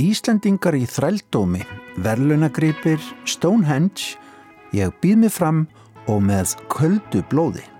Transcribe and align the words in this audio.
Íslendingar 0.00 0.74
í 0.78 0.86
þrældómi, 0.88 1.60
verlunagripir, 2.00 3.02
Stonehenge, 3.28 4.16
ég 4.72 4.94
býð 5.02 5.20
mig 5.26 5.34
fram 5.34 5.66
og 6.08 6.24
með 6.24 6.56
köldu 6.72 7.20
blóði. 7.28 7.73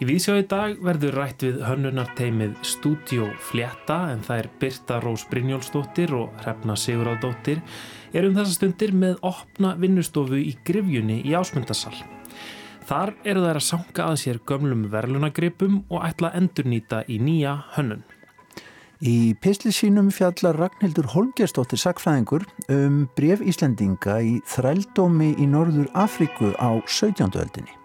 Í 0.00 0.06
vísjá 0.08 0.32
í 0.40 0.44
dag 0.48 0.78
verður 0.80 1.18
rætt 1.18 1.42
við 1.44 1.58
hönnunarteimið 1.60 2.54
Studio 2.64 3.26
Fletta 3.44 3.98
en 4.14 4.22
það 4.24 4.38
er 4.40 4.46
Birta 4.62 4.96
Rós 5.04 5.26
Brynjólfsdóttir 5.28 6.14
og 6.16 6.38
Hrefna 6.40 6.72
Sigurðardóttir 6.80 7.58
er 8.16 8.24
um 8.24 8.38
þessa 8.38 8.54
stundir 8.54 8.94
með 8.96 9.18
opna 9.28 9.74
vinnustofu 9.76 10.38
í 10.40 10.54
Grifjunni 10.64 11.18
í 11.20 11.34
Ásmundarsal. 11.36 11.92
Þar 12.88 13.12
eru 13.28 13.42
þær 13.44 13.60
að 13.60 13.66
sanga 13.66 14.06
að 14.06 14.16
sér 14.22 14.40
gömlum 14.48 14.86
verlunagripum 14.94 15.82
og 15.90 16.06
ætla 16.08 16.30
að 16.30 16.38
endurnýta 16.40 17.02
í 17.04 17.18
nýja 17.20 17.58
hönnun. 17.74 18.00
Í 19.04 19.34
pisli 19.44 19.68
sínum 19.72 20.08
fjallar 20.16 20.56
Ragnhildur 20.62 21.10
Holgerstóttir 21.12 21.80
Sakfræðingur 21.82 22.48
um 22.72 23.02
bref 23.20 23.44
Íslendinga 23.44 24.16
í 24.24 24.40
þrældómi 24.48 25.34
í 25.36 25.50
Norður 25.52 25.92
Afríku 25.92 26.54
á 26.56 26.80
17. 26.88 27.36
öldinni. 27.36 27.79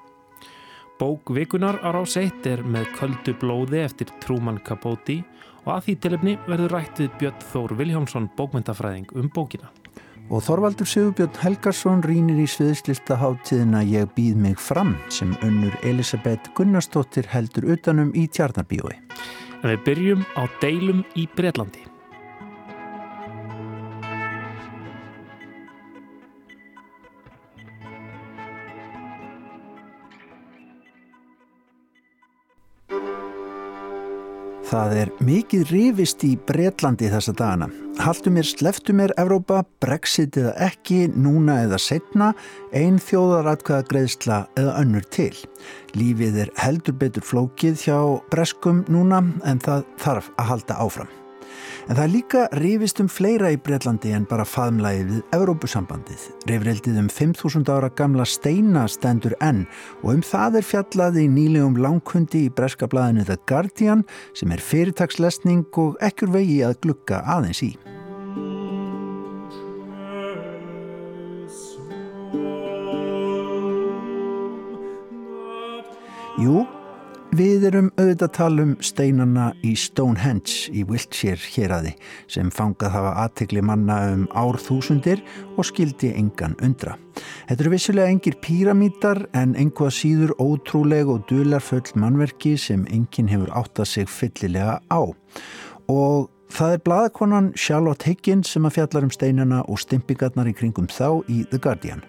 Bók 0.96 1.30
vikunar 1.30 1.76
á 1.84 1.92
rás 1.92 2.16
1 2.16 2.46
er 2.48 2.62
með 2.64 2.86
köldu 2.96 3.34
blóði 3.36 3.82
eftir 3.84 4.08
Trúmann 4.24 4.62
Capote 4.64 5.18
og 5.66 5.74
að 5.74 5.82
því 5.88 5.96
tilöfni 6.06 6.36
verður 6.46 6.72
rætt 6.72 7.02
við 7.02 7.18
Björn 7.20 7.42
Þór 7.52 7.74
Viljámsson 7.82 8.30
bókmyndafræðing 8.38 9.12
um 9.20 9.28
bókina. 9.36 9.68
Og 10.32 10.46
Þorvaldur 10.46 10.88
Sigurbjörn 10.88 11.36
Helgarsson 11.42 12.04
rínir 12.06 12.40
í 12.40 12.46
sviðslistaháttíðina 12.48 13.84
Ég 13.92 14.08
býð 14.16 14.40
mig 14.46 14.62
fram 14.62 14.96
sem 15.12 15.36
unnur 15.44 15.76
Elisabeth 15.84 16.54
Gunnarsdóttir 16.56 17.28
heldur 17.34 17.68
utanum 17.76 18.16
í 18.16 18.30
Tjarnarbíói. 18.32 18.96
En 19.62 19.74
við 19.74 19.84
byrjum 19.90 20.24
á 20.40 20.48
deilum 20.64 21.04
í 21.20 21.28
Breitlandi. 21.36 21.84
Það 34.76 34.94
er 35.00 35.10
mikið 35.24 35.70
rifist 35.72 36.24
í 36.28 36.34
Breitlandi 36.50 37.08
þessa 37.08 37.32
dagana. 37.40 37.70
Haldu 38.04 38.34
mér, 38.36 38.44
sleftu 38.44 38.92
mér 38.92 39.14
Evrópa, 39.22 39.62
brexit 39.80 40.36
eða 40.42 40.52
ekki, 40.68 41.06
núna 41.16 41.62
eða 41.64 41.80
setna, 41.80 42.34
einn 42.76 43.00
þjóðaratkvæða 43.00 43.88
greiðsla 43.94 44.44
eða 44.60 44.78
önnur 44.84 45.08
til. 45.16 45.32
Lífið 45.96 46.42
er 46.44 46.56
heldur 46.60 47.00
betur 47.00 47.24
flókið 47.24 47.86
hjá 47.88 48.00
breskum 48.34 48.84
núna 48.92 49.24
en 49.48 49.64
það 49.64 49.88
þarf 50.04 50.34
að 50.36 50.52
halda 50.52 50.84
áfram. 50.84 51.22
En 51.86 51.94
það 51.94 52.14
líka 52.16 52.44
rifist 52.58 52.98
um 52.98 53.08
fleira 53.12 53.52
í 53.54 53.60
Breitlandi 53.62 54.10
en 54.18 54.24
bara 54.26 54.42
faðmlægi 54.48 55.04
við 55.06 55.36
Evrópusambandið. 55.38 56.24
Rifrildið 56.50 56.96
um 56.98 57.10
5.000 57.14 57.70
ára 57.70 57.92
gamla 57.94 58.26
steina 58.26 58.88
stendur 58.90 59.36
enn 59.38 59.68
og 60.02 60.16
um 60.16 60.24
það 60.26 60.58
er 60.60 60.66
fjallað 60.66 61.20
í 61.22 61.26
nýlegum 61.30 61.78
langhundi 61.78 62.48
í 62.48 62.54
breska 62.58 62.90
blæðinu 62.90 63.28
The 63.30 63.38
Guardian 63.46 64.02
sem 64.34 64.56
er 64.56 64.66
fyrirtagslesning 64.66 65.68
og 65.78 66.00
ekkur 66.02 66.34
vegi 66.34 66.64
að 66.66 66.80
glukka 66.88 67.22
aðeins 67.22 67.62
í. 67.62 67.76
Jú, 76.42 76.66
Við 77.36 77.66
erum 77.68 77.88
auðvitað 77.98 78.28
að 78.30 78.36
tala 78.38 78.64
um 78.64 78.74
steinana 78.86 79.46
í 79.66 79.74
Stonehenge 79.76 80.70
í 80.72 80.86
Wiltshire 80.88 81.42
héræði 81.42 81.92
sem 82.32 82.52
fangað 82.54 82.94
hafa 82.94 83.10
aðtegli 83.26 83.64
manna 83.66 83.98
um 84.14 84.22
árþúsundir 84.40 85.24
og 85.58 85.68
skildi 85.68 86.14
engan 86.16 86.54
undra. 86.64 86.94
Þetta 87.50 87.66
eru 87.66 87.74
vissulega 87.74 88.14
engir 88.14 88.38
píramítar 88.46 89.26
en 89.36 89.58
einhvað 89.60 89.92
síður 89.98 90.32
ótrúleg 90.40 91.12
og 91.12 91.26
dularfull 91.28 91.84
mannverki 92.00 92.54
sem 92.62 92.88
enginn 92.94 93.34
hefur 93.34 93.52
áttað 93.58 93.92
sig 93.92 94.08
fyllilega 94.08 94.78
á. 94.88 95.02
Og 95.92 96.30
það 96.56 96.78
er 96.78 96.86
bladakonan 96.88 97.52
Charlotte 97.60 98.08
Higgins 98.08 98.54
sem 98.56 98.70
að 98.70 98.78
fjallar 98.78 99.10
um 99.10 99.12
steinana 99.12 99.66
og 99.66 99.84
stimpingarnar 99.84 100.54
í 100.54 100.56
kringum 100.56 100.88
þá 100.88 101.20
í 101.28 101.44
The 101.52 101.60
Guardian. 101.60 102.06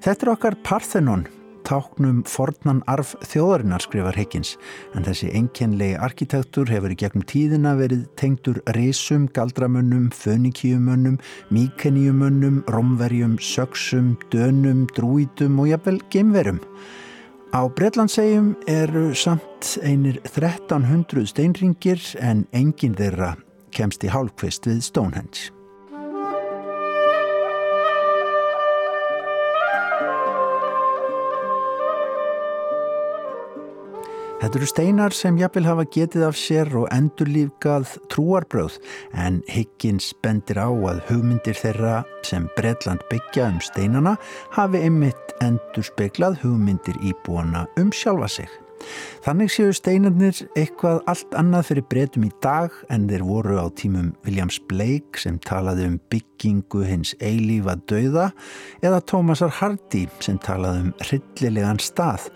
Þetta 0.00 0.30
er 0.30 0.34
okkar 0.38 0.60
Parthenon 0.64 1.28
táknum 1.68 2.22
fornan 2.28 2.82
arf 2.90 3.14
þjóðarinnar 3.26 3.84
skrifar 3.84 4.16
Higgins 4.18 4.56
en 4.96 5.06
þessi 5.06 5.30
enkenlegi 5.38 5.98
arkitektur 6.02 6.70
hefur 6.72 6.94
í 6.94 6.98
gegnum 6.98 7.24
tíðina 7.28 7.76
verið 7.78 8.02
tengdur 8.20 8.58
risum, 8.76 9.28
galdramönnum, 9.36 10.10
fönikíumönnum, 10.16 11.20
míkeníumönnum, 11.54 12.62
romverjum, 12.72 13.38
söksum, 13.40 14.16
dönum, 14.34 14.84
drúítum 14.96 15.62
og 15.62 15.72
jafnvel 15.72 16.02
geimverum. 16.12 16.60
Á 17.52 17.68
Breitlandsegjum 17.68 18.54
eru 18.66 19.10
samt 19.14 19.74
einir 19.84 20.20
1300 20.24 21.26
steinringir 21.28 22.00
en 22.20 22.46
enginn 22.56 22.96
þeirra 22.96 23.34
kemst 23.76 24.04
í 24.04 24.12
hálfkvist 24.12 24.68
við 24.70 24.80
Stonehenge. 24.88 25.61
Þetta 34.42 34.58
eru 34.58 34.66
steinar 34.66 35.14
sem 35.14 35.36
jafnvel 35.38 35.68
hafa 35.68 35.82
getið 35.94 36.22
af 36.26 36.34
sér 36.34 36.72
og 36.80 36.88
endurlífgað 36.90 37.92
trúarbröð 38.10 38.80
en 39.22 39.36
Higgins 39.46 40.08
bendir 40.18 40.58
á 40.58 40.66
að 40.66 40.98
hugmyndir 41.06 41.54
þeirra 41.54 42.00
sem 42.26 42.48
Breitland 42.56 43.04
byggja 43.06 43.46
um 43.52 43.60
steinana 43.62 44.16
hafi 44.56 44.82
einmitt 44.82 45.36
endur 45.46 45.86
speklað 45.86 46.40
hugmyndir 46.42 46.98
íbúana 47.06 47.68
um 47.78 47.94
sjálfa 47.94 48.32
sig. 48.40 48.50
Þannig 49.22 49.52
séu 49.54 49.70
steinarnir 49.70 50.34
eitthvað 50.58 50.96
allt 51.06 51.34
annað 51.38 51.68
fyrir 51.68 51.84
breytum 51.92 52.24
í 52.26 52.30
dag 52.42 52.74
en 52.90 53.04
þeir 53.06 53.22
voru 53.22 53.60
á 53.62 53.70
tímum 53.78 54.08
Williams 54.26 54.56
Blake 54.66 55.20
sem 55.22 55.36
talaði 55.46 55.84
um 55.92 55.94
byggingu 56.10 56.82
hins 56.88 57.12
eilífa 57.22 57.76
dauða 57.86 58.32
eða 58.82 58.98
Thomasar 59.06 59.54
Hardy 59.60 60.08
sem 60.18 60.40
talaði 60.42 60.88
um 60.88 60.90
hryllilegan 61.04 61.78
stað 61.78 62.26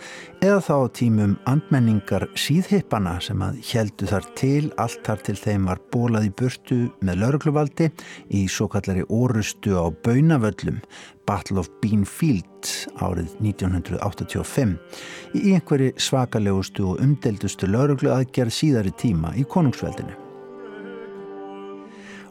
eða 0.44 0.60
þá 0.62 0.76
tímum 1.00 1.34
andmenningar 1.50 2.28
síðhippana 2.38 3.16
sem 3.24 3.42
að 3.42 3.58
heldu 3.72 4.06
þar 4.12 4.30
til 4.38 4.70
allt 4.78 5.02
þar 5.10 5.26
til 5.26 5.36
þeim 5.42 5.66
var 5.72 5.82
bólað 5.90 6.28
í 6.28 6.32
burtu 6.38 6.80
með 7.02 7.22
laurugluvaldi 7.24 7.90
í 8.30 8.46
svo 8.46 8.70
kallari 8.70 9.02
orustu 9.10 9.74
á 9.74 9.90
Baunavöllum 10.06 10.78
Battle 11.26 11.60
of 11.62 11.70
Beanfield 11.82 12.70
árið 13.02 13.32
1985 13.42 14.76
í 15.36 15.56
einhverju 15.56 15.96
svakalegustu 16.00 16.86
og 16.92 17.02
umdeldustu 17.02 17.68
lauruglu 17.70 18.12
aðgerð 18.14 18.54
síðari 18.54 18.94
tíma 19.00 19.34
í 19.38 19.44
konungsveldinu. 19.50 20.14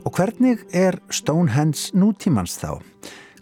Og 0.05 0.13
hvernig 0.13 0.61
er 0.75 0.99
Stonehenge 1.09 1.91
nútímans 1.97 2.59
þá? 2.61 2.77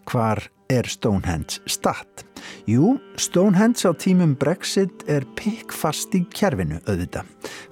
Hvar 0.07 0.39
er 0.71 0.87
Stonehenge 0.87 1.59
statt? 1.67 2.23
Jú, 2.67 2.95
Stonehenge 3.19 3.83
á 3.83 3.91
tímum 3.99 4.37
Brexit 4.39 5.03
er 5.11 5.27
pikkfast 5.35 6.15
í 6.15 6.23
kjærfinu 6.31 6.79
auðvita, 6.87 7.25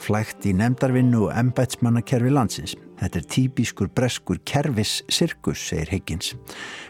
flægt 0.03 0.47
í 0.47 0.53
nefndarvinnu 0.59 1.27
og 1.29 1.35
embætsmannakerfi 1.39 2.33
landsins. 2.35 2.75
Þetta 3.01 3.17
er 3.17 3.27
típiskur 3.33 3.89
breskur 3.97 4.37
kervis 4.45 4.99
sirkus, 5.09 5.57
segir 5.71 5.89
Higgins. 5.89 6.35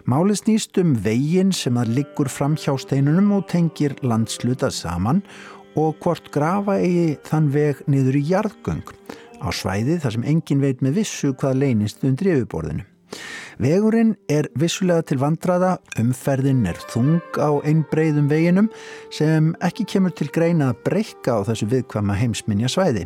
Málið 0.03 0.41
snýst 0.41 0.79
um 0.81 0.91
veginn 1.05 1.53
sem 1.55 1.79
að 1.79 1.95
liggur 2.01 2.27
fram 2.27 2.57
hjá 2.59 2.75
steinunum 2.75 3.31
og 3.37 3.47
tengir 3.51 3.95
landslutað 4.03 4.75
saman 4.75 5.23
og 5.79 5.95
hvort 6.03 6.27
grafa 6.35 6.81
eigi 6.83 7.15
þann 7.29 7.51
veg 7.55 7.83
niður 7.87 8.19
í 8.19 8.25
jarðgöng 8.33 8.83
á 9.39 9.47
svæði 9.55 10.01
þar 10.03 10.17
sem 10.17 10.31
engin 10.35 10.63
veit 10.63 10.83
með 10.83 10.99
vissu 10.99 11.31
hvað 11.31 11.61
leynist 11.63 12.03
undir 12.03 12.35
yfirborðinu. 12.35 12.90
Vegurinn 13.61 14.15
er 14.31 14.47
vissulega 14.57 15.03
til 15.05 15.19
vandraða, 15.21 15.75
umferðin 16.01 16.63
er 16.69 16.79
þung 16.89 17.21
á 17.37 17.61
einn 17.67 17.83
breyðum 17.91 18.29
veginum 18.31 18.71
sem 19.13 19.51
ekki 19.61 19.85
kemur 19.93 20.15
til 20.17 20.31
greina 20.33 20.71
að 20.71 20.81
breyka 20.87 21.37
á 21.37 21.45
þessu 21.51 21.69
viðkvama 21.75 22.17
heimsminja 22.17 22.71
svæði. 22.71 23.05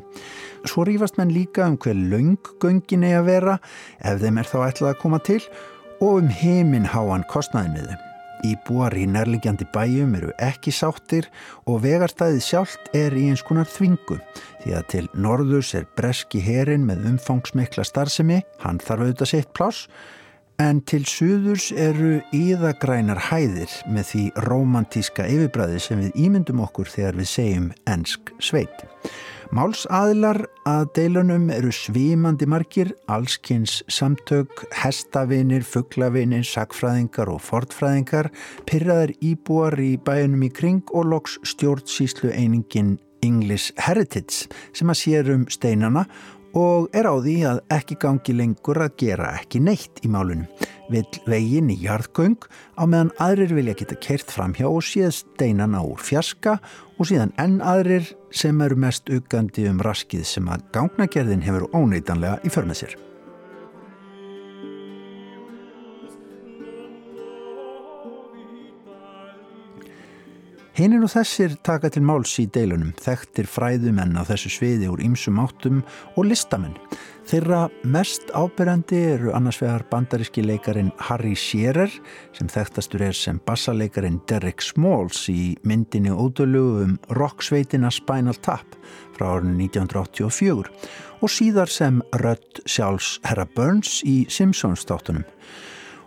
Svo 0.65 0.87
rýfast 0.87 1.19
menn 1.19 1.35
líka 1.35 1.67
um 1.67 1.77
hver 1.81 1.97
launggöngin 1.97 3.05
er 3.05 3.19
að 3.19 3.29
vera 3.33 3.59
ef 3.99 4.23
þeim 4.23 4.41
er 4.41 4.51
þá 4.53 4.57
ætlað 4.69 4.93
að 4.93 4.99
koma 5.03 5.23
til 5.27 5.41
og 5.99 6.21
um 6.23 6.35
heiminn 6.41 6.91
háan 6.95 7.27
kostnaðin 7.31 7.79
við 7.79 7.89
þeim. 7.93 8.04
Íbúar 8.45 8.93
í 8.97 9.05
nærlegjandi 9.09 9.65
bæjum 9.73 10.13
eru 10.19 10.33
ekki 10.43 10.73
sáttir 10.75 11.29
og 11.65 11.81
vegarstæðið 11.85 12.43
sjálft 12.45 12.91
er 12.97 13.15
í 13.17 13.27
eins 13.31 13.43
konar 13.45 13.69
þvingu 13.69 14.19
því 14.63 14.75
að 14.77 14.85
til 14.93 15.05
norðurs 15.25 15.73
er 15.77 15.87
breski 15.97 16.41
herin 16.43 16.85
með 16.85 17.07
umfangsmikla 17.13 17.85
starfsemi, 17.87 18.43
hann 18.61 18.81
þarf 18.83 19.05
auðvitað 19.05 19.31
sitt 19.31 19.51
pláss 19.57 19.87
En 20.61 20.77
til 20.87 21.03
suðurs 21.03 21.65
eru 21.75 22.21
íðagrænar 22.31 23.19
hæðir 23.27 23.71
með 23.91 24.05
því 24.11 24.21
romantíska 24.45 25.25
yfirbræði 25.27 25.81
sem 25.83 26.03
við 26.05 26.21
ímyndum 26.27 26.61
okkur 26.63 26.87
þegar 26.87 27.17
við 27.19 27.27
segjum 27.27 27.65
ensk 27.91 28.31
sveit. 28.39 28.85
Málsaðilar 29.55 30.39
að 30.65 30.85
deilunum 30.95 31.49
eru 31.53 31.73
svímandi 31.75 32.47
margir, 32.47 32.93
allskynns 33.11 33.81
samtök, 33.91 34.63
hestavinir, 34.79 35.67
fugglavinir, 35.67 36.47
sakfræðingar 36.47 37.33
og 37.35 37.43
fortfræðingar, 37.43 38.31
pyrraðar 38.65 39.11
íbúar 39.19 39.75
í 39.75 39.97
bæunum 39.99 40.47
í 40.47 40.51
kring 40.55 40.95
og 40.95 41.11
loks 41.11 41.35
stjórnsýslu 41.51 42.31
einingin 42.31 42.95
English 43.25 43.73
Heritage 43.81 44.47
sem 44.75 44.91
að 44.91 45.01
sér 45.01 45.31
um 45.33 45.45
steinana 45.51 46.05
og 46.55 46.87
er 46.95 47.07
á 47.07 47.15
því 47.19 47.35
að 47.49 47.61
ekki 47.75 47.97
gangi 47.99 48.35
lengur 48.35 48.79
að 48.85 48.95
gera 49.01 49.33
ekki 49.41 49.59
neitt 49.63 49.99
í 50.05 50.11
málunum. 50.11 50.47
Vill 50.89 51.21
veginn 51.27 51.71
í 51.73 51.77
jarðgöng 51.83 52.37
á 52.79 52.83
meðan 52.87 53.11
aðrir 53.21 53.55
vilja 53.57 53.75
geta 53.81 53.97
kert 53.99 54.31
fram 54.31 54.53
hjá 54.55 54.67
og 54.69 54.83
séð 54.85 55.11
steinana 55.19 55.83
úr 55.83 55.99
fjaska 55.99 56.59
og 56.95 57.09
síðan 57.09 57.33
enn 57.41 57.59
aðrir 57.59 58.13
sem 58.31 58.61
eru 58.63 58.79
mest 58.79 59.11
aukandi 59.11 59.67
um 59.69 59.81
raskið 59.83 60.23
sem 60.29 60.47
að 60.47 60.63
gangnagerðin 60.75 61.43
hefur 61.45 61.67
óneitanlega 61.75 62.39
í 62.45 62.53
förmið 62.53 62.83
sér. 62.83 62.95
Hinin 70.75 71.05
og 71.07 71.11
þessir 71.13 71.53
taka 71.63 71.87
til 71.87 72.01
máls 72.03 72.33
í 72.41 72.49
deilunum, 72.51 72.89
þekktir 72.99 73.47
fræðumenn 73.47 74.17
á 74.19 74.27
þessu 74.27 74.49
sviði 74.51 74.89
úr 74.91 74.99
ýmsum 75.05 75.37
áttum 75.39 75.77
og 76.19 76.25
listamenn. 76.27 76.73
Þeirra 77.31 77.61
mest 77.87 78.27
ábyrjandi 78.35 78.99
eru 79.13 79.31
annars 79.37 79.61
vegar 79.63 79.85
bandaríski 79.87 80.43
leikarin 80.43 80.91
Harry 81.07 81.31
Shearer 81.31 81.93
sem 82.35 82.51
þekktastur 82.51 83.05
er 83.07 83.15
sem 83.15 83.39
bassaleikarin 83.47 84.19
Derek 84.27 84.59
Smalls 84.67 85.23
í 85.31 85.55
myndinni 85.63 86.11
ódölugu 86.11 86.83
um 86.83 86.97
rocksveitina 87.21 87.87
Spinal 87.95 88.35
Tap 88.43 88.75
frá 89.15 89.29
árinu 89.37 89.55
1984 89.69 90.75
og 91.23 91.31
síðar 91.31 91.71
sem 91.71 92.03
Rödd 92.19 92.65
sjálfs 92.67 93.21
Herra 93.23 93.47
Burns 93.47 94.01
í 94.03 94.25
Simpsons 94.27 94.83
þáttunum. 94.83 95.23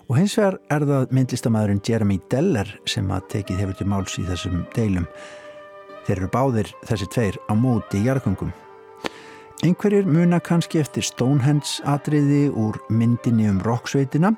Og 0.09 0.17
hins 0.17 0.39
vegar 0.39 0.55
er 0.73 0.87
það 0.89 1.11
myndlistamæðurinn 1.13 1.83
Jeremy 1.85 2.17
Deller 2.33 2.71
sem 2.89 3.11
að 3.13 3.27
tekið 3.35 3.59
hefur 3.61 3.77
til 3.77 3.87
máls 3.93 4.15
í 4.17 4.23
þessum 4.25 4.63
deilum. 4.73 5.05
Þeir 6.07 6.15
eru 6.17 6.31
báðir 6.33 6.71
þessi 6.89 7.09
tveir 7.13 7.37
á 7.45 7.53
móti 7.53 8.01
í 8.01 8.07
jarðgöngum. 8.07 8.55
Einhverjir 9.67 10.09
muna 10.09 10.39
kannski 10.41 10.81
eftir 10.81 11.05
Stonehenge 11.05 11.85
atriði 11.85 12.47
úr 12.49 12.79
myndinni 12.89 13.51
um 13.51 13.59
roksveitina. 13.61 14.33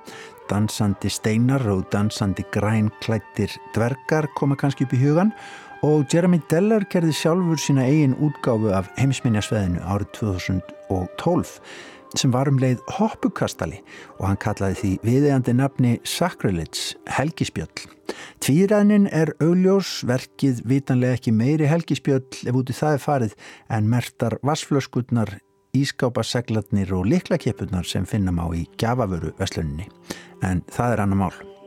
Dansandi 0.50 1.12
steinar 1.12 1.62
og 1.70 1.84
dansandi 1.93 2.43
grænklættir 2.50 3.55
dvergar 3.76 4.26
koma 4.34 4.58
kannski 4.58 4.88
upp 4.88 4.96
í 4.96 5.02
hugan 5.05 5.31
og 5.87 6.11
Jeremy 6.11 6.40
Deller 6.50 6.82
gerði 6.90 7.14
sjálfur 7.14 7.62
sína 7.62 7.87
eigin 7.87 8.19
útgáfu 8.19 8.75
af 8.75 8.90
heimsminjasveðinu 8.99 9.87
árið 9.87 10.11
2012 10.19 11.61
sem 12.19 12.33
var 12.35 12.49
um 12.51 12.59
leið 12.61 12.81
hoppukastali 12.97 13.81
og 14.19 14.27
hann 14.29 14.41
kallaði 14.41 14.79
því 14.81 14.93
viðeigandi 15.07 15.55
nafni 15.57 15.93
Sacrilege, 16.07 16.97
helgispjöll. 17.11 17.87
Tvíræðnin 18.43 19.07
er 19.15 19.35
augljós, 19.43 20.01
verkið 20.09 20.65
vitanlega 20.69 21.19
ekki 21.19 21.35
meiri 21.37 21.69
helgispjöll 21.71 22.25
ef 22.51 22.59
úti 22.59 22.77
það 22.77 22.97
er 22.97 23.05
farið 23.05 23.39
en 23.71 23.89
mertar 23.93 24.39
vassflöskutnar, 24.47 25.37
ískápaseglarnir 25.77 26.91
og 26.97 27.07
liklakeppunar 27.12 27.87
sem 27.87 28.09
finnum 28.09 28.43
á 28.43 28.47
í 28.51 28.67
gjafavöru 28.81 29.37
vesluninni. 29.39 29.87
En 30.43 30.65
það 30.73 30.97
er 30.97 31.06
annar 31.06 31.25
mál. 31.27 31.60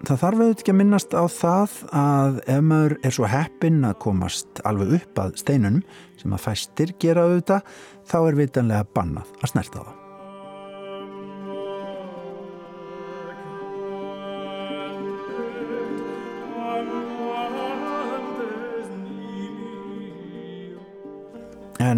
Það 0.00 0.20
þarf 0.22 0.40
auðvitað 0.40 0.62
ekki 0.62 0.72
að 0.72 0.78
minnast 0.78 1.12
á 1.12 1.24
það 1.28 1.72
að 2.00 2.38
ef 2.48 2.62
maður 2.64 2.94
er 3.04 3.16
svo 3.16 3.28
heppin 3.28 3.82
að 3.84 3.98
komast 4.06 4.62
alveg 4.64 4.96
upp 4.96 5.22
að 5.26 5.36
steinunum 5.42 5.82
sem 6.20 6.36
að 6.36 6.44
fæstir 6.48 6.96
gera 7.04 7.28
auðvitað 7.28 7.78
þá 8.08 8.18
er 8.22 8.40
vitanlega 8.40 8.92
bannað 8.96 9.34
að 9.42 9.52
snerta 9.52 9.82
það. 9.82 9.99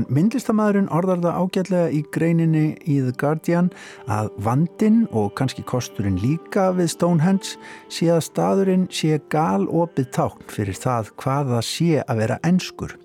En 0.02 0.08
myndlistamæðurinn 0.10 0.88
orðar 0.90 1.20
það 1.22 1.37
ágætlega 1.38 1.90
í 1.94 2.00
greininni 2.10 2.62
í 2.90 2.96
The 3.04 3.12
Guardian 3.20 3.69
að 4.10 4.32
vandin 4.43 5.04
og 5.14 5.28
kannski 5.38 5.62
kosturinn 5.69 6.16
líka 6.19 6.72
við 6.75 6.88
Stonehenge 6.90 7.52
sé 7.93 8.08
að 8.10 8.25
staðurinn 8.26 8.88
sé 8.90 9.20
gal 9.31 9.69
opið 9.69 10.08
tákn 10.16 10.49
fyrir 10.50 10.75
það 10.75 11.12
hvað 11.22 11.52
það 11.52 11.62
sé 11.69 12.00
að 12.02 12.22
vera 12.22 12.38
enskur. 12.49 12.96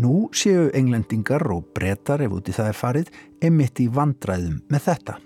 Nú 0.00 0.30
séu 0.32 0.70
englendingar 0.72 1.44
og 1.52 1.66
brettar 1.76 2.24
ef 2.24 2.38
úti 2.38 2.54
það 2.56 2.70
er 2.70 2.78
farið 2.78 3.10
emitt 3.44 3.82
í 3.84 3.90
vandræðum 3.92 4.62
með 4.72 4.86
þetta. 4.86 5.18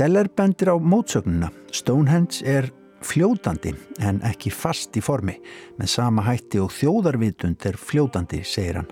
Deller 0.00 0.30
bendir 0.32 0.72
á 0.72 0.76
mótsögnuna. 0.80 1.50
Stonehenge 1.68 2.40
er 2.48 2.70
fljótandi 3.04 3.74
en 4.00 4.22
ekki 4.24 4.54
fast 4.54 4.96
í 4.96 5.04
formi 5.04 5.36
með 5.76 5.92
sama 5.98 6.24
hætti 6.24 6.64
og 6.64 6.72
þjóðarvitund 6.78 7.68
er 7.68 7.76
fljótandi, 7.76 8.40
segir 8.40 8.80
hann. 8.80 8.90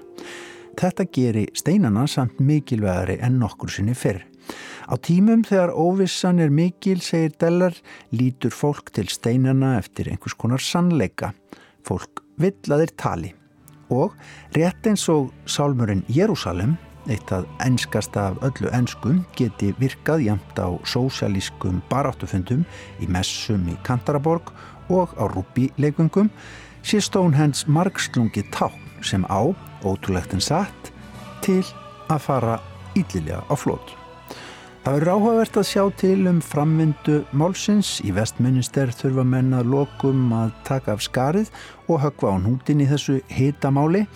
Þetta 0.78 1.08
geri 1.10 1.46
steinana 1.58 2.04
samt 2.06 2.38
mikilvægari 2.38 3.16
en 3.26 3.40
nokkur 3.40 3.70
sinni 3.72 3.96
fyrr. 3.98 4.20
Á 4.86 4.94
tímum 5.02 5.42
þegar 5.42 5.72
óvissan 5.75 6.38
er 6.38 6.52
mikil, 6.54 7.00
segir 7.02 7.34
Dellar, 7.40 7.75
lítur 8.14 8.54
fólk 8.54 8.92
til 8.94 9.10
steinana 9.10 9.75
eftir 9.80 10.12
einhvers 10.12 10.38
konar 10.38 10.62
sannleika. 10.62 11.32
Fólk 11.82 12.22
villaðir 12.38 12.94
tali. 12.94 13.34
Og 13.90 14.14
rétt 14.54 14.86
eins 14.86 15.08
og 15.10 15.32
sálmurinn 15.50 16.06
Jérúsalem, 16.06 16.76
eitt 17.10 17.32
að 17.34 17.48
enskasta 17.66 18.28
af 18.30 18.42
öllu 18.46 18.70
enskum, 18.70 19.25
geti 19.34 19.75
virkað 19.82 20.28
jæmt 20.28 20.62
á 20.62 20.78
sósjalískum 20.86 21.82
baráttufundum 21.90 22.62
í 23.02 23.10
messum 23.10 23.66
í 23.66 23.75
Kantaraborg 23.82 24.54
og 24.94 25.10
á 25.19 25.26
rúbíleikungum, 25.26 26.30
sé 26.86 27.02
Stonehenge 27.02 27.66
margslungi 27.66 28.46
ták 28.54 28.88
sem 29.02 29.24
á, 29.28 29.52
ótrúlegt 29.84 30.34
en 30.34 30.42
satt, 30.44 30.92
til 31.44 31.62
að 32.08 32.24
fara 32.24 32.58
íllilega 32.98 33.44
á 33.46 33.54
flót. 33.58 33.94
Það 34.88 34.94
verður 34.96 35.12
áhugavert 35.12 35.56
að 35.60 35.66
sjá 35.68 35.82
til 36.00 36.18
um 36.30 36.38
framvindu 36.40 37.18
málsins. 37.37 37.99
Í 38.00 38.14
vestminister 38.16 38.88
þurfa 38.96 39.26
menna 39.26 39.61
lokum 39.61 40.32
að 40.32 40.54
taka 40.64 40.96
af 40.96 41.04
skarið 41.04 41.52
og 41.90 42.00
högva 42.06 42.32
á 42.32 42.37
nútin 42.40 42.80
í 42.80 42.88
þessu 42.88 43.20
hitamáli 43.28 44.06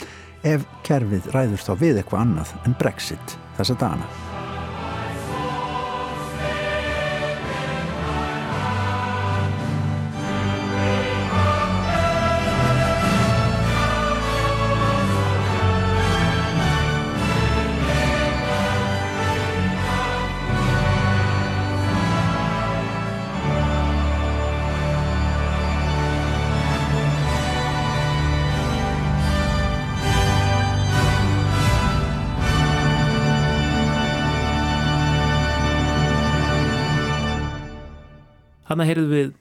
ef 0.49 0.65
kerfið 0.89 1.29
ræður 1.37 1.69
þá 1.69 1.73
við 1.77 2.01
eitthvað 2.01 2.25
annað 2.25 2.59
en 2.65 2.79
Brexit 2.81 3.41
þessa 3.59 3.83
dana. 3.85 4.32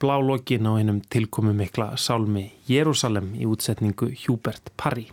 Blá 0.01 0.17
lokin 0.17 0.65
á 0.65 0.71
einum 0.79 0.99
tilkomu 1.13 1.53
mikla 1.53 1.93
sálmi 1.97 2.47
Jérúsalem 2.69 3.35
í 3.37 3.45
útsetningu 3.45 4.09
Hubert 4.23 4.71
Parry. 4.77 5.07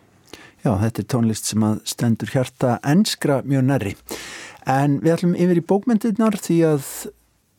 Já, 0.65 0.73
þetta 0.81 1.03
er 1.03 1.09
tónlist 1.13 1.51
sem 1.51 1.65
að 1.65 1.83
stendur 1.87 2.33
hjarta 2.33 2.79
enskra 2.83 3.43
mjög 3.45 3.67
nærri. 3.69 3.95
En 4.69 4.99
við 5.05 5.15
ætlum 5.15 5.37
yfir 5.39 5.61
í 5.61 5.67
bókmyndirnar 5.71 6.39
því 6.41 6.59
að 6.73 6.89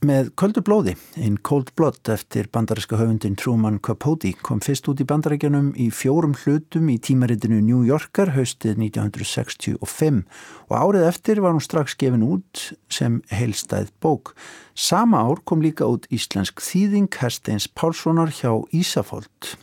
með 0.06 0.30
Köldu 0.40 0.62
blóði, 0.64 0.94
in 1.20 1.36
Cold 1.44 1.74
Blood 1.76 2.08
eftir 2.14 2.48
bandariska 2.54 2.96
höfundin 3.00 3.36
Truman 3.40 3.80
Capote 3.84 4.32
kom 4.46 4.62
fyrst 4.64 4.88
út 4.88 5.02
í 5.04 5.08
bandaríkjanum 5.08 5.74
í 5.76 5.90
fjórum 5.92 6.38
hlutum 6.40 6.88
í 6.94 6.96
tímaritinu 7.04 7.60
New 7.60 7.82
Yorker 7.88 8.32
haustið 8.36 8.80
1965 8.80 10.22
og 10.70 10.74
árið 10.78 11.08
eftir 11.10 11.44
var 11.44 11.56
hún 11.56 11.66
strax 11.66 11.98
gefin 12.00 12.24
út 12.24 12.70
sem 12.88 13.20
heilstæð 13.34 13.92
bók. 14.00 14.34
Sama 14.72 15.26
ár 15.28 15.44
kom 15.44 15.66
líka 15.66 15.90
út 15.90 16.08
íslensk 16.14 16.64
þýðing 16.64 17.12
Hersteins 17.20 17.68
Pálssonar 17.68 18.32
hjá 18.32 18.56
Ísafold. 18.72 19.56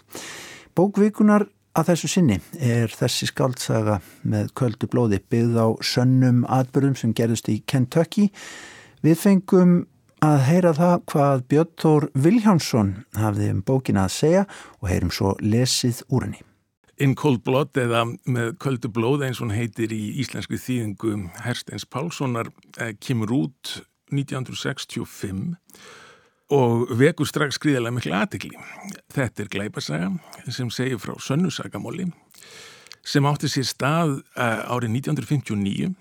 Bókvíkunar 0.76 1.48
að 1.76 1.92
þessu 1.94 2.12
sinni 2.12 2.40
er 2.60 2.92
þessi 2.92 3.32
skaldsaga 3.32 4.02
með 4.28 4.52
Köldu 4.58 4.92
blóði 4.92 5.24
byggð 5.32 5.60
á 5.64 5.68
sönnum 5.80 6.44
atbyrðum 6.44 6.96
sem 7.00 7.16
gerðust 7.16 7.48
í 7.48 7.62
Kentucky. 7.64 8.30
Við 9.00 9.22
fengum 9.22 9.76
að 10.24 10.38
heyra 10.46 10.72
það 10.76 10.94
hvað 11.12 11.42
Björn 11.50 11.72
Þór 11.82 12.06
Viljánsson 12.14 12.92
hafði 13.18 13.48
um 13.52 13.62
bókina 13.66 14.06
að 14.06 14.14
segja 14.16 14.44
og 14.80 14.88
heyrum 14.90 15.12
svo 15.12 15.34
lesið 15.42 16.02
úr 16.08 16.26
henni. 16.26 16.42
In 16.96 17.12
Cold 17.18 17.42
Blood 17.44 17.76
eða 17.76 18.06
með 18.24 18.54
Köldu 18.62 18.88
blóð 18.88 19.26
eins 19.26 19.42
og 19.42 19.50
hann 19.50 19.58
heitir 19.58 19.92
í 19.92 20.16
íslensku 20.22 20.56
þýðingu 20.56 21.16
Hersteins 21.44 21.84
Pálssonar 21.84 22.48
eh, 22.80 22.94
kemur 22.96 23.34
út 23.36 23.74
1965 24.14 25.58
og 26.56 26.86
vekur 26.96 27.28
strax 27.28 27.58
skriðilega 27.58 27.96
miklu 27.98 28.14
aðtikli. 28.16 28.54
Þetta 29.12 29.42
er 29.42 29.52
gleipasaga 29.52 30.10
sem 30.48 30.70
segir 30.70 31.02
frá 31.02 31.18
Sönnusagamóli 31.20 32.08
sem 33.06 33.26
átti 33.28 33.50
sér 33.50 33.66
stað 33.68 34.16
uh, 34.34 34.66
árið 34.72 34.96
1959 35.02 35.92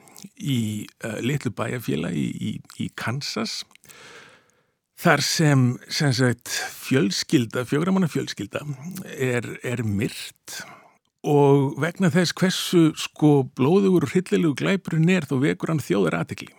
í 0.41 0.60
uh, 1.05 1.19
litlu 1.22 1.51
bæjarfélag 1.53 2.15
í, 2.17 2.27
í, 2.34 2.51
í 2.81 2.88
Kansas 2.98 3.63
þar 5.00 5.24
sem, 5.25 5.66
sem 5.92 6.14
sagt, 6.16 6.52
fjölskylda, 6.86 7.66
fjógramanna 7.68 8.10
fjölskylda 8.12 8.64
er, 9.18 9.48
er 9.64 9.84
myrt 9.84 10.62
og 11.25 11.75
vegna 11.82 12.12
þess 12.14 12.36
hversu 12.38 12.84
sko 13.00 13.48
blóðugur 13.58 14.06
og 14.06 14.14
hryllilegu 14.14 14.54
glæpurinn 14.62 15.10
er 15.10 15.25
þá 15.25 15.40
vekur 15.42 15.74
hann 15.74 15.82
þjóðar 15.84 16.20
aðtikli. 16.20 16.52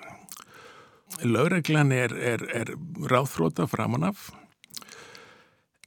Laureglan 1.23 1.95
er, 1.95 2.13
er, 2.19 2.43
er 2.53 2.75
ráþróta 3.09 3.69
framanaf 3.71 4.29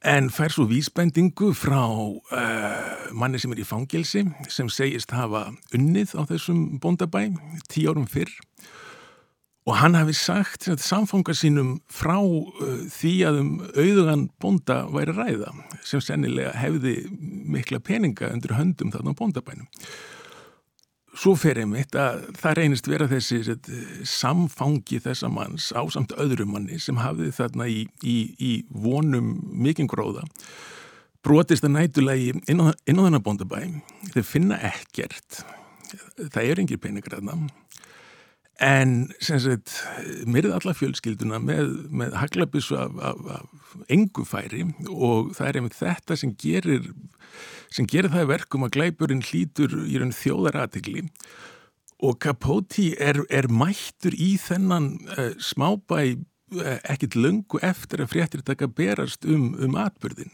en 0.07 0.29
fær 0.31 0.53
svo 0.55 0.63
vísbendingu 0.69 1.51
frá 1.59 1.83
uh, 1.83 3.09
manni 3.11 3.39
sem 3.41 3.51
er 3.51 3.59
í 3.59 3.67
fangilsi 3.67 4.23
sem 4.47 4.69
segist 4.71 5.11
hafa 5.11 5.49
unnið 5.75 6.15
á 6.15 6.23
þessum 6.29 6.79
bóndabæ 6.79 7.27
tíu 7.67 7.91
árum 7.91 8.07
fyrr 8.07 8.31
og 9.69 9.75
hann 9.77 9.97
hafi 9.97 10.15
sagt 10.17 10.65
samfanga 10.81 11.35
sínum 11.37 11.75
frá 11.93 12.17
uh, 12.17 12.79
því 12.89 13.11
að 13.29 13.41
um 13.43 13.51
auðugan 13.69 14.23
bónda 14.41 14.79
væri 14.89 15.13
ræða 15.13 15.53
sem 15.85 16.01
sennilega 16.01 16.55
hefði 16.57 16.95
mikla 17.53 17.81
peninga 17.85 18.31
undir 18.33 18.55
höndum 18.57 18.93
þarna 18.93 19.13
á 19.13 19.19
bóndabænum. 19.19 19.69
Svo 21.19 21.35
fer 21.35 21.59
einmitt 21.59 21.93
að 21.99 22.29
það 22.39 22.57
reynist 22.57 22.87
vera 22.87 23.09
þessi 23.11 23.41
set, 23.43 23.69
samfangi 24.07 25.01
þessa 25.03 25.29
manns 25.33 25.69
á 25.75 25.83
samt 25.91 26.13
öðrum 26.17 26.53
manni 26.55 26.79
sem 26.81 26.97
hafði 27.01 27.29
þarna 27.35 27.69
í, 27.69 27.85
í, 28.01 28.17
í 28.39 28.51
vonum 28.71 29.33
mikinn 29.51 29.89
gróða 29.89 30.25
brotist 31.25 31.65
að 31.67 31.75
nætulegi 31.75 32.33
inn 32.47 32.61
á, 32.63 32.71
þennan 32.87 33.23
bóndabæ. 33.23 33.63
Þeir 34.13 34.27
finna 34.27 34.59
ekkert. 34.71 35.43
Það 36.19 36.43
er 36.45 36.61
engir 36.63 36.81
peningar 36.81 37.17
þarna 37.17 37.49
en 38.59 38.95
sem 39.23 39.39
sagt 39.39 39.75
myrði 40.27 40.51
alla 40.57 40.73
fjölskylduna 40.75 41.39
með, 41.43 41.71
með 41.95 42.15
haglabissu 42.19 42.75
af, 42.79 42.97
af, 42.99 43.21
af 43.39 43.75
engufæri 43.91 44.65
og 44.91 45.31
það 45.37 45.47
er 45.47 45.59
einmitt 45.59 45.77
þetta 45.79 46.17
sem 46.19 46.33
gerir 46.39 46.89
sem 47.71 47.87
gerir 47.87 48.11
það 48.11 48.31
verkum 48.33 48.65
að 48.65 48.75
glæpurinn 48.75 49.23
hlýtur 49.23 49.75
í 49.85 49.99
raun 50.01 50.15
þjóðaratikli 50.15 51.05
og 52.03 52.19
Capote 52.23 52.93
er, 52.99 53.21
er 53.31 53.49
mættur 53.51 54.15
í 54.15 54.33
þennan 54.39 54.93
uh, 55.15 55.31
smábæ 55.39 56.01
uh, 56.15 56.77
ekkit 56.83 57.15
lungu 57.19 57.61
eftir 57.63 58.03
að 58.03 58.13
fréttir 58.15 58.43
taka 58.47 58.67
berast 58.71 59.27
um, 59.27 59.53
um 59.59 59.79
atbyrðin 59.79 60.33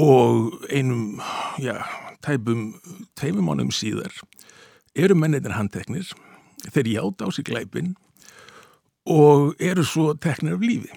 og 0.00 0.54
einum, 0.72 1.20
já, 1.60 1.76
tæpum 2.24 2.72
teimumánum 3.20 3.70
síðar 3.74 4.14
eru 4.96 5.14
mennir 5.18 5.54
handteknir 5.54 6.08
þeir 6.68 6.94
játa 6.96 7.26
á 7.26 7.28
sig 7.32 7.48
glæpin 7.48 7.94
og 9.08 9.54
eru 9.60 9.84
svo 9.84 10.12
teknir 10.14 10.58
af 10.58 10.64
lífi. 10.64 10.90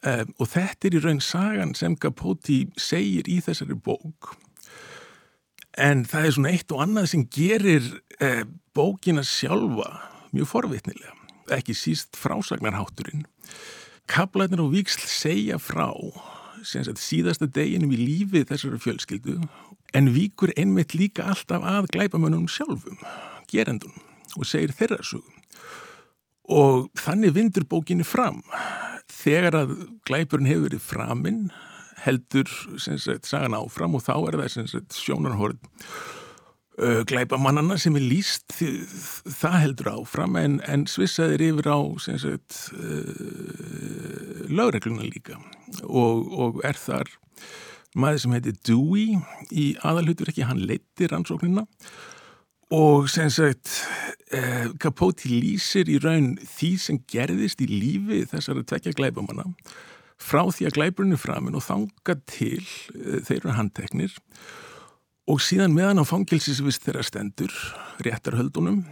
Um, 0.00 0.32
og 0.40 0.48
þetta 0.48 0.88
er 0.88 0.96
í 0.96 1.02
raun 1.04 1.20
sagan 1.20 1.74
sem 1.76 1.96
Capote 2.00 2.62
segir 2.80 3.28
í 3.28 3.36
þessari 3.44 3.76
bók. 3.76 4.32
En 5.76 6.06
það 6.08 6.26
er 6.26 6.34
svona 6.36 6.52
eitt 6.54 6.72
og 6.72 6.80
annað 6.86 7.10
sem 7.12 7.26
gerir 7.28 7.84
uh, 8.24 8.42
bókina 8.72 9.24
sjálfa 9.26 9.90
mjög 10.32 10.48
forvitnilega, 10.48 11.12
ekki 11.52 11.76
síst 11.76 12.16
frásagnarhátturinn. 12.16 13.26
Kablarnir 14.10 14.62
og 14.64 14.72
Víksl 14.72 15.04
segja 15.04 15.60
frá 15.60 15.92
síðasta 16.64 17.48
deginum 17.48 17.92
í 17.94 18.00
lífi 18.00 18.42
þessari 18.48 18.80
fjölskyldu 18.80 19.38
en 19.96 20.12
Víkur 20.14 20.52
einmitt 20.60 20.94
líka 20.96 21.28
alltaf 21.32 21.64
að 21.64 21.88
glæpamönnum 21.94 22.48
sjálfum, 22.50 23.00
gerendunum 23.50 24.09
og 24.36 24.48
segir 24.48 24.74
þeirra 24.76 25.02
sögum 25.06 25.40
og 26.50 26.88
þannig 26.98 27.34
vindur 27.36 27.66
bókinni 27.70 28.06
fram. 28.06 28.40
Þegar 29.10 29.54
að 29.60 29.74
glæpurinn 30.08 30.48
hefur 30.50 30.66
verið 30.68 30.82
framinn 30.82 31.42
heldur 32.00 32.48
sagt, 32.80 33.28
sagan 33.28 33.54
áfram 33.54 33.94
og 33.98 34.02
þá 34.06 34.14
er 34.16 34.38
það 34.40 34.48
sjónarhórið 34.96 35.58
uh, 36.80 37.02
glæpamannana 37.10 37.76
sem 37.80 37.96
er 37.98 38.06
líst 38.08 38.54
það 38.56 39.58
heldur 39.64 39.92
áfram 39.98 40.38
en, 40.40 40.58
en 40.64 40.86
svissaðir 40.90 41.44
yfir 41.50 41.68
á 41.68 41.78
uh, 42.72 44.46
lögregluna 44.50 45.04
líka. 45.06 45.38
Og, 45.84 46.30
og 46.32 46.64
er 46.66 46.78
þar 46.80 47.12
maður 47.98 48.24
sem 48.24 48.34
heitir 48.36 48.56
Dewey 48.66 49.18
í 49.50 49.74
aðalhutur 49.86 50.30
ekki, 50.30 50.46
hann 50.46 50.62
leittir 50.62 51.10
rannsóknina 51.12 51.66
og 52.70 53.08
sem 53.10 53.30
sagt 53.34 53.72
eh, 54.30 54.70
Capote 54.82 55.28
lýsir 55.28 55.90
í 55.90 55.98
raun 56.02 56.36
því 56.38 56.70
sem 56.78 57.00
gerðist 57.10 57.62
í 57.64 57.68
lífi 57.70 58.22
þessara 58.30 58.62
tvekja 58.62 58.94
glæbamanna 58.98 59.48
frá 60.20 60.44
því 60.52 60.68
að 60.68 60.76
glæburinn 60.76 61.16
er 61.16 61.22
framinn 61.22 61.58
og 61.58 61.64
þanga 61.66 62.16
til 62.30 62.62
eh, 62.62 63.20
þeir 63.26 63.40
eru 63.40 63.56
handteknir. 63.56 64.14
Og 65.30 65.42
síðan 65.42 65.74
meðan 65.76 66.02
á 66.02 66.04
fangilsisvist 66.06 66.82
þeirra 66.86 67.04
stendur 67.06 67.54
réttarhöldunum 68.02 68.82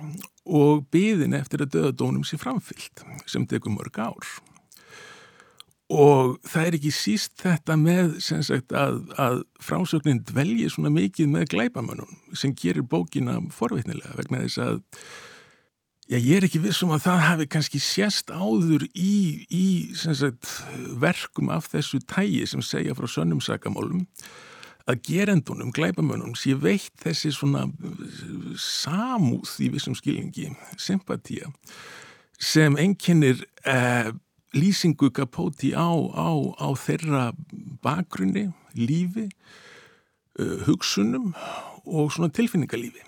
og 0.49 0.85
byðin 0.93 1.37
eftir 1.39 1.65
að 1.65 1.75
döðadónum 1.77 2.27
sé 2.27 2.39
framfyllt 2.41 3.03
sem 3.27 3.47
tekur 3.49 3.75
mörg 3.75 3.99
ár 4.01 4.39
og 5.89 6.37
það 6.45 6.67
er 6.67 6.77
ekki 6.77 6.91
síst 6.93 7.39
þetta 7.41 7.77
með 7.81 8.19
sagt, 8.21 8.75
að, 8.77 9.01
að 9.17 9.41
frásögnin 9.65 10.21
dvelji 10.29 10.69
svona 10.73 10.93
mikið 10.93 11.31
með 11.33 11.49
glæbamönnum 11.55 12.37
sem 12.37 12.53
gerir 12.57 12.85
bókina 12.85 13.39
forvitnilega 13.55 14.17
vegna 14.19 14.43
þess 14.45 14.61
að 14.67 14.83
já, 16.09 16.19
ég 16.19 16.35
er 16.37 16.49
ekki 16.49 16.61
vissum 16.67 16.93
að 16.93 17.07
það 17.07 17.25
hafi 17.25 17.49
kannski 17.55 17.81
sérst 17.81 18.35
áður 18.35 18.85
í, 18.93 19.47
í 19.49 19.67
sagt, 19.97 20.53
verkum 21.01 21.49
af 21.57 21.71
þessu 21.73 22.03
tægi 22.05 22.45
sem 22.53 22.65
segja 22.65 22.97
frá 22.99 23.09
sönnum 23.09 23.41
sakamálum 23.45 24.05
að 24.89 25.03
gerendunum, 25.09 25.73
glæbamönnum 25.73 26.37
sé 26.37 26.55
veitt 26.57 26.95
þessi 27.01 27.33
svona 27.37 27.65
samúð 28.61 29.57
í 29.65 29.73
vissum 29.73 29.97
skilningi, 29.97 30.53
sympatíja 30.81 31.49
sem 32.39 32.77
enginnir 32.79 33.41
eh, 33.67 34.13
lýsingu 34.57 35.11
Capote 35.15 35.73
á, 35.77 35.89
á, 36.15 36.31
á 36.57 36.69
þeirra 36.79 37.25
bakgrunni, 37.85 38.49
lífi, 38.77 39.29
uh, 40.41 40.59
hugsunum 40.69 41.33
og 41.85 42.13
svona 42.15 42.33
tilfinningalífi. 42.33 43.05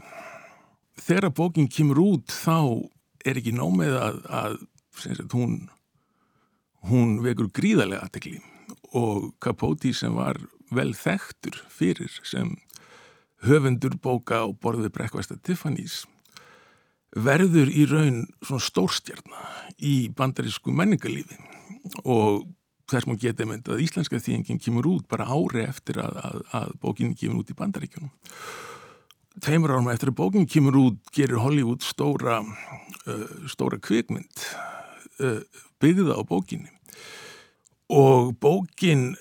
Þegar 1.00 1.32
bókinn 1.32 1.70
kemur 1.72 2.02
út 2.02 2.32
þá 2.32 2.88
er 3.24 3.40
ekki 3.40 3.54
nómið 3.56 3.96
að, 3.96 4.22
að 4.28 4.56
sagt, 5.00 5.34
hún, 5.36 5.68
hún 6.88 7.20
vekur 7.24 7.50
gríðarlega 7.56 8.06
aðtekli 8.06 8.40
og 8.96 9.30
Capote 9.42 9.92
sem 9.96 10.14
var 10.16 10.38
vel 10.70 10.92
þekktur 10.94 11.56
fyrir 11.72 12.12
sem 12.26 12.54
höfundur 13.46 13.96
bóka 14.02 14.44
á 14.44 14.46
borðið 14.52 14.92
brekkvæsta 14.96 15.38
Tiffany's 15.40 16.04
verður 17.16 17.70
í 17.72 17.84
raun 17.90 18.24
svona 18.44 18.62
stórstjarnar 18.62 19.76
í 19.82 19.94
bandarísku 20.14 20.72
menningarlífi 20.74 21.38
og 22.04 22.46
þess 22.90 23.06
maður 23.06 23.22
geta 23.24 23.46
mynd 23.48 23.70
að 23.70 23.84
íslenska 23.84 24.20
þýðingin 24.22 24.60
kemur 24.62 24.88
út 24.90 25.06
bara 25.10 25.28
ári 25.30 25.64
eftir 25.66 26.00
að, 26.02 26.18
að, 26.26 26.42
að 26.58 26.74
bókinn 26.82 27.16
kemur 27.18 27.42
út 27.42 27.52
í 27.52 27.56
bandaríkjunum. 27.58 28.12
Tveimur 29.40 29.74
árum 29.74 29.90
eftir 29.92 30.10
að 30.10 30.18
bókinn 30.20 30.48
kemur 30.50 30.78
út 30.80 31.12
gerir 31.14 31.42
Hollywood 31.42 31.86
stóra, 31.86 32.40
uh, 32.42 33.26
stóra 33.50 33.78
kvikmynd 33.82 34.46
uh, 35.22 35.42
byggða 35.82 36.18
á 36.18 36.22
bókinni 36.26 36.72
og 37.90 38.34
bókinn 38.42 39.14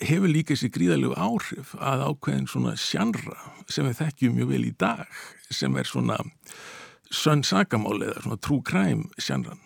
hefur 0.00 0.32
líka 0.32 0.54
þessi 0.54 0.70
gríðalegu 0.72 1.16
áhrif 1.16 1.72
að 1.76 2.04
ákveðin 2.08 2.48
svona 2.48 2.74
sjannra 2.80 3.36
sem 3.68 3.86
við 3.88 4.00
þekkjum 4.00 4.36
mjög 4.38 4.52
vel 4.54 4.64
í 4.64 4.74
dag 4.80 5.22
sem 5.52 5.76
er 5.76 5.88
svona 5.88 6.18
sönn 7.10 7.42
sagamáli 7.46 8.08
eða 8.08 8.24
svona 8.24 8.40
true 8.42 8.62
crime 8.66 9.08
sjanran. 9.18 9.60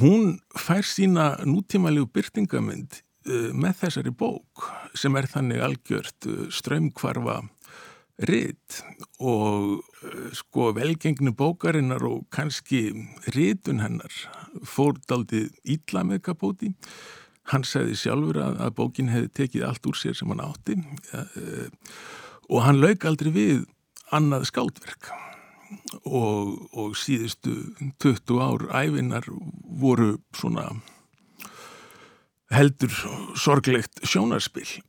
Hún 0.00 0.38
fær 0.58 0.82
sína 0.86 1.34
nútímalegu 1.46 2.08
byrtingamind 2.14 3.00
uh, 3.28 3.50
með 3.54 3.82
þessari 3.84 4.14
bók 4.14 4.68
sem 4.98 5.14
er 5.16 5.28
þannig 5.30 5.62
algjört 5.62 6.28
uh, 6.30 6.46
strömmkvarfa 6.50 7.42
ritt 8.26 8.80
og 9.18 9.82
uh, 9.82 10.30
sko 10.34 10.72
velgengnu 10.74 11.34
bókarinnar 11.38 12.02
og 12.08 12.24
kannski 12.34 12.88
rittun 13.36 13.84
hennar 13.84 14.22
fórdaldið 14.66 15.52
ítla 15.76 16.04
með 16.06 16.24
Kapóti 16.30 16.72
hann 17.52 17.66
segði 17.68 17.98
sjálfur 18.00 18.40
að, 18.40 18.58
að 18.64 18.76
bókin 18.80 19.12
hefði 19.12 19.30
tekið 19.36 19.68
allt 19.68 19.90
úr 19.90 19.98
sér 20.00 20.16
sem 20.16 20.30
hann 20.32 20.40
átti 20.40 20.78
og 22.48 22.62
hann 22.64 22.80
lauk 22.80 23.04
aldrei 23.04 23.34
við 23.34 23.66
annað 24.16 24.46
skáldverk 24.48 25.10
og, 26.04 26.56
og 26.72 26.96
síðustu 26.98 27.54
20 28.02 28.40
ár 28.40 28.66
æfinar 28.84 29.28
voru 29.80 30.16
svona 30.36 30.70
heldur 32.54 32.92
sorglegt 33.38 34.04
sjónarspill 34.06 34.82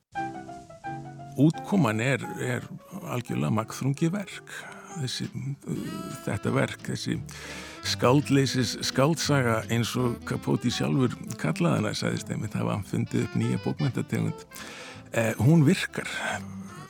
útkoman 1.37 1.99
er, 1.99 2.23
er 2.39 2.65
algjörlega 3.11 3.51
magþrungi 3.53 4.09
verk. 4.13 4.55
Þessi, 4.95 5.27
þetta 6.23 6.53
verk 6.55 6.85
þessi 6.87 7.17
skáldleisis 7.85 8.77
skáldsaga 8.87 9.59
eins 9.73 9.91
og 9.99 10.21
Kapóti 10.29 10.71
sjálfur 10.73 11.13
kallaðana 11.41 11.91
sæðist 11.97 12.31
einmitt 12.31 12.55
hafa 12.55 12.79
fundið 12.87 13.27
upp 13.27 13.35
nýja 13.37 13.59
bókmyndategund 13.65 14.45
eh, 15.11 15.33
hún 15.43 15.67
virkar. 15.67 16.07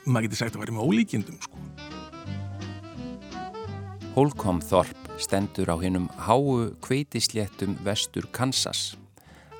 Maður 0.06 0.28
getur 0.28 0.42
sagt 0.44 0.54
að 0.54 0.60
það 0.60 0.64
væri 0.64 0.76
með 0.78 0.92
ólíkjendum 0.92 1.42
sko 1.42 1.75
Holcomb 4.16 4.62
Þorp 4.64 5.10
stendur 5.20 5.68
á 5.68 5.76
hinnum 5.76 6.06
háu 6.24 6.70
kveitisléttum 6.80 7.74
vestur 7.84 8.24
Kansas 8.32 8.94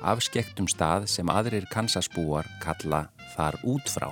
afskektum 0.01 0.65
stað 0.65 1.03
sem 1.13 1.29
aðrir 1.29 1.67
Kansasbúar 1.69 2.47
kalla 2.63 3.03
þar 3.35 3.59
út 3.69 3.85
frá 3.85 4.07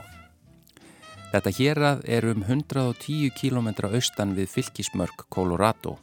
Þetta 1.32 1.54
hérað 1.58 2.04
er 2.06 2.28
um 2.30 2.44
110 2.46 3.34
km 3.34 3.72
austan 3.90 4.36
við 4.38 4.52
fylgismörk 4.54 5.24
Colorado 5.34 5.96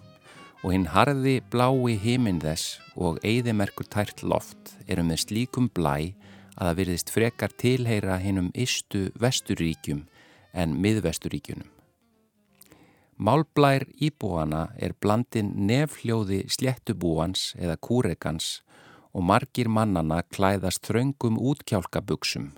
og 0.64 0.74
hinn 0.74 0.88
harði 0.90 1.36
blái 1.54 1.94
heiminn 2.02 2.40
þess 2.42 2.80
og 2.98 3.20
eigðimerkur 3.22 3.86
tært 3.94 4.24
loft 4.26 4.74
eru 4.88 5.04
með 5.06 5.22
slíkum 5.22 5.70
blæ 5.70 6.16
að 6.58 6.66
það 6.66 6.80
virðist 6.80 7.14
frekar 7.14 7.54
tilheyra 7.62 8.18
hinnum 8.18 8.50
istu 8.58 9.04
vesturíkjum 9.22 10.02
en 10.52 10.74
miðvesturíkjunum. 10.82 11.81
Málblær 13.22 13.84
íbúana 14.02 14.72
er 14.82 14.96
blandin 14.98 15.52
nefljóði 15.68 16.40
sléttubúans 16.50 17.52
eða 17.54 17.76
kúrekans 17.78 18.48
og 19.14 19.22
margir 19.28 19.68
mannana 19.70 20.24
klæðast 20.34 20.88
þraungum 20.88 21.36
útkjálkabuksum, 21.38 22.48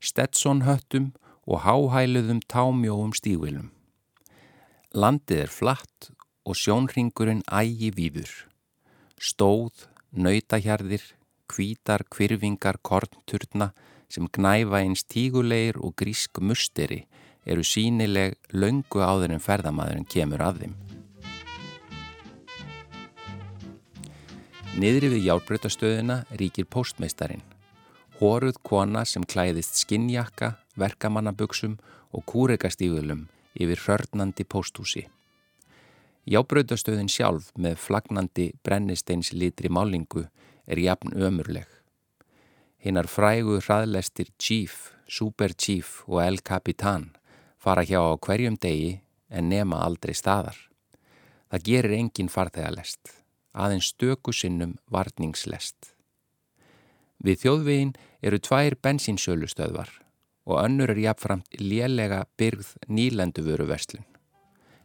stetsonhöttum 0.00 1.10
og 1.44 1.60
háhæluðum 1.66 2.40
támjóum 2.48 3.12
stígvilum. 3.18 3.68
Landið 4.96 5.42
er 5.44 5.52
flatt 5.52 6.08
og 6.48 6.56
sjónringurinn 6.56 7.44
ægi 7.44 7.90
víður. 7.92 8.32
Stóð, 9.20 9.90
nautahjarðir, 10.16 11.04
kvítar, 11.52 12.06
kvirfingar, 12.08 12.80
kornturna 12.80 13.74
sem 14.08 14.30
gnæfa 14.32 14.80
eins 14.80 15.04
tígulegir 15.04 15.76
og 15.84 15.92
grísk 16.00 16.40
musteri 16.40 17.02
eru 17.44 17.64
sínileg 17.64 18.36
löngu 18.52 19.02
áður 19.04 19.36
en 19.36 19.42
ferðamæðurinn 19.42 20.08
kemur 20.08 20.42
af 20.44 20.60
þeim. 20.62 20.74
Niðri 24.74 25.12
við 25.12 25.28
hjálpbreytastöðuna 25.28 26.24
ríkir 26.34 26.66
postmeistarin. 26.66 27.44
Hóruð 28.18 28.58
kona 28.66 29.04
sem 29.06 29.22
klæðist 29.22 29.78
skinnjakka, 29.78 30.56
verkamannaböksum 30.74 31.76
og 32.14 32.24
kúrekastígulum 32.30 33.28
yfir 33.54 33.82
hörnandi 33.86 34.46
pósthúsi. 34.46 35.04
Jábrautastöðin 36.26 37.10
sjálf 37.12 37.50
með 37.60 37.76
flagnandi 37.84 38.48
brennisteins 38.64 39.30
litri 39.36 39.68
málingu 39.68 40.24
er 40.66 40.80
jafn 40.80 41.12
ömurleg. 41.12 41.68
Hinnar 42.80 43.06
frægu 43.06 43.60
hraðlestir 43.60 44.32
Chief, 44.40 44.94
Super 45.06 45.52
Chief 45.52 46.00
og 46.08 46.22
El 46.24 46.40
Capitan 46.40 47.12
fara 47.64 47.84
hjá 47.88 47.96
á 47.96 48.12
hverjum 48.20 48.58
degi 48.60 49.00
en 49.32 49.48
nema 49.48 49.80
aldrei 49.80 50.12
staðar. 50.12 50.56
Það 51.48 51.64
gerir 51.68 51.96
engin 51.96 52.28
farþegalest, 52.28 53.00
aðeins 53.56 53.92
stöku 53.94 54.34
sinnum 54.36 54.76
varningslest. 54.92 55.94
Við 57.24 57.40
þjóðvegin 57.44 57.94
eru 58.20 58.40
tvær 58.42 58.76
bensinsölustöðvar 58.84 59.88
og 60.44 60.60
önnur 60.60 60.92
er 60.92 61.00
jafnframt 61.06 61.56
lélega 61.56 62.24
byrð 62.36 62.74
nýlendu 62.88 63.44
verslun. 63.64 64.04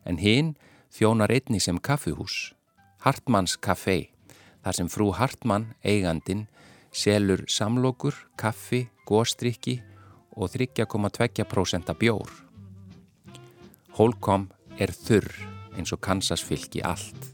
En 0.06 0.18
hinn 0.18 0.56
þjónar 0.96 1.34
einni 1.36 1.60
sem 1.60 1.78
kaffuhús, 1.78 2.54
Hartmanns 3.04 3.58
Café, 3.58 4.10
þar 4.64 4.76
sem 4.76 4.88
frú 4.88 5.12
Hartmann, 5.12 5.74
eigandin, 5.84 6.48
selur 6.92 7.44
samlokur, 7.48 8.16
kaffi, 8.38 8.88
góstrykki 9.06 9.82
og 10.36 10.50
3,2% 10.56 11.96
bjór. 12.00 12.49
Holcomb 14.00 14.48
er 14.80 14.94
þurr 14.96 15.28
eins 15.76 15.92
og 15.92 16.00
Kansas 16.00 16.40
fylki 16.40 16.80
allt. 16.88 17.26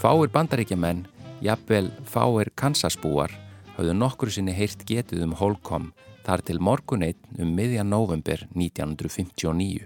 Fáir 0.00 0.30
bandaríkjaman, 0.32 1.02
jafnvel 1.44 1.90
fáir 2.08 2.48
Kansasbúar 2.56 3.34
hafðu 3.76 3.98
nokkru 4.00 4.32
sinni 4.32 4.56
heyrt 4.56 4.86
getið 4.88 5.26
um 5.26 5.36
Holcomb 5.36 5.92
þar 6.24 6.46
til 6.48 6.56
morguneitt 6.56 7.20
um 7.36 7.52
miðjan 7.52 7.92
november 7.92 8.46
1959. 8.56 9.84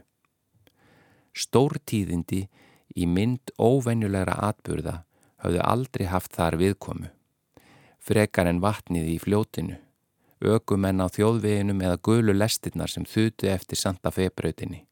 Stórtíðindi 1.35 2.45
í 2.95 3.11
mynd 3.11 3.51
óvenjulegra 3.59 4.39
atburða 4.53 5.01
hafðu 5.43 5.67
aldrei 5.67 6.07
haft 6.07 6.39
þar 6.39 6.63
viðkomu. 6.63 7.11
Frekar 7.99 8.47
en 8.47 8.63
vatnið 8.63 9.17
í 9.19 9.19
fljótinu, 9.19 9.83
ökumenn 10.41 11.03
á 11.05 11.07
þjóðveginum 11.13 11.83
eða 11.85 12.01
gulu 12.03 12.35
lestirnar 12.37 12.91
sem 12.91 13.05
þutu 13.05 13.49
eftir 13.53 13.79
Santa 13.79 14.13
Fe-brautinni. 14.15 14.87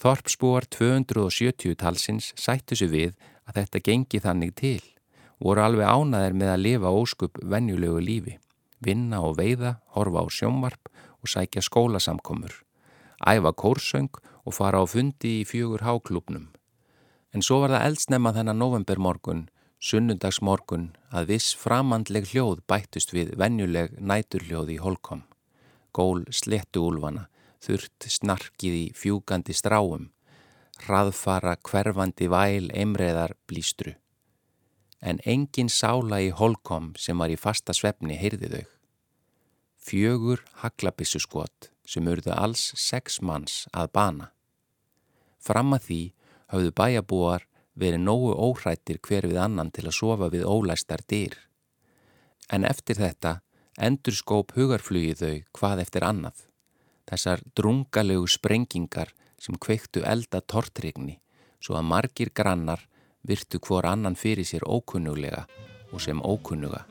Þorpsbúar 0.00 0.64
270 0.72 1.76
talsins 1.76 2.32
sættu 2.36 2.76
sig 2.76 2.88
við 2.88 3.12
að 3.44 3.60
þetta 3.60 3.84
gengi 3.84 4.20
þannig 4.24 4.54
til 4.56 4.80
voru 5.40 5.64
alveg 5.64 5.88
ánaðir 5.88 6.36
með 6.36 6.52
að 6.52 6.64
lifa 6.64 6.92
óskup 6.92 7.38
venjulegu 7.40 8.00
lífi, 8.04 8.36
vinna 8.84 9.22
og 9.24 9.38
veiða, 9.40 9.78
horfa 9.96 10.24
á 10.24 10.26
sjómvarp 10.28 10.90
og 11.20 11.32
sækja 11.32 11.64
skólasamkomur, 11.64 12.52
æfa 13.24 13.52
kórsöng 13.56 14.12
og 14.44 14.56
fara 14.56 14.80
á 14.80 14.84
fundi 14.88 15.40
í 15.40 15.46
fjögur 15.48 15.84
háklubnum. 15.84 16.50
En 17.32 17.44
svo 17.44 17.60
var 17.62 17.74
það 17.76 17.86
eldsnemma 17.88 18.34
þennan 18.36 18.60
novembermorgun, 18.60 19.48
sunnundagsmorgun, 19.80 20.90
að 21.10 21.32
viss 21.34 21.56
framandleg 21.56 22.28
hljóð 22.30 22.60
bættust 22.68 23.14
við 23.16 23.34
venjuleg 23.40 23.96
næturhljóð 23.98 24.74
í 24.76 24.78
holkom. 24.84 25.24
Gól 25.96 26.26
slettu 26.30 26.84
úlvana, 26.86 27.28
þurft 27.64 28.06
snarkið 28.06 28.76
í 28.76 28.84
fjúgandi 28.96 29.56
stráum, 29.56 30.10
hraðfara 30.84 31.56
hverfandi 31.64 32.30
væl 32.30 32.70
eimreðar 32.76 33.34
blístru 33.48 33.96
en 35.00 35.20
engin 35.24 35.70
sála 35.72 36.20
í 36.20 36.28
holkom 36.30 36.92
sem 37.00 37.18
var 37.18 37.32
í 37.32 37.38
fasta 37.40 37.74
svefni 37.76 38.18
heyrði 38.20 38.50
þau. 38.52 38.66
Fjögur 39.80 40.42
haglabissu 40.60 41.20
skot 41.24 41.70
sem 41.88 42.06
urðu 42.06 42.34
alls 42.36 42.70
sex 42.76 43.20
manns 43.24 43.64
að 43.72 43.92
bana. 43.96 44.26
Fram 45.40 45.72
að 45.74 45.86
því 45.86 46.00
hafðu 46.52 46.74
bæjabúar 46.76 47.46
verið 47.78 48.02
nógu 48.04 48.34
óhrættir 48.34 49.00
hver 49.06 49.28
við 49.30 49.40
annan 49.40 49.70
til 49.70 49.86
að 49.86 49.96
sofa 49.96 50.30
við 50.32 50.46
ólæstar 50.48 51.04
dyr. 51.08 51.36
En 52.50 52.64
eftir 52.64 52.98
þetta 52.98 53.40
endur 53.78 54.16
skóp 54.16 54.54
hugarflugið 54.56 55.22
þau 55.22 55.36
hvað 55.58 55.82
eftir 55.86 56.06
annað. 56.06 56.46
Þessar 57.10 57.42
drungalegu 57.56 58.26
sprengingar 58.28 59.14
sem 59.40 59.56
kveiktu 59.56 60.04
elda 60.06 60.42
tortrygni 60.42 61.20
svo 61.60 61.76
að 61.78 61.88
margir 61.92 62.32
grannar 62.34 62.86
virtu 63.26 63.60
hvor 63.60 63.88
annan 63.88 64.16
fyrir 64.16 64.48
sér 64.48 64.64
ókunnuglega 64.64 65.46
og 65.92 66.00
sem 66.00 66.20
ókunnuga. 66.22 66.86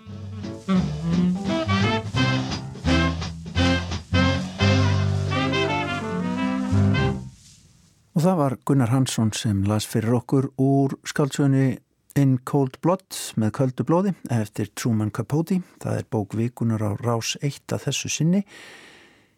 Og 8.19 8.25
það 8.25 8.35
var 8.35 8.53
Gunnar 8.67 8.89
Hansson 8.91 9.29
sem 9.31 9.61
las 9.63 9.85
fyrir 9.87 10.17
okkur 10.17 10.49
úr 10.59 10.91
skáldsögunni 11.07 11.77
In 12.19 12.33
Cold 12.43 12.75
Blood 12.83 13.15
með 13.39 13.53
köldu 13.55 13.85
blóði 13.87 14.11
eftir 14.35 14.67
Truman 14.75 15.13
Capote. 15.15 15.61
Það 15.79 16.01
er 16.01 16.09
bók 16.11 16.35
vikunar 16.35 16.83
á 16.83 16.99
rás 16.99 17.37
1 17.39 17.71
að 17.71 17.85
þessu 17.85 18.11
sinni. 18.11 18.43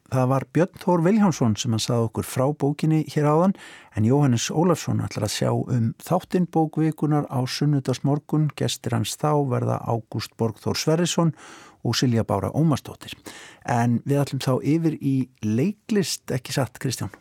Það 0.09 0.27
var 0.33 0.47
Björn 0.57 0.81
Þór 0.81 1.05
Viljánsson 1.05 1.53
sem 1.61 1.77
hann 1.77 1.85
saði 1.85 2.09
okkur 2.09 2.25
frá 2.31 2.47
bókinni 2.49 3.03
hér 3.13 3.29
áðan 3.29 3.53
en 3.93 4.09
Jóhannes 4.09 4.49
Ólafsson 4.49 5.05
ætlar 5.05 5.29
að 5.29 5.35
sjá 5.37 5.51
um 5.53 5.93
þáttinn 6.01 6.49
bókvikunar 6.49 7.29
á 7.29 7.37
sunnudagsmorgun. 7.45 8.49
Gestir 8.57 8.97
hans 8.97 9.13
þá 9.13 9.45
verða 9.51 9.77
Ágúst 9.85 10.33
Borgþór 10.41 10.81
Sverrisson 10.81 11.35
og 11.85 12.01
Silja 12.01 12.25
Bára 12.25 12.49
Ómarsdóttir. 12.49 13.13
En 13.61 14.01
við 14.09 14.23
ætlum 14.25 14.41
þá 14.41 14.55
yfir 14.57 14.97
í 14.97 15.19
leiklist, 15.45 16.25
ekki 16.33 16.57
satt 16.57 16.81
Kristján? 16.81 17.13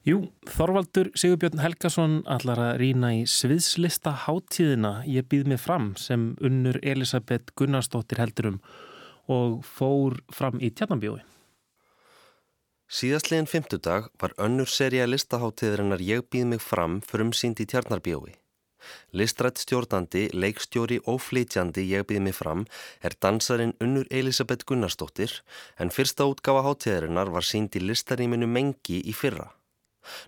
Jú, 0.00 0.30
Þorvaldur 0.48 1.10
Sigurbjörn 1.12 1.60
Helgason 1.60 2.12
allar 2.24 2.56
að 2.70 2.78
rýna 2.80 3.10
í 3.18 3.24
sviðslista 3.28 4.14
háttíðina 4.22 5.02
Ég 5.04 5.26
býð 5.28 5.50
mig 5.52 5.60
fram 5.60 5.90
sem 6.00 6.30
unnur 6.40 6.78
Elisabeth 6.80 7.52
Gunnarsdóttir 7.52 8.22
heldurum 8.22 8.56
og 9.28 9.58
fór 9.68 10.16
fram 10.32 10.56
í 10.56 10.70
tjarnambjói. 10.72 11.20
Síðastlegin 12.88 13.50
fymtudag 13.52 14.08
var 14.16 14.32
önnur 14.40 14.72
seria 14.72 15.04
listaháttiðurinnar 15.04 16.00
Ég 16.00 16.24
býð 16.32 16.48
mig 16.54 16.64
fram 16.64 17.02
frumsýnd 17.04 17.60
í 17.60 17.68
tjarnarbjói. 17.68 18.32
Listrætt 19.12 19.60
stjórnandi, 19.60 20.30
leikstjóri 20.32 21.02
og 21.04 21.20
flytjandi 21.28 21.84
Ég 21.92 22.08
býð 22.08 22.24
mig 22.24 22.40
fram 22.40 22.64
er 23.04 23.20
dansarin 23.20 23.76
unnur 23.84 24.08
Elisabeth 24.08 24.64
Gunnarsdóttir 24.64 25.42
en 25.76 25.92
fyrsta 25.92 26.24
útgafa 26.24 26.64
háttiðurinnar 26.64 27.36
var 27.36 27.44
sínd 27.44 27.76
í 27.76 27.84
listaríminu 27.84 28.48
Mengi 28.48 29.04
í 29.04 29.12
fyrra. 29.12 29.50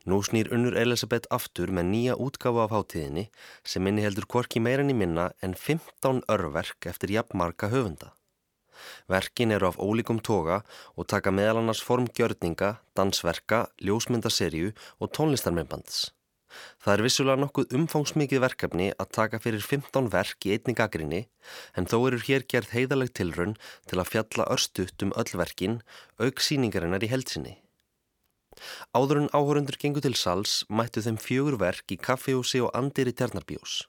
Nú 0.06 0.20
snýr 0.26 0.50
unnur 0.54 0.76
Elisabeth 0.78 1.30
aftur 1.34 1.72
með 1.74 1.88
nýja 1.90 2.16
útgafa 2.20 2.66
af 2.66 2.74
háttiðinni 2.76 3.28
sem 3.64 3.84
minni 3.86 4.04
heldur 4.04 4.28
korki 4.34 4.60
meirinni 4.60 4.96
minna 4.96 5.30
en 5.42 5.54
15 5.54 6.24
örverk 6.36 6.90
eftir 6.92 7.14
jafnmarka 7.16 7.72
höfunda. 7.72 8.12
Verkin 9.08 9.52
eru 9.54 9.68
af 9.68 9.78
ólíkum 9.78 10.18
toga 10.22 10.62
og 10.96 11.06
taka 11.12 11.30
meðal 11.30 11.60
annars 11.60 11.82
formgjörninga, 11.86 12.78
dansverka, 12.96 13.68
ljósmyndaserju 13.78 14.72
og 14.98 15.14
tónlistarmennbands. 15.16 16.10
Það 16.84 16.94
er 16.94 17.02
vissulega 17.06 17.40
nokkuð 17.40 17.74
umfangsmikið 17.78 18.42
verkefni 18.44 18.90
að 18.92 19.12
taka 19.16 19.40
fyrir 19.40 19.64
15 19.64 20.10
verk 20.12 20.46
í 20.48 20.52
einni 20.56 20.76
gaggrinni 20.76 21.22
en 21.78 21.88
þó 21.88 21.96
eru 22.10 22.20
hér 22.26 22.44
gerð 22.54 22.74
heiðaleg 22.76 23.14
tilrun 23.16 23.56
til 23.88 24.00
að 24.02 24.10
fjalla 24.12 24.48
örstuðt 24.52 25.06
um 25.06 25.14
öll 25.16 25.32
verkin 25.42 25.80
auk 26.20 26.44
síningarinnar 26.44 27.06
í 27.06 27.12
heldsinni. 27.14 27.61
Áður 28.96 29.22
en 29.22 29.32
áhörundur 29.36 29.78
gengur 29.80 30.04
til 30.04 30.16
sals 30.18 30.62
mættu 30.68 31.04
þeim 31.04 31.18
fjögur 31.20 31.60
verk 31.62 31.94
í 31.94 32.00
kaffehúsi 32.08 32.62
og 32.64 32.74
andir 32.78 33.10
í 33.10 33.16
tjarnarbjós. 33.16 33.82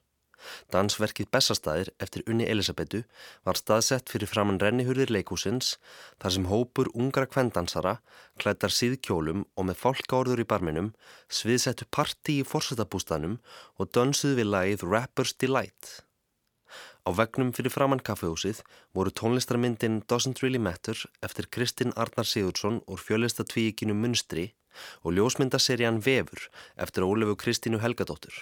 Dansverkið 0.72 1.30
Bessastæðir 1.32 1.90
eftir 2.04 2.24
Unni 2.30 2.46
Elisabetu 2.52 3.02
var 3.48 3.58
staðsett 3.60 4.12
fyrir 4.12 4.30
framann 4.30 4.60
rennihurðir 4.62 5.12
leikúsins 5.16 5.74
þar 6.22 6.36
sem 6.36 6.48
hópur 6.50 6.90
ungra 6.94 7.26
kvendansara 7.30 7.98
klættar 8.42 8.74
síðkjólum 8.78 9.44
og 9.56 9.68
með 9.70 9.80
fólkáður 9.82 10.44
í 10.44 10.48
barminum 10.54 10.90
sviðsettu 11.40 11.88
parti 11.90 12.40
í 12.40 12.48
fórsetabústanum 12.48 13.38
og 13.78 13.92
dönsuð 13.96 14.40
við 14.40 14.50
lagið 14.50 14.88
Rapper's 14.88 15.36
Delight. 15.40 16.00
Á 17.04 17.12
vegnum 17.12 17.52
fyrir 17.52 17.72
framann 17.72 18.00
kaffehúsið 18.00 18.62
voru 18.96 19.12
tónlistarmyndin 19.12 20.02
Doesn't 20.08 20.40
Really 20.42 20.60
Matter 20.60 20.96
eftir 21.26 21.48
Kristinn 21.52 21.92
Arnar 22.00 22.28
Sigurdsson 22.28 22.80
úr 22.88 23.00
fjölistatvíikinu 23.00 23.96
Munstri 23.96 24.54
og 25.02 25.16
ljósmyndaserjan 25.16 26.00
Vefur 26.06 26.48
eftir 26.76 27.06
Ólegu 27.06 27.36
Kristínu 27.40 27.80
Helgadóttur. 27.82 28.34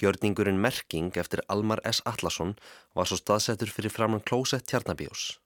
Gjörningurinn 0.00 0.60
Merking 0.60 1.16
eftir 1.16 1.42
Almar 1.48 1.80
S. 1.84 2.00
Allarsson 2.04 2.54
var 2.94 3.08
svo 3.08 3.18
staðsettur 3.20 3.72
fyrir 3.72 3.92
framann 3.92 4.24
klósett 4.24 4.66
tjarnabjós. 4.70 5.36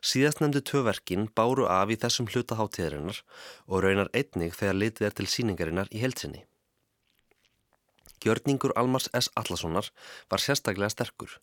Síðast 0.00 0.40
nefndu 0.40 0.62
töverkin 0.64 1.28
báru 1.36 1.66
af 1.68 1.92
í 1.92 1.98
þessum 2.00 2.28
hlutaháttíðarinnar 2.32 3.22
og 3.66 3.82
raunar 3.84 4.12
einnig 4.16 4.56
þegar 4.56 4.78
litið 4.82 5.08
er 5.08 5.16
til 5.16 5.28
síningarinnar 5.32 5.90
í 5.92 6.02
heilsinni. 6.04 6.44
Gjörningur 8.24 8.72
Almars 8.80 9.10
S. 9.12 9.28
Allarssonar 9.36 9.90
var 10.32 10.42
sérstaklega 10.42 10.88
sterkur, 10.90 11.36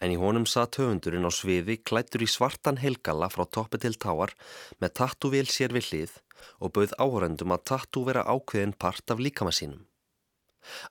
en 0.00 0.12
í 0.14 0.18
honum 0.20 0.46
satt 0.50 0.78
höfundurinn 0.80 1.28
á 1.28 1.32
sviði 1.32 1.78
klættur 1.88 2.24
í 2.26 2.28
svartan 2.30 2.80
helgalla 2.82 3.30
frá 3.32 3.44
toppi 3.56 3.80
til 3.82 3.94
táar 4.04 4.34
með 4.80 4.94
tattúvél 5.00 5.48
sér 5.50 5.74
við 5.76 5.90
hlið 5.90 6.20
og 6.60 6.74
bauð 6.76 6.94
áhörendum 7.00 7.56
að 7.56 7.66
tattú 7.70 8.04
vera 8.08 8.26
ákveðin 8.28 8.76
part 8.78 9.10
af 9.10 9.22
líkama 9.22 9.54
sínum. 9.54 9.82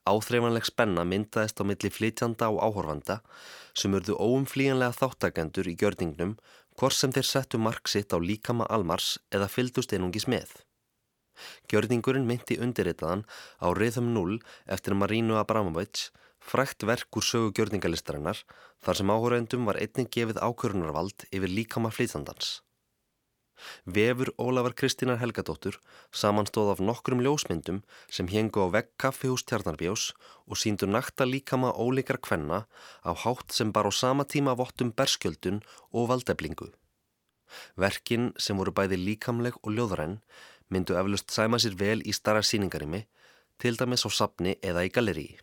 Áþreifanleg 0.05 0.67
spenna 0.69 1.05
myndaðist 1.07 1.61
á 1.61 1.63
milli 1.65 1.89
flytjanda 1.89 2.49
og 2.53 2.59
áhorfanda 2.61 3.21
sem 3.73 3.95
urðu 3.97 4.17
óumflíjanlega 4.21 4.97
þáttakendur 4.99 5.69
í 5.71 5.77
gjörningnum 5.81 6.35
hvort 6.77 6.97
sem 6.97 7.13
þeir 7.15 7.29
settu 7.29 7.61
mark 7.61 7.89
sitt 7.89 8.13
á 8.13 8.17
líkama 8.21 8.69
almars 8.69 9.15
eða 9.33 9.49
fyldust 9.49 9.93
einungis 9.93 10.29
með. 10.29 10.51
Gjörningurinn 11.69 12.27
myndi 12.29 12.59
undirritaðan 12.61 13.25
á 13.57 13.67
Rhythm 13.73 14.13
0 14.13 14.37
eftir 14.75 14.93
Marínu 14.97 15.39
Abramovic 15.41 16.11
frækt 16.49 16.85
verk 16.89 17.17
úr 17.17 17.25
sögu 17.25 17.53
gjörningalistarinnar 17.55 18.43
þar 18.83 18.99
sem 18.99 19.13
áhorfendum 19.15 19.65
var 19.69 19.79
einnig 19.79 20.11
gefið 20.13 20.41
ákvörunarvald 20.43 21.25
yfir 21.31 21.51
líkama 21.57 21.91
flytjandans. 21.95 22.59
Vefur 23.85 24.33
Ólafar 24.41 24.73
Kristínar 24.75 25.19
Helgadóttur 25.21 25.77
samanstóð 26.11 26.71
af 26.73 26.81
nokkrum 26.83 27.21
ljósmyndum 27.23 27.81
sem 28.09 28.27
hengu 28.27 28.65
á 28.65 28.67
vegg 28.75 28.89
kaffihús 28.99 29.45
Tjarnarbjós 29.47 30.11
og 30.49 30.59
síndu 30.59 30.89
nakta 30.89 31.27
líkama 31.29 31.71
ólíkar 31.71 32.19
kvenna 32.19 32.65
á 33.07 33.11
hátt 33.23 33.53
sem 33.55 33.71
bar 33.71 33.87
á 33.87 33.91
sama 33.93 34.25
tíma 34.25 34.57
vottum 34.57 34.91
berskjöldun 34.91 35.61
og 35.93 36.09
valdeblingu. 36.11 36.73
Verkin 37.77 38.33
sem 38.37 38.57
voru 38.57 38.73
bæði 38.73 38.97
líkamleg 38.99 39.55
og 39.61 39.71
ljóðræn 39.77 40.19
myndu 40.73 40.97
eflust 40.97 41.31
sæma 41.31 41.61
sér 41.61 41.77
vel 41.77 42.01
í 42.01 42.13
starra 42.17 42.41
síningarimi, 42.41 43.05
til 43.61 43.77
dæmis 43.77 44.05
á 44.07 44.09
sapni 44.09 44.57
eða 44.65 44.87
í 44.87 44.93
galleríi. 44.95 45.37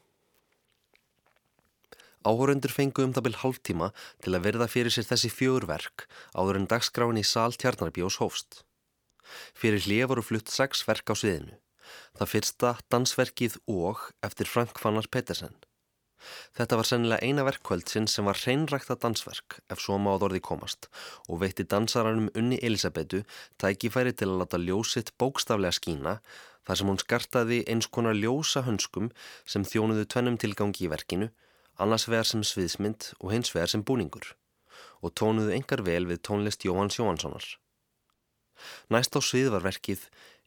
Áhórundur 2.20 2.72
fengu 2.74 3.06
um 3.06 3.14
það 3.16 3.26
byrj 3.26 3.38
hálftíma 3.40 3.86
til 4.20 4.34
að 4.36 4.44
verða 4.44 4.66
fyrir 4.68 4.92
sér 4.92 5.08
þessi 5.08 5.30
fjögurverk 5.32 6.04
áður 6.36 6.58
en 6.60 6.68
dagskráin 6.68 7.20
í 7.20 7.24
sál 7.24 7.56
tjarnarbjós 7.56 8.20
hófst. 8.20 8.60
Fyrir 9.56 9.80
hlið 9.86 10.06
voru 10.10 10.26
flutt 10.26 10.52
sex 10.52 10.84
verk 10.84 11.08
á 11.08 11.14
sviðinu. 11.16 11.56
Það 12.18 12.32
fyrsta 12.34 12.76
dansverkið 12.92 13.56
og 13.72 14.04
eftir 14.26 14.50
Frank 14.50 14.76
Fannar 14.82 15.08
Pettersen. 15.08 15.56
Þetta 16.52 16.76
var 16.76 16.88
sennilega 16.88 17.24
eina 17.24 17.44
verkkvöldsinn 17.46 18.08
sem 18.10 18.26
var 18.28 18.36
hreinrækta 18.36 18.98
dansverk 19.00 19.56
ef 19.72 19.80
svo 19.80 19.96
máð 19.96 20.26
orði 20.28 20.42
komast 20.44 20.90
og 21.26 21.40
veitti 21.40 21.64
dansaranum 21.64 22.28
unni 22.36 22.58
Elisabetu 22.60 23.22
tækifæri 23.62 24.12
til 24.12 24.28
að 24.28 24.42
lata 24.42 24.60
ljósitt 24.60 25.14
bókstaflega 25.16 25.78
skína 25.78 26.18
þar 26.68 26.80
sem 26.80 26.92
hún 26.92 27.00
skartaði 27.00 27.62
eins 27.72 27.88
konar 27.88 28.18
ljósa 28.18 28.66
hönskum 28.66 29.08
sem 29.48 29.64
þjónuðu 29.64 30.04
tvennum 30.12 30.36
tilgangi 30.44 30.84
í 30.84 30.92
verkinu 30.92 31.30
annars 31.82 32.06
vegar 32.08 32.28
sem 32.28 32.44
sviðsmynd 32.44 33.12
og 33.18 33.32
hins 33.34 33.54
vegar 33.54 33.72
sem 33.72 33.84
búningur 33.86 34.34
og 35.00 35.14
tónuðu 35.16 35.54
engar 35.56 35.82
vel 35.86 36.04
við 36.08 36.20
tónlist 36.28 36.64
Jóhanns 36.66 36.98
Jóhanssonar. 36.98 37.46
Næst 38.92 39.16
á 39.16 39.20
svið 39.24 39.48
var 39.54 39.64
verkið 39.64 40.04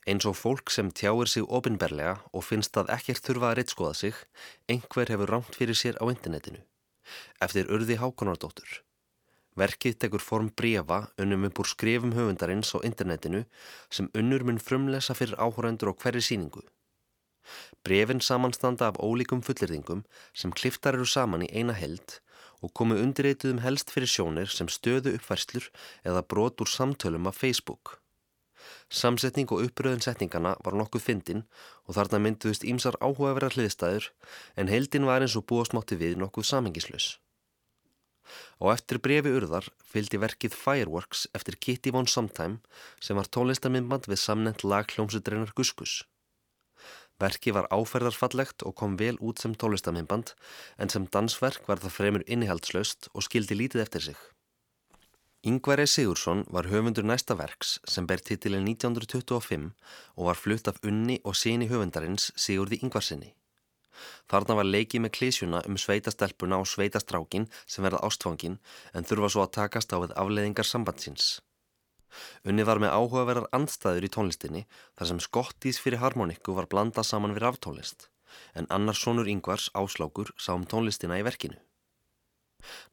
eins 0.09 0.27
og 0.29 0.37
fólk 0.37 0.71
sem 0.73 0.91
tjáir 0.91 1.29
sig 1.31 1.45
ofinberlega 1.47 2.19
og 2.35 2.45
finnst 2.45 2.77
að 2.77 2.91
ekkert 2.97 3.23
þurfa 3.25 3.49
að 3.49 3.57
reittskoða 3.59 3.93
sig, 3.97 4.15
einhver 4.69 5.09
hefur 5.09 5.31
rámt 5.31 5.57
fyrir 5.57 5.77
sér 5.79 5.97
á 5.97 6.05
internetinu. 6.11 6.61
Eftir 7.41 7.71
urði 7.71 7.97
Hákonardóttur. 8.01 8.83
Verkið 9.59 9.97
tekur 10.01 10.23
form 10.23 10.49
brefa 10.49 10.99
unnum 11.21 11.45
upp 11.47 11.61
úr 11.61 11.69
skrifum 11.69 12.15
höfundarins 12.17 12.73
á 12.73 12.81
internetinu 12.81 13.43
sem 13.89 14.09
unnur 14.17 14.45
mun 14.47 14.61
frumlesa 14.61 15.13
fyrir 15.17 15.37
áhórandur 15.37 15.93
á 15.93 15.97
hverju 15.97 16.23
síningu. 16.25 16.63
Brefin 17.83 18.21
samanstanda 18.21 18.91
af 18.91 18.99
ólíkum 18.99 19.41
fullirðingum 19.45 20.05
sem 20.33 20.53
kliftar 20.55 20.97
eru 20.99 21.07
saman 21.09 21.45
í 21.47 21.51
eina 21.51 21.75
held 21.77 22.19
og 22.63 22.71
komu 22.79 22.95
undirreituðum 22.99 23.59
helst 23.63 23.91
fyrir 23.91 24.09
sjónir 24.09 24.51
sem 24.51 24.69
stöðu 24.71 25.17
uppfærslur 25.17 25.67
eða 26.07 26.23
brot 26.23 26.63
úr 26.63 26.71
samtölum 26.71 27.27
af 27.27 27.41
Facebook. 27.41 27.97
Samsetning 28.93 29.49
og 29.51 29.65
uppröðun 29.65 30.03
setningana 30.05 30.53
var 30.63 30.77
nokkuð 30.79 31.03
fyndin 31.07 31.43
og 31.87 31.97
þarna 31.97 32.21
mynduðist 32.23 32.63
ímsar 32.63 32.95
áhugaverðar 33.01 33.57
hliðstæður 33.57 34.07
en 34.55 34.71
heldin 34.71 35.07
var 35.09 35.25
eins 35.25 35.35
og 35.39 35.47
búastmátti 35.49 35.99
við 35.99 36.15
nokkuð 36.21 36.47
samingislaus. 36.51 37.07
Og 38.63 38.71
eftir 38.71 39.01
brefi 39.03 39.33
urðar 39.35 39.67
fylgdi 39.83 40.21
verkið 40.21 40.55
Fireworks 40.55 41.25
eftir 41.35 41.59
Kitty 41.59 41.91
Von 41.91 42.07
Sometime 42.07 42.61
sem 43.03 43.19
var 43.19 43.27
tónlistarminnband 43.27 44.07
við 44.07 44.21
samnend 44.23 44.63
lag 44.63 44.87
hljómsutreinar 44.95 45.51
Guskus. 45.57 46.03
Verki 47.23 47.55
var 47.55 47.69
áferðarfallegt 47.71 48.65
og 48.67 48.75
kom 48.79 48.99
vel 48.99 49.15
út 49.23 49.41
sem 49.41 49.55
tólistaminnband 49.55 50.35
en 50.77 50.91
sem 50.93 51.09
dansverk 51.15 51.67
var 51.71 51.81
það 51.83 51.97
fremur 51.97 52.25
innihaldslaust 52.27 53.11
og 53.13 53.25
skildi 53.27 53.57
lítið 53.59 53.85
eftir 53.85 54.07
sig. 54.09 54.17
Yngveri 55.43 55.83
Sigursson 55.91 56.45
var 56.55 56.69
höfundur 56.71 57.03
næsta 57.03 57.35
verks 57.35 57.73
sem 57.93 58.05
ber 58.07 58.21
titilin 58.23 58.67
1925 58.69 59.71
og 60.15 60.27
var 60.29 60.39
flutt 60.39 60.69
af 60.71 60.79
unni 60.87 61.17
og 61.23 61.35
síni 61.35 61.67
höfundarins 61.71 62.29
Sigurði 62.39 62.79
Yngvarsinni. 62.85 63.33
Þarna 64.31 64.55
var 64.59 64.69
leikið 64.69 65.03
með 65.03 65.15
klísjuna 65.17 65.59
um 65.67 65.75
sveitastelpuna 65.83 66.61
og 66.63 66.69
sveitastrákin 66.71 67.49
sem 67.65 67.83
verða 67.83 68.03
ástfangin 68.07 68.59
en 68.93 69.09
þurfa 69.09 69.33
svo 69.33 69.43
að 69.43 69.55
takast 69.59 69.91
á 69.91 69.99
við 69.99 70.15
afleðingar 70.23 70.69
sambandsins. 70.69 71.33
Unni 72.47 72.65
var 72.67 72.81
með 72.83 72.95
áhugaverðar 72.97 73.49
andstæður 73.57 74.07
í 74.07 74.13
tónlistinni 74.15 74.63
þar 74.97 75.11
sem 75.11 75.21
skottís 75.27 75.81
fyrir 75.83 76.03
harmonikku 76.03 76.55
var 76.57 76.69
blandað 76.71 77.09
saman 77.09 77.35
við 77.35 77.45
raftónlist 77.47 78.09
en 78.57 78.69
annars 78.73 79.03
sonur 79.05 79.29
yngvars 79.29 79.69
áslákur 79.77 80.33
sá 80.37 80.53
um 80.55 80.65
tónlistina 80.65 81.19
í 81.21 81.25
verkinu. 81.25 81.59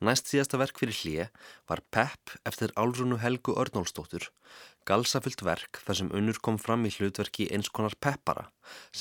Næst 0.03 0.31
síðasta 0.31 0.59
verk 0.59 0.81
fyrir 0.81 0.97
hlið 0.99 1.45
var 1.71 1.83
Pepp 1.95 2.33
eftir 2.49 2.73
Álrunu 2.81 3.21
Helgu 3.23 3.55
Örnólsdóttur, 3.63 4.25
galsafullt 4.89 5.45
verk 5.47 5.79
þar 5.85 5.99
sem 6.01 6.11
unnur 6.21 6.41
kom 6.43 6.59
fram 6.59 6.87
í 6.89 6.93
hlutverki 6.97 7.47
eins 7.55 7.71
konar 7.71 7.95
peppara 8.07 8.49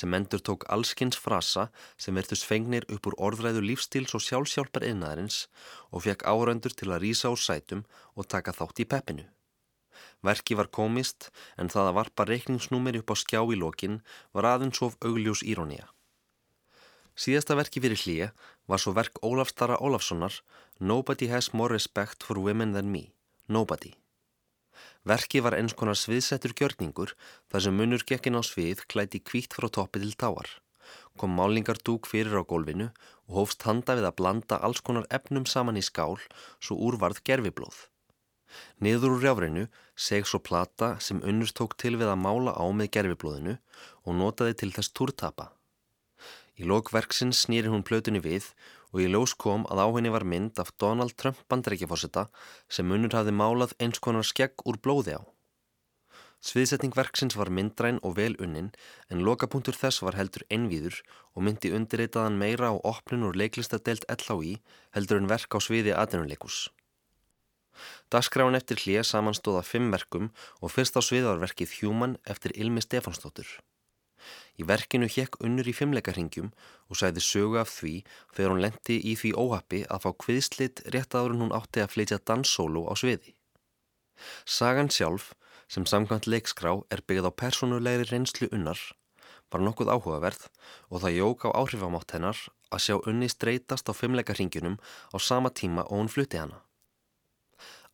sem 0.02 0.14
endur 0.18 0.44
tók 0.46 0.68
allskins 0.76 1.18
frasa 1.18 1.66
sem 1.98 2.14
verðust 2.14 2.46
fengnir 2.46 2.86
upp 2.94 3.10
úr 3.10 3.18
orðræðu 3.30 3.64
lífstíls 3.66 4.14
og 4.14 4.24
sjálfsjálpar 4.26 4.86
innæðarins 4.92 5.42
og 5.90 6.06
fekk 6.06 6.26
áröndur 6.30 6.76
til 6.76 6.92
að 6.92 7.02
rýsa 7.08 7.34
úr 7.34 7.42
sætum 7.48 7.84
og 8.14 8.30
taka 8.30 8.54
þátt 8.54 8.84
í 8.84 8.90
peppinu. 8.94 9.26
Verki 10.26 10.56
var 10.58 10.70
komist 10.72 11.30
en 11.56 11.72
það 11.72 11.90
að 11.90 11.96
varpa 12.00 12.26
reikningsnúmeri 12.28 13.02
upp 13.02 13.14
á 13.14 13.16
skjá 13.22 13.40
í 13.42 13.58
lokin 13.58 14.00
var 14.36 14.48
aðeins 14.54 14.82
of 14.86 14.98
augljós 15.00 15.42
írónía. 15.42 15.88
Síðasta 17.20 17.56
verki 17.58 17.82
fyrir 17.84 18.00
hlýja 18.00 18.28
var 18.70 18.80
svo 18.80 18.94
verk 18.96 19.18
Ólafstara 19.20 19.76
Ólafssonar 19.76 20.40
Nobody 20.80 21.26
has 21.28 21.52
more 21.52 21.74
respect 21.74 22.22
for 22.24 22.38
women 22.38 22.72
than 22.72 22.90
me. 22.92 23.12
Nobody. 23.48 23.92
Verki 25.04 25.42
var 25.44 25.56
eins 25.58 25.74
konar 25.76 25.98
sviðsettur 25.98 26.54
gjörningur 26.56 27.12
þar 27.52 27.64
sem 27.66 27.76
munur 27.76 28.04
gekkin 28.08 28.38
á 28.40 28.42
svið 28.46 28.86
klæti 28.88 29.20
kvítt 29.20 29.56
frá 29.58 29.68
toppi 29.68 30.00
til 30.00 30.16
táar. 30.16 30.48
Kom 31.20 31.36
málingardúk 31.36 32.08
fyrir 32.08 32.40
á 32.40 32.44
gólfinu 32.48 32.88
og 33.28 33.36
hófst 33.36 33.68
handa 33.68 33.98
við 33.98 34.08
að 34.08 34.16
blanda 34.22 34.60
alls 34.64 34.80
konar 34.80 35.08
efnum 35.12 35.44
saman 35.44 35.76
í 35.76 35.84
skál 35.84 36.16
svo 36.64 36.80
úrvarð 36.88 37.20
gerfiblóð. 37.28 37.89
Niður 38.80 39.16
úr 39.16 39.24
rjáfrinu 39.24 39.64
seg 39.94 40.28
svo 40.28 40.40
plata 40.42 40.94
sem 41.04 41.22
unnur 41.22 41.52
tók 41.54 41.76
til 41.80 41.96
við 42.00 42.10
að 42.12 42.22
mála 42.24 42.56
á 42.56 42.64
með 42.72 42.92
gerfiblóðinu 42.96 43.56
og 44.04 44.18
notaði 44.18 44.58
til 44.60 44.70
þess 44.76 44.94
túrtapa. 44.96 45.50
Í 46.60 46.66
lokverksinn 46.68 47.32
snýri 47.32 47.72
hún 47.72 47.86
plötunni 47.86 48.20
við 48.20 48.50
og 48.92 49.02
í 49.04 49.08
ljós 49.08 49.36
kom 49.38 49.66
að 49.70 49.84
á 49.84 49.86
henni 49.96 50.12
var 50.12 50.26
mynd 50.28 50.58
af 50.60 50.72
Donald 50.82 51.14
Trump 51.16 51.38
bandreikifósita 51.48 52.26
sem 52.68 52.90
unnur 52.90 53.14
hafði 53.16 53.36
málað 53.36 53.76
eins 53.78 54.02
konar 54.02 54.26
skegg 54.26 54.66
úr 54.66 54.80
blóði 54.82 55.16
á. 55.16 55.22
Sviðsetning 56.40 56.94
verksins 56.96 57.36
var 57.36 57.50
myndræn 57.52 57.98
og 58.00 58.14
vel 58.16 58.32
unnin 58.40 58.70
en 59.12 59.24
lokapunktur 59.26 59.76
þess 59.76 60.00
var 60.00 60.16
heldur 60.16 60.46
einvíður 60.48 61.02
og 61.36 61.44
myndi 61.44 61.72
undirreitaðan 61.76 62.38
meira 62.40 62.72
á 62.72 62.74
opnun 62.80 63.26
úr 63.28 63.36
leiklistadelt 63.36 64.06
LHI 64.08 64.54
heldur 64.96 65.20
en 65.20 65.28
verk 65.28 65.52
á 65.52 65.58
sviði 65.60 65.92
aðeinuleikus. 65.92 66.70
Dagskráin 68.12 68.58
eftir 68.58 68.80
hlýja 68.82 69.02
samanstóða 69.06 69.62
fimm 69.66 69.90
verkum 69.94 70.30
og 70.60 70.72
fyrst 70.74 70.98
á 70.98 71.00
sviðarverkið 71.04 71.80
Human 71.80 72.16
eftir 72.26 72.54
Ilmi 72.56 72.82
Stefansdóttur. 72.84 73.48
Í 74.60 74.66
verkinu 74.68 75.08
hekk 75.08 75.38
unnur 75.46 75.68
í 75.70 75.74
fimmleikaringjum 75.76 76.50
og 76.90 76.98
sæði 77.00 77.22
sögu 77.24 77.58
af 77.60 77.70
því 77.72 77.94
þegar 78.36 78.52
hún 78.52 78.62
lendi 78.64 78.96
í 79.00 79.16
því 79.16 79.32
óhappi 79.42 79.82
að 79.88 80.02
fá 80.04 80.10
kviðslit 80.24 80.82
rétt 80.94 81.16
aður 81.16 81.38
hún 81.40 81.54
átti 81.56 81.84
að 81.84 81.92
flytja 81.94 82.20
danssólu 82.30 82.84
á 82.90 82.94
sviði. 83.00 83.34
Sagan 84.44 84.92
sjálf, 84.92 85.32
sem 85.70 85.86
samkvæmt 85.88 86.28
leikskrá 86.28 86.74
er 86.92 87.00
byggð 87.06 87.30
á 87.30 87.32
personulegri 87.42 88.10
reynslu 88.10 88.50
unnar, 88.52 88.80
var 89.50 89.64
nokkuð 89.64 89.92
áhugaverð 89.94 90.48
og 90.90 91.02
það 91.02 91.16
jók 91.16 91.46
á 91.46 91.50
áhrifamátt 91.56 92.14
hennar 92.16 92.38
að 92.70 92.84
sjá 92.84 92.96
unni 93.00 93.30
streytast 93.30 93.88
á 93.88 93.92
fimmleikaringjunum 93.96 94.76
á 95.14 95.16
sama 95.18 95.50
tíma 95.50 95.86
og 95.88 96.02
hún 96.02 96.12
flutti 96.12 96.38
hana. 96.42 96.60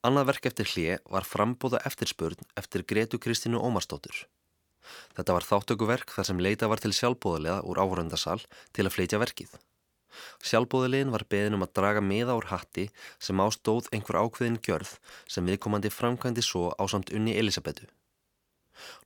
Annað 0.06 0.28
verk 0.28 0.46
eftir 0.46 0.68
hlið 0.70 1.06
var 1.10 1.24
frambóða 1.26 1.80
eftirspurn 1.88 2.44
eftir 2.60 2.84
Gretu 2.86 3.18
Kristínu 3.18 3.58
Ómarsdóttur. 3.58 4.26
Þetta 5.16 5.34
var 5.34 5.46
þáttökuverk 5.46 6.12
þar 6.14 6.28
sem 6.28 6.42
leita 6.46 6.68
var 6.70 6.82
til 6.82 6.92
sjálfbóðulega 6.94 7.64
úr 7.66 7.80
áhörundasal 7.82 8.38
til 8.76 8.86
að 8.86 8.94
flytja 8.94 9.18
verkið. 9.18 9.56
Sjálfbóðulegin 10.46 11.10
var 11.10 11.26
beðin 11.32 11.56
um 11.58 11.66
að 11.66 11.72
draga 11.80 12.04
miða 12.04 12.36
úr 12.38 12.46
hatti 12.52 12.86
sem 13.18 13.42
ástóð 13.42 13.90
einhver 13.90 14.20
ákveðin 14.22 14.60
gjörð 14.68 14.94
sem 15.26 15.50
viðkomandi 15.50 15.90
framkvæmdi 15.90 16.44
svo 16.44 16.70
á 16.78 16.84
samt 16.86 17.10
unni 17.10 17.34
Elisabetu. 17.40 17.88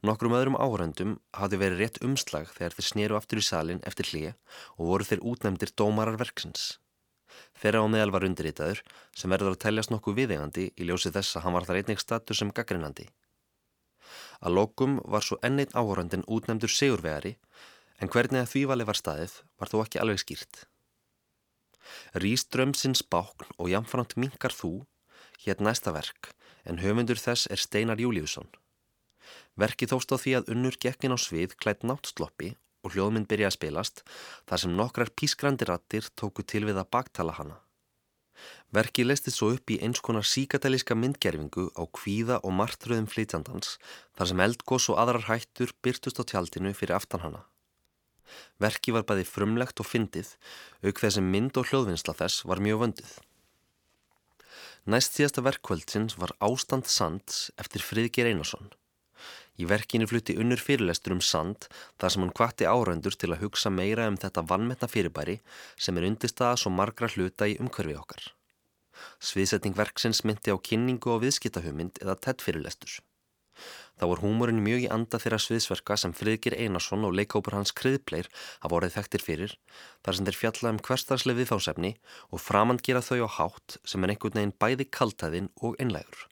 Nokkrum 0.04 0.36
öðrum 0.36 0.58
áhörundum 0.60 1.16
hafði 1.38 1.62
verið 1.64 1.80
rétt 1.80 2.04
umslag 2.04 2.52
þegar 2.58 2.76
þeir 2.76 2.90
sneru 2.90 3.16
aftur 3.16 3.40
í 3.40 3.48
salin 3.48 3.82
eftir 3.88 4.12
hlið 4.12 4.32
og 4.76 4.86
voru 4.92 5.08
þeir 5.08 5.26
útnefndir 5.32 5.72
dómarar 5.80 6.20
verksins. 6.20 6.74
Þeirra 7.58 7.82
á 7.84 7.86
meðal 7.92 8.12
var 8.14 8.26
undirritaður 8.28 8.82
sem 9.16 9.32
verður 9.32 9.54
að 9.54 9.62
teljast 9.64 9.92
nokkuð 9.92 10.20
viðegandi 10.20 10.68
í 10.76 10.86
ljósi 10.88 11.12
þess 11.12 11.36
að 11.36 11.44
hann 11.46 11.56
var 11.56 11.66
þar 11.68 11.80
einnig 11.80 12.00
status 12.00 12.40
sem 12.40 12.52
gaggrinandi. 12.54 13.08
Að 14.40 14.56
lokum 14.56 14.98
var 15.04 15.24
svo 15.26 15.36
enneitt 15.44 15.74
áhórandin 15.76 16.24
útnemdur 16.26 16.72
segurvegari 16.72 17.36
en 18.00 18.08
hvernig 18.08 18.40
að 18.40 18.52
þvívali 18.54 18.86
var 18.88 18.98
staðið 18.98 19.34
var 19.60 19.72
þó 19.72 19.76
ekki 19.84 20.00
alveg 20.00 20.22
skýrt. 20.22 20.64
Rýströmsins 22.22 23.02
bákn 23.12 23.50
og 23.58 23.70
jamframt 23.72 24.16
minkar 24.16 24.54
þú 24.54 24.86
hétt 25.44 25.60
næsta 25.60 25.92
verk 25.96 26.32
en 26.64 26.80
höfundur 26.80 27.20
þess 27.20 27.48
er 27.52 27.60
Steinar 27.60 28.00
Júliusson. 28.00 28.48
Verki 29.60 29.88
þóst 29.90 30.12
á 30.14 30.16
því 30.16 30.34
að 30.38 30.50
unnur 30.54 30.76
gekkin 30.80 31.14
á 31.14 31.18
svið 31.20 31.56
klætt 31.60 31.84
náttsloppi 31.84 32.54
og 32.84 32.94
hljóðmynd 32.94 33.28
byrja 33.30 33.50
að 33.50 33.56
spilast 33.56 34.04
þar 34.48 34.62
sem 34.64 34.76
nokkrar 34.76 35.12
pískrandi 35.16 35.68
rattir 35.68 36.08
tóku 36.16 36.44
til 36.46 36.64
við 36.68 36.80
að 36.80 36.90
baktala 36.96 37.36
hana. 37.38 37.58
Verki 38.72 39.04
leistið 39.04 39.34
svo 39.34 39.48
upp 39.56 39.72
í 39.74 39.78
eins 39.84 40.00
konar 40.04 40.26
síkatæliska 40.26 40.96
myndgerfingu 40.96 41.68
á 41.76 41.82
kvíða 41.98 42.38
og 42.46 42.54
martröðum 42.56 43.08
flytjandans 43.10 43.76
þar 44.16 44.30
sem 44.30 44.42
eldgós 44.46 44.86
og 44.92 45.00
aðrar 45.02 45.26
hættur 45.28 45.74
byrtust 45.82 46.22
á 46.22 46.24
tjaldinu 46.24 46.72
fyrir 46.76 46.96
aftan 46.96 47.24
hana. 47.24 47.42
Verki 48.62 48.94
var 48.94 49.04
bæði 49.08 49.26
frumlegt 49.26 49.82
og 49.82 49.88
fyndið, 49.90 50.36
auk 50.86 51.02
þess 51.02 51.18
að 51.18 51.30
mynd 51.34 51.58
og 51.58 51.66
hljóðvinnsla 51.70 52.14
þess 52.20 52.46
var 52.46 52.62
mjög 52.62 52.84
vöndið. 52.84 53.10
Næst 54.90 55.18
síðasta 55.18 55.42
verkkvöldsins 55.44 56.16
var 56.20 56.32
Ástand 56.40 56.86
Sands 56.88 57.50
eftir 57.60 57.82
Friðger 57.84 58.30
Einarsson. 58.30 58.70
Í 59.60 59.66
verkinu 59.68 60.06
flutti 60.08 60.38
unnur 60.40 60.60
fyrirlestur 60.62 61.12
um 61.12 61.20
sand 61.20 61.66
þar 62.00 62.12
sem 62.14 62.24
hann 62.24 62.36
kvatti 62.38 62.68
áröndur 62.70 63.16
til 63.20 63.32
að 63.34 63.42
hugsa 63.44 63.72
meira 63.74 64.06
um 64.08 64.16
þetta 64.20 64.46
vannmetna 64.52 64.88
fyrirbæri 64.88 65.36
sem 65.76 65.98
er 66.00 66.06
undirstaða 66.08 66.60
svo 66.62 66.72
margra 66.72 67.10
hluta 67.12 67.48
í 67.50 67.58
umhverfi 67.60 67.98
okkar. 68.00 68.22
Sviðsetning 69.20 69.76
verksins 69.76 70.24
myndi 70.24 70.52
á 70.52 70.56
kynningu 70.56 71.12
og 71.12 71.22
viðskiptahumynd 71.26 72.00
eða 72.00 72.16
tett 72.24 72.44
fyrirlestur. 72.44 73.00
Þá 74.00 74.04
var 74.08 74.22
húmórin 74.24 74.62
mjög 74.64 74.86
í 74.86 74.90
anda 74.94 75.18
þeirra 75.20 75.38
sviðsverka 75.44 75.96
sem 76.00 76.14
Friðgir 76.16 76.56
Einarsson 76.56 77.04
og 77.04 77.12
leikópur 77.18 77.56
hans 77.58 77.74
Kriðpleir 77.76 78.30
hafa 78.62 78.72
vorið 78.72 78.94
þekktir 78.96 79.24
fyrir 79.26 79.56
þar 80.06 80.16
sem 80.16 80.28
þeir 80.28 80.38
fjalla 80.40 80.72
um 80.72 80.80
hverstarslega 80.86 81.42
viðfásefni 81.42 81.90
og 82.32 82.40
framand 82.40 82.80
gera 82.86 83.04
þau 83.04 83.28
á 83.28 83.30
hátt 83.36 83.76
sem 83.84 84.04
er 84.04 84.14
einhvern 84.14 84.40
veginn 84.40 84.56
bæði 84.56 84.88
kaltæðin 84.88 85.50
og 85.60 85.76
einlegur. 85.82 86.24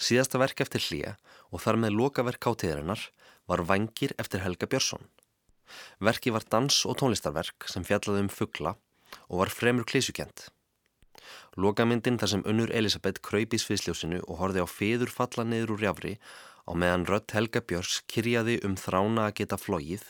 Síðasta 0.00 0.40
verk 0.40 0.64
eftir 0.64 0.80
hlýja 0.86 1.12
og 1.50 1.62
þar 1.62 1.80
með 1.82 1.96
lokaverk 1.98 2.46
átíðarinnar 2.50 3.02
var 3.50 3.64
Vangir 3.66 4.14
eftir 4.18 4.44
Helga 4.44 4.66
Björnsson. 4.70 5.04
Verki 5.98 6.32
var 6.34 6.46
dans- 6.50 6.84
og 6.86 6.98
tónlistarverk 6.98 7.68
sem 7.68 7.84
fjallaði 7.84 8.26
um 8.26 8.28
fuggla 8.28 8.76
og 9.28 9.38
var 9.42 9.50
fremur 9.50 9.84
klísukent. 9.84 10.48
Lokamyndin 11.56 12.18
þar 12.18 12.30
sem 12.32 12.44
unnur 12.46 12.70
Elisabeth 12.70 13.22
kröyp 13.26 13.54
í 13.54 13.58
sviðsljósinu 13.58 14.22
og 14.26 14.38
horfi 14.38 14.62
á 14.62 14.66
feður 14.70 15.10
falla 15.10 15.44
niður 15.44 15.74
úr 15.76 15.84
jafri 15.88 16.14
á 16.66 16.72
meðan 16.74 17.06
rött 17.10 17.34
Helga 17.34 17.60
Björns 17.60 18.00
kyrjaði 18.06 18.60
um 18.66 18.76
þrána 18.78 19.26
að 19.28 19.34
geta 19.42 19.58
flóið, 19.58 20.04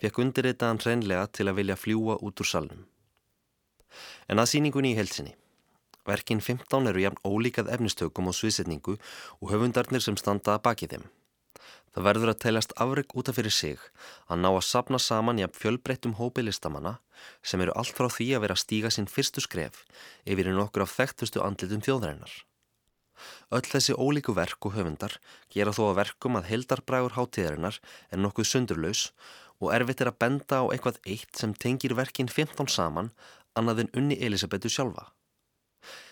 fekk 0.00 0.22
undirreitaðan 0.24 0.80
hreinlega 0.80 1.26
til 1.36 1.48
að 1.48 1.58
vilja 1.60 1.76
fljúa 1.76 2.16
út 2.24 2.40
úr 2.40 2.48
salnum. 2.48 2.86
En 4.28 4.40
að 4.40 4.52
síningunni 4.54 4.94
í 4.94 4.98
helsinni. 4.98 5.34
Verkin 6.10 6.42
15 6.42 6.90
eru 6.90 7.06
jafn 7.06 7.22
ólíkað 7.22 7.70
efnistökum 7.76 8.30
og 8.30 8.36
sviðsetningu 8.36 8.96
og 8.98 9.50
höfundarnir 9.52 10.02
sem 10.02 10.18
standaða 10.18 10.62
baki 10.66 10.90
þeim. 10.90 11.06
Það 11.90 12.06
verður 12.06 12.30
að 12.30 12.42
teljast 12.44 12.72
afrygg 12.82 13.14
útaf 13.18 13.34
fyrir 13.38 13.54
sig 13.54 13.78
að 14.30 14.42
ná 14.42 14.48
að 14.50 14.66
sapna 14.66 14.98
saman 15.02 15.40
jafn 15.42 15.58
fjölbreyttum 15.58 16.14
hópi 16.20 16.44
listamanna 16.46 16.98
sem 17.42 17.62
eru 17.64 17.74
allt 17.74 17.96
frá 17.98 18.06
því 18.06 18.28
að 18.36 18.44
vera 18.44 18.56
að 18.56 18.62
stíga 18.62 18.92
sín 18.94 19.10
fyrstu 19.10 19.42
skref 19.42 19.82
yfir 20.22 20.52
í 20.52 20.54
nokkur 20.54 20.86
af 20.86 20.94
þekktustu 20.94 21.42
andlitum 21.42 21.82
þjóðarinnar. 21.86 22.30
Öll 23.50 23.66
þessi 23.66 23.96
ólíku 23.98 24.36
verk 24.38 24.70
og 24.70 24.76
höfundar 24.78 25.18
gera 25.52 25.74
þó 25.76 25.82
að 25.90 25.98
verkum 26.00 26.38
að 26.38 26.48
heldarbrægur 26.52 27.16
hátíðarinnar 27.18 27.80
er 28.10 28.22
nokkuð 28.22 28.50
sundurlaus 28.52 29.08
og 29.60 29.74
erfitt 29.74 30.00
er 30.00 30.12
að 30.12 30.20
benda 30.22 30.62
á 30.62 30.70
eitthvað 30.70 31.02
eitt 31.04 31.42
sem 31.42 31.52
tengir 31.52 31.98
verkin 31.98 32.30
15 32.30 32.70
saman 32.70 33.10
annað 33.58 33.84
en 33.84 33.94
unni 33.98 34.20
Elisabetu 34.22 34.70
sjálfa. 34.70 35.10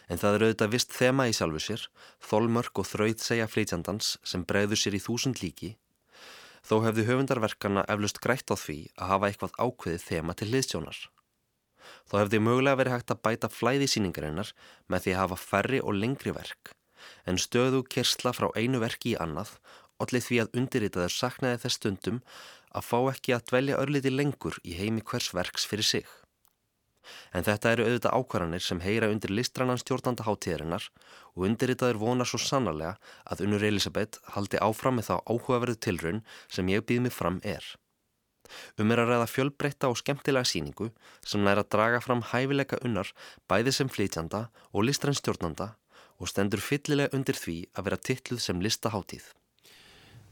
En 0.09 0.21
það 0.21 0.35
er 0.35 0.45
auðvitað 0.47 0.73
vist 0.73 0.95
þema 0.97 1.27
í 1.29 1.35
sjálfu 1.37 1.61
sér, 1.61 1.83
þólmörk 2.25 2.81
og 2.81 2.89
þraut 2.89 3.21
segja 3.25 3.49
flytjandans 3.51 4.17
sem 4.25 4.45
bregður 4.49 4.81
sér 4.81 4.97
í 4.97 5.03
þúsund 5.05 5.43
líki, 5.43 5.75
þó 6.65 6.81
hefðu 6.87 7.05
höfundarverkana 7.09 7.85
eflust 7.93 8.21
grætt 8.25 8.49
á 8.53 8.57
því 8.57 8.79
að 8.97 9.13
hafa 9.13 9.29
eitthvað 9.29 9.59
ákveðið 9.61 10.07
þema 10.07 10.37
til 10.37 10.49
hliðstjónar. 10.53 11.01
Þó 12.09 12.15
hefði 12.23 12.41
mögulega 12.45 12.81
verið 12.81 12.95
hægt 12.97 13.13
að 13.13 13.23
bæta 13.25 13.51
flæði 13.53 13.89
síningarinnar 13.89 14.53
með 14.89 15.05
því 15.05 15.15
að 15.15 15.21
hafa 15.23 15.39
færri 15.45 15.81
og 15.81 15.97
lengri 15.97 16.35
verk, 16.37 16.73
en 17.29 17.41
stöðu 17.41 17.85
kersla 17.85 18.35
frá 18.37 18.49
einu 18.57 18.81
verki 18.83 19.15
í 19.15 19.19
annað, 19.21 19.55
allir 20.03 20.25
því 20.25 20.41
að 20.43 20.57
undirritaður 20.61 21.15
saknaði 21.15 21.61
þess 21.65 21.81
stundum 21.81 22.23
að 22.77 22.89
fá 22.89 22.99
ekki 23.13 23.35
að 23.37 23.47
dvelja 23.51 23.81
örliti 23.83 24.13
lengur 24.13 24.59
í 24.65 24.77
heimi 24.79 25.05
hvers 25.05 25.33
verks 25.35 25.65
fyrir 25.69 25.89
sig. 25.89 26.09
En 27.33 27.47
þetta 27.47 27.73
eru 27.73 27.87
auðvitað 27.87 28.17
ákvarðanir 28.19 28.65
sem 28.65 28.81
heyra 28.85 29.11
undir 29.13 29.33
listrannan 29.35 29.81
stjórnanda 29.81 30.27
hátíðarinnar 30.29 30.89
og 31.35 31.49
undirritaður 31.49 32.01
vonar 32.03 32.29
svo 32.29 32.41
sannarlega 32.43 32.97
að 33.25 33.45
unnur 33.47 33.67
Elisabeth 33.71 34.23
haldi 34.37 34.61
áfram 34.63 34.99
með 34.99 35.11
þá 35.11 35.15
áhugaverðu 35.33 35.81
tilraun 35.87 36.25
sem 36.49 36.73
ég 36.73 36.87
býð 36.89 37.05
mig 37.07 37.15
fram 37.17 37.43
er. 37.45 37.65
Um 38.81 38.93
er 38.93 39.03
að 39.03 39.11
ræða 39.13 39.29
fjölbreytta 39.29 39.91
og 39.93 39.99
skemmtilega 40.01 40.49
síningu 40.49 40.89
sem 41.21 41.43
næra 41.45 41.65
að 41.67 41.73
draga 41.75 42.01
fram 42.05 42.23
hæfileika 42.31 42.81
unnar 42.87 43.13
bæði 43.51 43.75
sem 43.77 43.93
flytjanda 43.93 44.47
og 44.73 44.89
listrann 44.89 45.19
stjórnanda 45.19 45.75
og 46.19 46.31
stendur 46.33 46.65
fyllilega 46.65 47.15
undir 47.17 47.37
því 47.39 47.59
að 47.75 47.91
vera 47.91 48.05
titluð 48.09 48.43
sem 48.43 48.65
listaháttíð. 48.65 49.27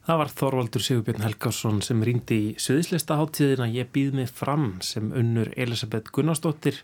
Það 0.07 0.19
var 0.21 0.31
Þorvaldur 0.39 0.83
Sigurbjörn 0.87 1.25
Helgásson 1.25 1.79
sem 1.83 2.03
ringdi 2.07 2.37
í 2.39 2.51
Suðislista 2.63 3.17
háttíðina 3.19 3.67
Ég 3.75 3.89
býð 3.91 4.13
mig 4.21 4.29
fram 4.31 4.77
sem 4.87 5.09
unnur 5.11 5.49
Elisabeth 5.59 6.13
Gunnarsdóttir 6.15 6.79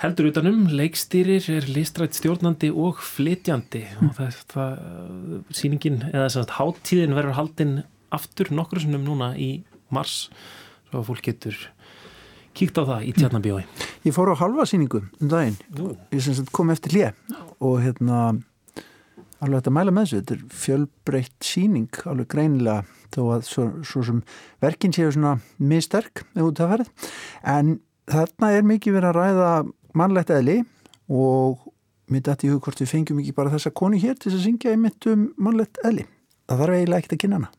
heldur 0.00 0.30
utanum, 0.30 0.64
leikstýrir, 0.72 1.44
er 1.52 1.68
listrætt 1.70 2.16
stjórnandi 2.16 2.70
og 2.72 3.02
flytjandi 3.04 3.84
og 4.00 4.14
það, 4.16 4.38
það 4.54 5.52
síningin 5.54 6.00
eða 6.08 6.24
þess 6.24 6.40
að 6.40 6.54
háttíðin 6.56 7.14
verður 7.18 7.38
haldinn 7.38 7.76
aftur 8.14 8.50
nokkru 8.56 8.82
sinnum 8.82 9.04
núna 9.06 9.34
í 9.36 9.50
mars 9.94 10.30
svo 10.88 11.02
að 11.02 11.06
fólk 11.10 11.28
getur 11.28 11.60
kíkt 12.56 12.80
á 12.80 12.82
það 12.88 13.04
í 13.04 13.12
tjarnabjói. 13.18 13.62
Ég 14.08 14.16
fór 14.16 14.32
á 14.32 14.40
halva 14.40 14.66
síningu 14.70 15.04
um 15.04 15.30
daginn, 15.30 15.60
Jú. 15.76 15.92
ég 16.14 16.42
kom 16.54 16.72
eftir 16.72 16.96
hlið 16.96 17.38
og 17.60 17.80
hérna 17.84 18.24
alveg 19.44 19.60
hægt 19.60 19.70
að 19.70 19.76
mæla 19.76 19.94
með 19.94 20.06
þessu, 20.06 20.20
þetta 20.20 20.34
er 20.34 20.58
fjölbreytt 20.62 21.48
síning 21.48 21.98
alveg 22.10 22.30
greinilega 22.34 22.84
þó 23.14 23.20
að 23.36 23.46
svo, 23.48 23.66
svo 23.86 24.04
sem 24.08 24.22
verkinn 24.64 24.94
séu 24.96 25.12
svona 25.14 25.36
misterk 25.62 26.24
ef 26.34 26.42
út 26.44 26.62
af 26.64 26.72
ferð. 26.74 27.10
En 27.54 27.76
þarna 28.10 28.52
er 28.56 28.68
mikið 28.68 28.98
verið 28.98 29.10
að 29.10 29.18
ræða 29.20 29.50
mannlegt 29.94 30.32
eðli 30.34 30.58
og 31.12 31.68
mitt 32.12 32.28
að 32.28 32.48
ég 32.48 32.56
hug 32.56 32.64
hvort 32.66 32.82
við 32.82 32.92
fengjum 32.92 33.20
ekki 33.22 33.36
bara 33.36 33.52
þessa 33.54 33.72
koni 33.76 34.00
hér 34.02 34.18
til 34.20 34.34
að 34.34 34.42
syngja 34.44 34.74
í 34.74 34.80
mitt 34.80 35.08
um 35.10 35.28
mannlegt 35.40 35.80
eðli. 35.84 36.08
Það 36.44 36.64
þarf 36.64 36.78
eiginlega 36.78 37.04
ekkert 37.04 37.16
að 37.16 37.22
kynna 37.24 37.40
hana 37.40 37.52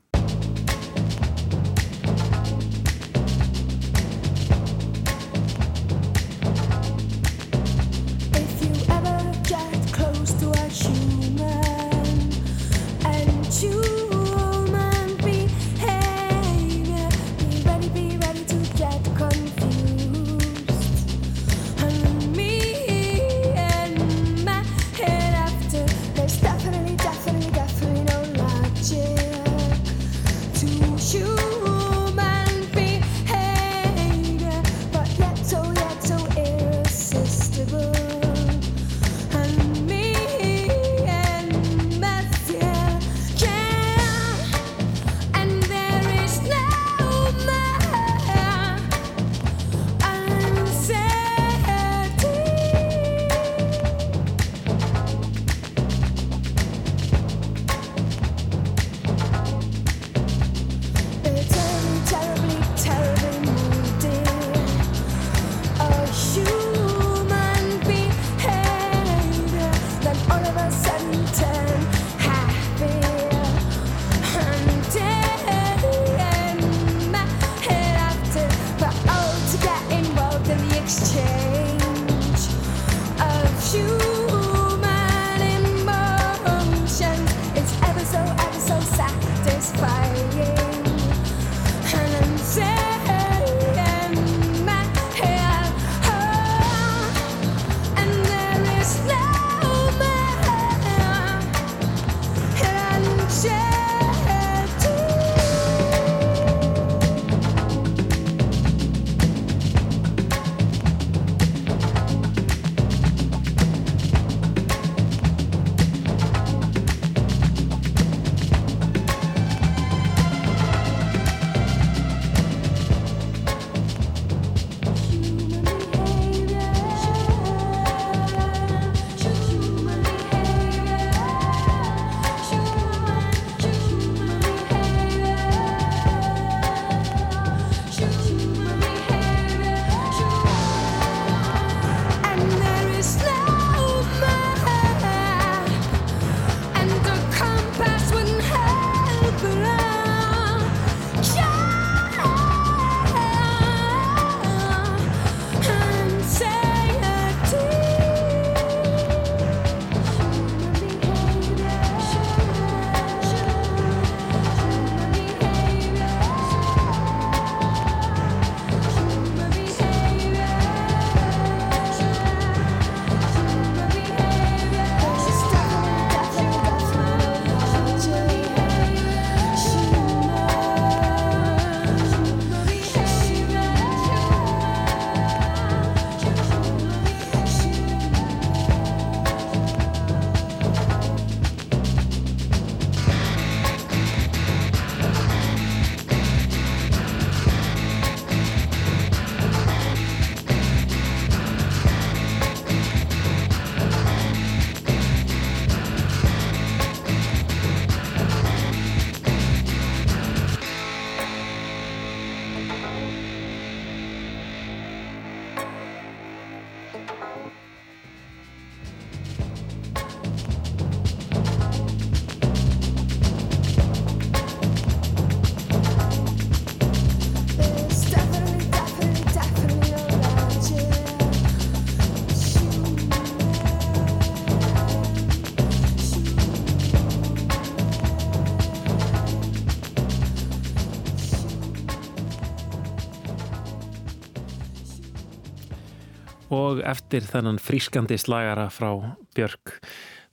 og 246.76 246.84
eftir 246.88 247.26
þennan 247.26 247.62
frískandi 247.62 248.18
slagara 248.20 248.68
frá 248.74 248.92
Björk. 249.36 249.80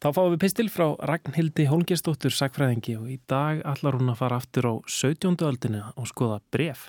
Þá 0.03 0.09
fáum 0.17 0.33
við 0.33 0.41
pistil 0.43 0.67
frá 0.73 0.89
Ragnhildi 1.07 1.69
Holmgjastóttur 1.71 2.35
Sækfræðingi 2.35 2.97
og 2.99 3.07
í 3.13 3.21
dag 3.31 3.61
allar 3.71 3.95
hún 3.95 4.11
að 4.11 4.19
fara 4.19 4.41
aftur 4.43 4.67
á 4.67 4.75
17. 4.91 5.37
öldinu 5.47 5.85
og 5.95 6.09
skoða 6.11 6.41
bref. 6.51 6.89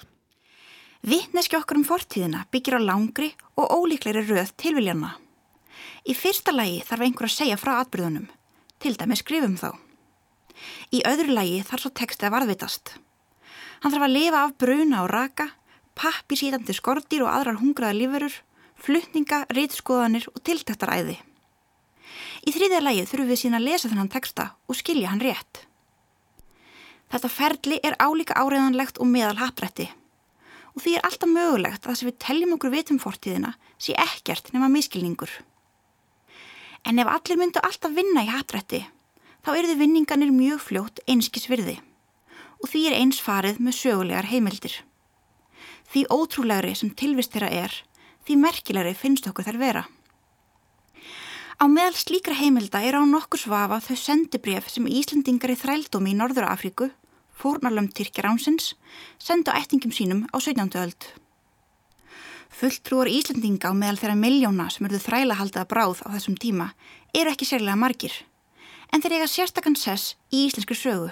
Vittneski 1.05 1.59
okkur 1.59 1.81
um 1.81 1.85
fortíðina 1.85 2.45
byggir 2.49 2.79
á 2.79 2.81
langri 2.81 3.29
og 3.59 3.69
ólíkleri 3.69 4.23
röð 4.25 4.53
tilviljanna. 4.57 5.11
Í 6.09 6.15
fyrsta 6.17 6.55
lægi 6.55 6.79
þarf 6.87 7.05
einhver 7.05 7.27
að 7.27 7.35
segja 7.35 7.57
frá 7.59 7.75
atbyrðunum, 7.81 8.29
til 8.81 8.95
dæmi 8.97 9.17
skrifum 9.19 9.57
þá. 9.61 9.75
Í 10.95 11.03
öðru 11.05 11.35
lægi 11.37 11.59
þarf 11.67 11.83
svo 11.83 11.91
teksti 11.99 12.27
að 12.27 12.33
varðvitast. 12.37 12.95
Hann 13.83 13.93
þarf 13.93 14.07
að 14.07 14.15
lifa 14.15 14.41
af 14.47 14.57
bruna 14.63 15.03
og 15.03 15.11
raka, 15.11 15.49
pappi 15.93 16.39
sítandi 16.39 16.73
skortýr 16.73 17.27
og 17.27 17.33
aðrar 17.35 17.59
hungraða 17.61 17.99
lífurur, 17.99 18.39
flutninga, 18.83 19.45
reytskoðanir 19.53 20.27
og 20.33 20.41
tiltæktaræði. 20.43 21.15
Í 22.43 22.51
þriðja 22.51 22.81
lægi 22.83 23.05
þurfum 23.07 23.29
við 23.31 23.39
sína 23.39 23.59
að 23.61 23.67
lesa 23.69 23.89
þennan 23.89 24.11
texta 24.11 24.49
og 24.67 24.75
skilja 24.75 25.13
hann 25.13 25.23
rétt. 25.23 25.63
Þetta 27.13 27.29
ferli 27.31 27.77
er 27.85 27.95
álíka 28.01 28.35
áreðanlegt 28.35 28.99
og 28.99 29.07
meðal 29.07 29.37
haprætti 29.39 29.87
og 30.73 30.81
því 30.81 30.95
er 30.97 31.05
alltaf 31.05 31.29
mögulegt 31.29 31.83
að 31.83 31.91
það 31.91 31.97
sem 31.99 32.09
við 32.09 32.21
teljum 32.25 32.53
okkur 32.55 32.71
vitum 32.73 32.99
fortíðina 32.99 33.51
sé 33.77 33.93
ekkert 34.01 34.49
nema 34.55 34.71
miskilningur. 34.73 35.29
En 36.83 36.99
ef 36.99 37.11
allir 37.13 37.39
myndu 37.39 37.61
alltaf 37.61 37.93
vinna 37.93 38.25
í 38.25 38.31
haprætti 38.33 38.81
þá 39.45 39.51
eru 39.53 39.69
þið 39.69 39.83
vinninganir 39.83 40.33
mjög 40.33 40.63
fljótt 40.65 41.03
einskis 41.05 41.45
virði 41.51 41.77
og 42.63 42.71
því 42.71 42.81
er 42.89 42.97
eins 42.97 43.19
farið 43.21 43.59
með 43.61 43.77
sögulegar 43.77 44.29
heimildir. 44.31 44.75
Því 45.91 46.07
ótrúlegri 46.09 46.73
sem 46.79 46.89
tilvist 46.97 47.35
þeirra 47.35 47.51
er, 47.67 47.73
því 48.27 48.39
merkilegri 48.39 48.95
finnst 48.97 49.27
okkur 49.29 49.47
þær 49.47 49.59
vera. 49.61 49.83
Á 51.59 51.65
meðal 51.69 51.95
slíkra 51.95 52.35
heimilda 52.35 52.81
er 52.83 52.97
á 52.97 53.01
nokkur 53.05 53.39
svafa 53.39 53.79
þau 53.83 53.95
sendibref 53.99 54.69
sem 54.71 54.87
Íslandingar 54.89 55.53
í 55.53 55.59
þrældómi 55.59 56.11
í 56.11 56.17
Norður 56.17 56.49
Afríku, 56.49 56.89
fórnarlöfum 57.39 57.91
Tyrkjar 57.93 58.29
ánsins, 58.31 58.73
sendu 59.21 59.53
ættingum 59.53 59.93
sínum 59.93 60.25
á 60.33 60.37
17. 60.41 60.75
öld. 60.81 61.07
Fulltrúar 62.53 63.09
Íslandinga 63.09 63.69
á 63.69 63.73
meðal 63.73 64.01
þeirra 64.01 64.17
miljóna 64.19 64.67
sem 64.73 64.85
eruðu 64.87 65.05
þræla 65.05 65.39
haldaða 65.39 65.69
bráð 65.71 66.03
á 66.05 66.07
þessum 66.17 66.37
tíma 66.37 66.71
eru 67.13 67.31
ekki 67.31 67.47
sérlega 67.49 67.79
margir, 67.79 68.13
en 68.91 69.01
þeir 69.01 69.19
eiga 69.19 69.29
sérstakann 69.29 69.79
sess 69.79 70.17
í 70.33 70.45
íslenski 70.47 70.77
sögu. 70.77 71.11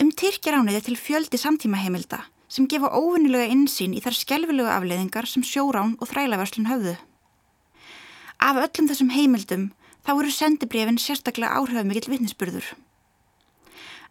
Um 0.00 0.10
Tyrkjar 0.10 0.56
ánið 0.58 0.78
er 0.78 0.86
til 0.88 0.98
fjöldi 0.98 1.38
samtíma 1.38 1.82
heimilda 1.82 2.24
sem 2.52 2.68
gefa 2.68 2.90
óvinnilega 2.92 3.48
insýn 3.48 3.94
í 3.96 4.02
þar 4.04 4.18
skjálfilegu 4.18 4.68
afleiðingar 4.68 5.28
sem 5.28 5.44
sjórán 5.46 5.94
og 6.00 6.10
þrælaverslun 6.10 6.68
höfðu. 6.68 6.96
Af 8.42 8.58
öllum 8.60 8.88
þessum 8.90 9.12
heimildum 9.14 9.68
þá 10.04 10.12
eru 10.18 10.32
sendibrefin 10.34 10.98
sérstaklega 11.00 11.56
áhrifamikill 11.56 12.10
vittnisspurður. 12.12 12.66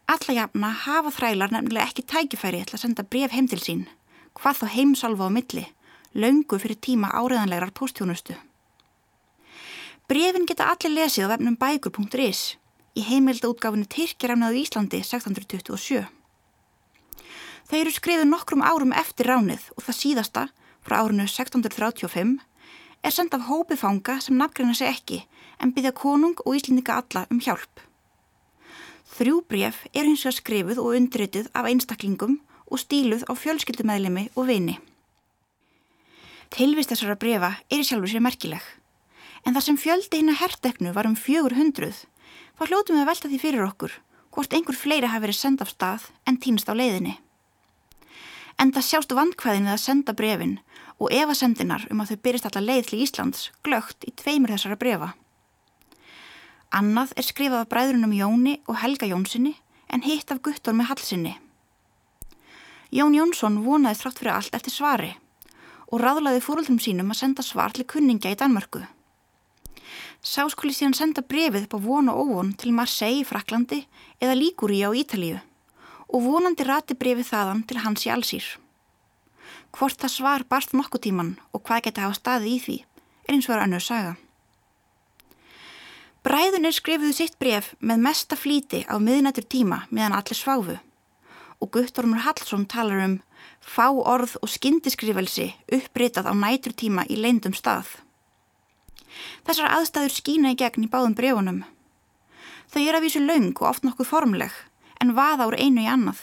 Alla 0.10 0.36
jafna 0.36 0.72
hafa 0.86 1.12
þrælar 1.14 1.54
nefnilega 1.54 1.86
ekki 1.92 2.08
tækifæri 2.08 2.64
til 2.66 2.78
að 2.78 2.84
senda 2.86 3.06
bref 3.06 3.36
heim 3.36 3.50
til 3.52 3.60
sín, 3.62 3.84
hvað 4.39 4.64
þá 4.64 4.66
heimsalva 4.76 5.28
á 5.30 5.36
milli, 5.36 5.66
laungu 6.18 6.58
fyrir 6.60 6.80
tíma 6.82 7.12
áriðanlegar 7.14 7.76
postjónustu. 7.78 8.36
Brefin 10.10 10.48
geta 10.50 10.72
allir 10.72 10.96
lesið 10.96 11.30
á 11.30 11.32
vefnum 11.36 11.60
bækur.is 11.62 12.42
í 12.98 13.06
heimildaútgáfinu 13.08 13.88
Tyrkjaránaðu 13.88 14.66
Íslandi 14.66 15.00
1627. 15.06 16.21
Þau 17.72 17.78
eru 17.80 17.92
skriðið 17.96 18.28
nokkrum 18.28 18.64
árum 18.68 18.90
eftir 18.92 19.30
ránið 19.32 19.70
og 19.78 19.86
það 19.86 19.96
síðasta 19.96 20.42
frá 20.84 20.98
árinu 20.98 21.24
1635 21.24 22.34
er 23.08 23.14
send 23.16 23.32
af 23.38 23.46
hópi 23.48 23.78
fanga 23.80 24.18
sem 24.20 24.36
nafngreina 24.36 24.76
sig 24.76 24.92
ekki 24.92 25.20
en 25.64 25.72
byggja 25.72 25.94
konung 25.96 26.36
og 26.44 26.58
íslendinga 26.58 26.98
alla 27.00 27.24
um 27.32 27.40
hjálp. 27.40 27.80
Þrjú 29.16 29.40
bref 29.48 29.80
er 29.94 30.04
hins 30.04 30.26
vegar 30.28 30.36
skrifuð 30.42 30.84
og 30.84 31.00
undritið 31.00 31.48
af 31.56 31.72
einstaklingum 31.72 32.42
og 32.68 32.84
stíluð 32.84 33.24
á 33.32 33.40
fjölskyldumæðlemi 33.40 34.28
og 34.36 34.52
vini. 34.52 34.76
Tilvist 36.52 36.92
þessara 36.92 37.16
brefa 37.24 37.56
er 37.72 37.80
í 37.80 37.88
sjálfur 37.88 38.12
sér 38.12 38.28
merkileg, 38.28 38.62
en 39.48 39.56
þar 39.56 39.70
sem 39.70 39.80
fjöldi 39.80 40.20
hinn 40.20 40.36
að 40.36 40.42
herteknu 40.44 40.92
var 40.92 41.08
um 41.08 41.16
fjögur 41.16 41.56
hundruð, 41.56 42.04
þá 42.60 42.68
hljótum 42.68 43.00
við 43.00 43.04
að 43.06 43.12
velta 43.16 43.32
því 43.32 43.44
fyrir 43.48 43.68
okkur 43.72 44.00
hvort 44.36 44.60
einhver 44.60 44.76
fleiri 44.76 45.08
hafi 45.08 45.30
verið 45.30 45.40
send 45.40 45.64
af 45.64 45.72
stað 45.72 46.12
en 46.28 46.36
týnst 46.36 46.68
á 46.68 46.76
leiðinni. 46.76 47.16
En 48.62 48.70
það 48.70 48.86
sjástu 48.86 49.16
vandkvæðin 49.18 49.66
við 49.66 49.74
að 49.74 49.82
senda 49.82 50.14
brefin 50.14 50.59
og 51.01 51.14
evasendinar 51.18 51.88
um 51.89 52.03
að 52.03 52.12
þau 52.12 52.20
byrjast 52.28 52.47
alla 52.49 52.62
leið 52.68 52.89
til 52.91 52.99
Íslands 53.01 53.47
glögt 53.66 54.05
í 54.05 54.14
tveimur 54.22 54.53
þessara 54.53 54.78
brefa. 54.84 55.07
Annað 56.78 57.16
er 57.18 57.26
skrifað 57.26 57.64
af 57.64 57.72
bræðrunum 57.72 58.14
Jóni 58.14 58.53
og 58.70 58.78
Helga 58.84 59.09
Jónssoni 59.09 59.55
en 59.89 60.05
hitt 60.05 60.30
af 60.32 60.43
Guttor 60.45 60.78
með 60.78 60.91
Hallsinni. 60.91 61.34
Jón 62.93 63.18
Jónsson 63.18 63.59
vonaði 63.66 63.97
þrátt 63.97 64.22
fyrir 64.22 64.36
allt 64.36 64.55
eftir 64.55 64.78
svari 64.78 65.12
og 65.89 65.99
ráðlaði 65.99 66.45
fóröldrum 66.45 66.80
sínum 66.80 67.12
að 67.12 67.24
senda 67.24 67.43
svar 67.43 67.74
til 67.76 67.88
kunningja 67.89 68.32
í 68.32 68.38
Danmörku. 68.39 68.86
Sá 70.22 70.45
skuli 70.53 70.76
síðan 70.78 70.95
senda 70.95 71.26
brefið 71.26 71.66
på 71.72 71.82
von 71.82 72.14
og 72.14 72.28
óvon 72.28 72.53
til 72.53 72.76
Marseille 72.78 73.24
í 73.24 73.28
Fraklandi 73.28 73.88
eða 74.22 74.38
Lígúri 74.38 74.84
á 74.86 74.93
Ítalíu 74.93 75.41
og 76.12 76.26
vonandi 76.26 76.66
rati 76.68 76.97
brefið 76.97 77.32
þaðan 77.32 77.64
til 77.68 77.80
hans 77.84 78.05
í 78.05 78.12
allsýr. 78.12 78.47
Hvort 79.72 80.01
það 80.01 80.16
svar 80.16 80.43
barst 80.51 80.76
nokkuð 80.76 81.05
tíman 81.07 81.32
og 81.55 81.64
hvað 81.64 81.88
geti 81.88 82.03
hafa 82.03 82.18
staði 82.20 82.55
í 82.55 82.59
því 82.66 82.78
er 83.28 83.36
eins 83.38 83.47
og 83.47 83.55
er 83.55 83.64
önnur 83.66 83.84
saga. 83.84 84.14
Bræðunir 86.22 86.76
skrifuðu 86.76 87.16
sitt 87.18 87.39
bref 87.41 87.72
með 87.80 88.03
mesta 88.05 88.38
flíti 88.38 88.84
á 88.86 88.95
miðnættur 89.01 89.47
tíma 89.47 89.86
meðan 89.89 90.18
allir 90.20 90.38
sváfu 90.38 90.78
og 91.62 91.70
Guttormur 91.74 92.22
Hallsson 92.26 92.68
talar 92.70 93.05
um 93.05 93.20
fá 93.62 93.88
orð 93.89 94.36
og 94.41 94.49
skyndiskrifelse 94.49 95.51
uppritað 95.74 96.30
á 96.30 96.34
nætur 96.36 96.76
tíma 96.78 97.05
í 97.09 97.18
leindum 97.18 97.55
stað. 97.57 97.88
Þessar 99.45 99.72
aðstæður 99.78 100.18
skína 100.18 100.53
í 100.53 100.59
gegn 100.59 100.86
í 100.86 100.91
báðum 100.91 101.16
brefunum. 101.18 101.64
Þau 102.72 102.82
er 102.82 102.97
að 102.97 103.05
vísu 103.05 103.22
laung 103.24 103.53
og 103.57 103.70
oft 103.70 103.86
nokkuð 103.86 104.09
formleg 104.09 104.53
en 105.02 105.16
vaða 105.18 105.49
úr 105.49 105.58
einu 105.58 105.84
í 105.84 105.89
annað. 105.89 106.22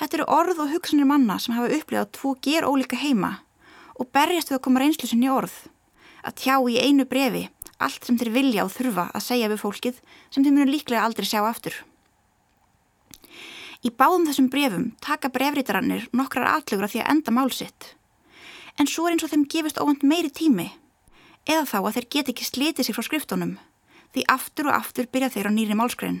Þetta 0.00 0.16
eru 0.16 0.26
orð 0.32 0.62
og 0.64 0.72
hugsanir 0.72 1.08
manna 1.08 1.36
sem 1.38 1.54
hafa 1.54 1.76
upplifað 1.76 2.12
tvo 2.16 2.34
ger 2.40 2.64
ólíka 2.64 2.96
heima 2.96 3.42
og 4.00 4.08
berjast 4.16 4.48
við 4.48 4.56
að 4.56 4.64
koma 4.64 4.80
reynslusin 4.80 5.26
í 5.26 5.28
orð. 5.28 5.52
Að 6.24 6.36
tjá 6.40 6.56
í 6.64 6.80
einu 6.80 7.04
brefi 7.08 7.48
allt 7.80 8.04
sem 8.04 8.16
þeir 8.20 8.32
vilja 8.32 8.64
og 8.64 8.72
þurfa 8.72 9.06
að 9.12 9.26
segja 9.26 9.52
við 9.52 9.62
fólkið 9.62 10.00
sem 10.32 10.44
þeir 10.44 10.56
munu 10.56 10.72
líklega 10.72 11.04
aldrei 11.04 11.28
sjá 11.28 11.40
aftur. 11.44 11.76
Í 13.80 13.92
báðum 13.96 14.26
þessum 14.28 14.50
brefum 14.52 14.90
taka 15.00 15.30
brefritarannir 15.32 16.08
nokkrar 16.16 16.50
aðlugur 16.50 16.88
að 16.88 16.94
því 16.94 17.00
að 17.00 17.12
enda 17.14 17.32
málsitt. 17.36 17.94
En 18.76 18.88
svo 18.88 19.06
er 19.06 19.16
eins 19.16 19.24
og 19.24 19.32
þeim 19.32 19.46
gefist 19.52 19.80
óvand 19.80 20.04
meiri 20.04 20.32
tími 20.32 20.68
eða 21.48 21.64
þá 21.68 21.78
að 21.80 21.94
þeir 21.96 22.10
get 22.14 22.32
ekki 22.32 22.48
slitið 22.48 22.88
sig 22.88 22.96
frá 22.96 23.04
skriftunum 23.06 23.56
því 24.12 24.26
aftur 24.32 24.68
og 24.68 24.76
aftur 24.76 25.08
byrja 25.08 25.32
þeir 25.36 25.48
á 25.48 25.52
nýri 25.54 25.76
málskrein. 25.78 26.20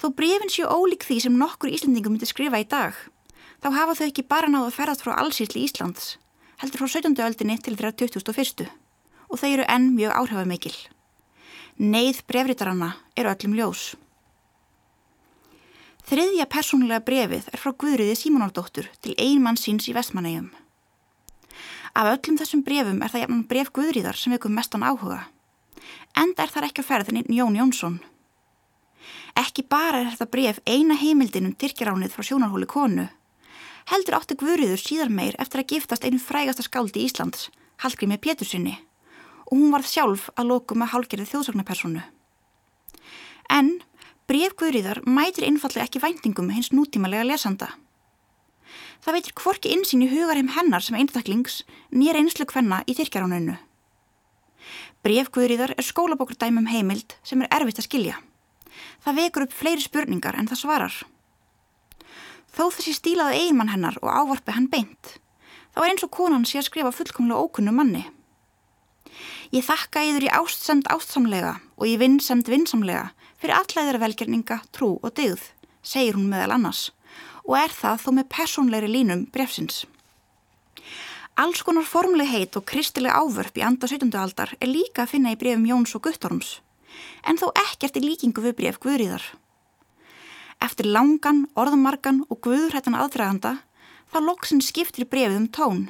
Þó 0.00 0.12
brefin 0.16 0.52
séu 0.52 0.68
ólík 0.68 1.04
því 1.06 1.18
sem 1.24 1.38
nokkur 1.38 1.72
Íslandingum 1.72 2.16
myndi 2.16 2.28
skrifa 2.28 2.60
í 2.62 2.68
dag, 2.68 2.96
þá 3.62 3.68
hafa 3.76 3.96
þau 3.98 4.06
ekki 4.08 4.26
bara 4.28 4.50
náðu 4.50 4.70
að 4.70 4.78
ferðast 4.78 5.04
frá 5.04 5.12
allsýrsli 5.16 5.64
Íslands, 5.66 6.16
heldur 6.62 6.82
frá 6.82 6.88
17. 6.98 7.18
öldinni 7.26 7.58
til 7.58 7.76
þeirra 7.76 7.92
2001. 7.92 8.68
og 9.32 9.40
þau 9.40 9.48
eru 9.48 9.64
enn 9.68 9.92
mjög 9.96 10.12
áhrifamikil. 10.12 10.74
Neið 11.80 12.24
brefritaranna 12.28 12.92
eru 13.16 13.32
öllum 13.32 13.54
ljós. 13.56 13.94
Þriðja 16.02 16.44
persónulega 16.50 17.00
brefið 17.06 17.46
er 17.48 17.60
frá 17.62 17.72
Guðriði 17.72 18.16
Símonaldóttur 18.18 18.90
til 19.00 19.14
einmann 19.16 19.56
síns 19.56 19.86
í 19.88 19.94
vestmannegjum. 19.96 20.50
Af 21.96 22.08
öllum 22.10 22.36
þessum 22.40 22.64
brefum 22.66 23.00
er 23.04 23.12
það 23.12 23.24
jafnan 23.24 23.46
bref 23.48 23.70
Guðriðar 23.76 24.18
sem 24.18 24.34
vekum 24.34 24.52
mestan 24.56 24.84
áhuga. 24.84 25.22
Enda 26.18 26.44
er 26.44 26.52
þar 26.52 26.68
ekki 26.68 26.82
að 26.82 26.88
ferðinni 26.90 27.38
Jón 27.38 27.56
Jónsson. 27.56 28.00
Ekki 29.38 29.64
bara 29.64 30.02
er 30.02 30.10
þetta 30.12 30.28
bref 30.32 30.58
eina 30.68 30.96
heimildin 31.00 31.48
um 31.48 31.56
Tyrkjaránið 31.56 32.12
frá 32.12 32.24
sjónarhóli 32.26 32.68
konu. 32.68 33.06
Heldur 33.90 34.18
átti 34.18 34.36
Guðriður 34.38 34.80
síðar 34.80 35.10
meir 35.10 35.36
eftir 35.42 35.62
að 35.62 35.70
giftast 35.72 36.04
einu 36.04 36.20
frægasta 36.20 36.64
skáldi 36.66 37.06
Íslands, 37.06 37.48
Hallgrími 37.82 38.18
Pétursinni, 38.20 38.76
og 39.48 39.56
hún 39.56 39.72
varð 39.72 39.88
sjálf 39.88 40.28
að 40.36 40.52
loku 40.52 40.76
með 40.76 40.92
hálgerið 40.92 41.32
þjóðsagnapersonu. 41.32 42.02
En 43.50 43.72
bref 44.28 44.54
Guðriðar 44.60 45.02
mætir 45.08 45.48
einfallega 45.48 45.88
ekki 45.88 46.02
væntingum 46.04 46.52
hins 46.52 46.70
nútímalega 46.76 47.24
lesanda. 47.26 47.72
Það 49.02 49.16
veitir 49.16 49.36
hvorki 49.40 49.72
insýn 49.74 50.04
í 50.06 50.10
hugarheim 50.12 50.52
hennar 50.54 50.84
sem 50.84 50.96
einstaklings 50.96 51.62
nýjar 51.90 52.20
einslu 52.20 52.46
kvenna 52.46 52.84
í 52.86 52.94
Tyrkjaráninu. 52.94 53.56
Bref 55.02 55.32
Guðriðar 55.34 55.74
er 55.74 55.88
skólabokurdæmum 55.88 56.68
heimild 56.70 57.16
sem 57.26 57.42
er 57.42 57.50
erfitt 57.50 57.82
að 57.82 57.88
skilja. 57.88 58.20
Það 59.04 59.18
vekur 59.20 59.46
upp 59.46 59.56
fleiri 59.56 59.84
spurningar 59.84 60.38
en 60.38 60.48
það 60.50 60.62
svarar. 60.62 60.96
Þó 62.52 62.64
þessi 62.76 62.94
stílaði 62.96 63.40
eiginmann 63.40 63.72
hennar 63.72 63.96
og 64.02 64.10
ávarpi 64.12 64.54
hann 64.56 64.68
beint, 64.72 65.16
þá 65.72 65.78
er 65.82 65.90
eins 65.92 66.04
og 66.04 66.12
konan 66.12 66.44
sé 66.48 66.60
að 66.60 66.68
skrifa 66.68 66.92
fullkomlega 66.92 67.40
ókunnu 67.40 67.72
manni. 67.72 68.04
Ég 69.52 69.64
þakka 69.64 70.04
yður 70.08 70.26
í 70.26 70.32
ástsemt 70.32 70.88
ástsamlega 70.92 71.58
og 71.76 71.88
í 71.88 71.96
vinnsemt 72.00 72.48
vinnsamlega 72.48 73.10
fyrir 73.40 73.56
alla 73.56 73.86
þeirra 73.86 74.02
velgerninga, 74.04 74.60
trú 74.72 74.94
og 75.02 75.14
dyggð, 75.16 75.42
segir 75.82 76.16
hún 76.16 76.30
meðal 76.32 76.54
annars 76.56 76.90
og 77.42 77.56
er 77.58 77.72
það 77.74 78.04
þó 78.04 78.10
með 78.16 78.28
personleiri 78.30 78.90
línum 78.90 79.24
brefsins. 79.34 79.82
Alls 81.42 81.62
konar 81.64 81.88
formleg 81.88 82.28
heit 82.28 82.56
og 82.58 82.66
kristileg 82.68 83.14
ávörp 83.16 83.56
í 83.58 83.64
anda 83.66 83.88
17. 83.88 84.12
aldar 84.20 84.52
er 84.60 84.70
líka 84.70 85.04
að 85.04 85.14
finna 85.14 85.32
í 85.32 85.38
brefum 85.40 85.64
Jóns 85.66 85.94
og 85.96 86.04
Guttorms, 86.04 86.60
en 87.28 87.38
þó 87.40 87.48
ekkert 87.66 87.98
í 87.98 88.04
líkingu 88.04 88.44
við 88.44 88.58
bref 88.60 88.80
Guðríðar. 88.82 89.24
Eftir 90.62 90.86
langan, 90.86 91.46
orðmarkan 91.58 92.22
og 92.30 92.40
guðurhættan 92.44 92.94
aðdraganda 92.98 93.56
þá 94.12 94.18
loksin 94.22 94.62
skiptir 94.62 95.08
brefið 95.10 95.40
um 95.40 95.48
tón 95.50 95.82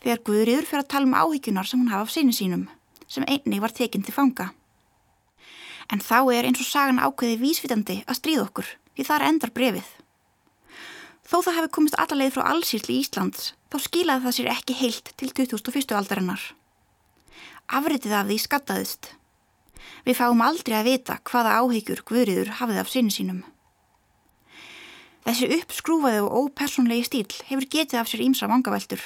þegar 0.00 0.22
Guðríður 0.26 0.68
fyrir 0.68 0.84
að 0.84 0.90
tala 0.92 1.08
um 1.08 1.16
áhyggjunar 1.16 1.68
sem 1.68 1.80
hún 1.80 1.92
hafa 1.92 2.08
af 2.08 2.12
sinni 2.14 2.34
sínum, 2.36 2.66
sem 3.06 3.26
einni 3.28 3.60
var 3.60 3.74
tekinn 3.76 4.04
til 4.04 4.14
fanga. 4.16 4.50
En 5.90 6.00
þá 6.00 6.18
er 6.32 6.48
eins 6.48 6.60
og 6.62 6.68
sagan 6.68 7.02
ákveði 7.02 7.40
vísvitandi 7.40 7.98
að 8.06 8.18
stríða 8.20 8.46
okkur, 8.46 8.68
því 8.94 9.06
þar 9.08 9.26
endar 9.28 9.52
brefið. 9.56 9.88
Þó 11.30 11.36
það 11.46 11.56
hefði 11.58 11.72
komist 11.76 11.98
allalegð 12.00 12.36
frá 12.36 12.44
allsýrli 12.50 12.96
í 12.96 13.02
Íslands, 13.04 13.52
þá 13.70 13.76
skilaði 13.86 14.24
það 14.24 14.36
sér 14.36 14.50
ekki 14.54 14.78
heilt 14.80 15.12
til 15.20 15.30
2001. 15.36 15.94
aldarinnar. 15.98 16.42
Afritið 17.70 18.16
af 18.18 18.26
því 18.26 18.38
skattaðist. 18.42 19.12
Við 20.06 20.18
fáum 20.18 20.42
aldrei 20.44 20.76
að 20.78 20.88
vita 20.90 21.18
hvaða 21.30 21.56
áhyggjur 21.60 22.04
Guðriður 22.08 22.52
hafið 22.60 22.82
af 22.82 22.92
sinni 22.92 23.14
sínum. 23.14 23.40
Þessi 25.26 25.50
uppskrúfaði 25.60 26.20
og 26.24 26.36
ópersonlegi 26.44 27.06
stíl 27.06 27.26
hefur 27.50 27.66
getið 27.74 28.00
af 28.00 28.08
sér 28.08 28.24
ímsa 28.24 28.48
vangaveltur. 28.50 29.02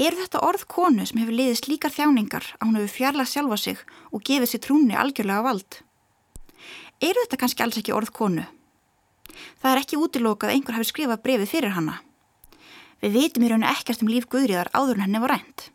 Er 0.00 0.16
þetta 0.16 0.40
orð 0.46 0.64
konu 0.70 1.04
sem 1.04 1.20
hefur 1.20 1.36
liðið 1.36 1.58
slíkar 1.60 1.92
þjáningar 1.92 2.46
að 2.56 2.64
hún 2.66 2.78
hefur 2.78 2.94
fjarlað 2.94 3.32
sjálfa 3.34 3.58
sig 3.60 3.82
og 4.10 4.24
gefið 4.24 4.52
sér 4.52 4.62
trúni 4.64 4.96
algjörlega 4.96 5.44
vald? 5.44 5.80
Er 7.00 7.16
þetta 7.20 7.40
kannski 7.40 7.64
alls 7.66 7.80
ekki 7.80 7.92
orð 7.96 8.12
konu? 8.16 8.46
Það 9.60 9.72
er 9.72 9.82
ekki 9.82 9.98
útilokað 10.00 10.50
að 10.50 10.56
einhver 10.56 10.78
hafi 10.78 10.88
skrifað 10.88 11.22
brefið 11.26 11.52
fyrir 11.52 11.76
hanna. 11.76 11.98
Við 13.00 13.14
veitum 13.16 13.44
í 13.44 13.50
rauninu 13.50 13.68
ekkert 13.70 14.02
um 14.04 14.10
líf 14.12 14.26
Guðriðar 14.32 14.72
áður 14.76 14.98
en 14.98 15.04
henni 15.06 15.20
var 15.22 15.34
rænt, 15.34 15.68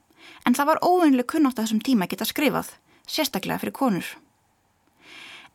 en 0.45 0.57
það 0.57 0.69
var 0.71 0.81
óveinlega 0.85 1.29
kunnátt 1.31 1.57
að 1.57 1.65
þessum 1.65 1.85
tíma 1.85 2.09
geta 2.09 2.27
skrifað, 2.29 2.69
sérstaklega 3.07 3.61
fyrir 3.61 3.75
konur. 3.75 4.07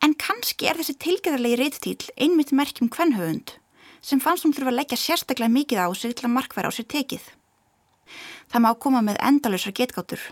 En 0.01 0.15
kannski 0.17 0.65
er 0.65 0.79
þessi 0.79 0.97
tilgeðarlegi 0.97 1.59
reyttýl 1.59 2.11
einmitt 2.17 2.53
merkjum 2.57 2.89
kvennhauðund, 2.89 3.53
sem 4.01 4.21
fannst 4.23 4.47
hún 4.47 4.55
þurfa 4.55 4.73
að 4.73 4.79
leggja 4.79 4.97
sérstaklega 4.97 5.53
mikið 5.53 5.83
á 5.85 5.87
sig 5.93 6.15
til 6.17 6.25
að 6.25 6.35
markværa 6.39 6.71
á 6.71 6.75
sér 6.75 6.87
tekið. 6.89 7.25
Það 8.49 8.63
má 8.65 8.71
koma 8.81 9.01
með 9.05 9.19
endalösra 9.21 9.71
getgáttur. 9.77 10.23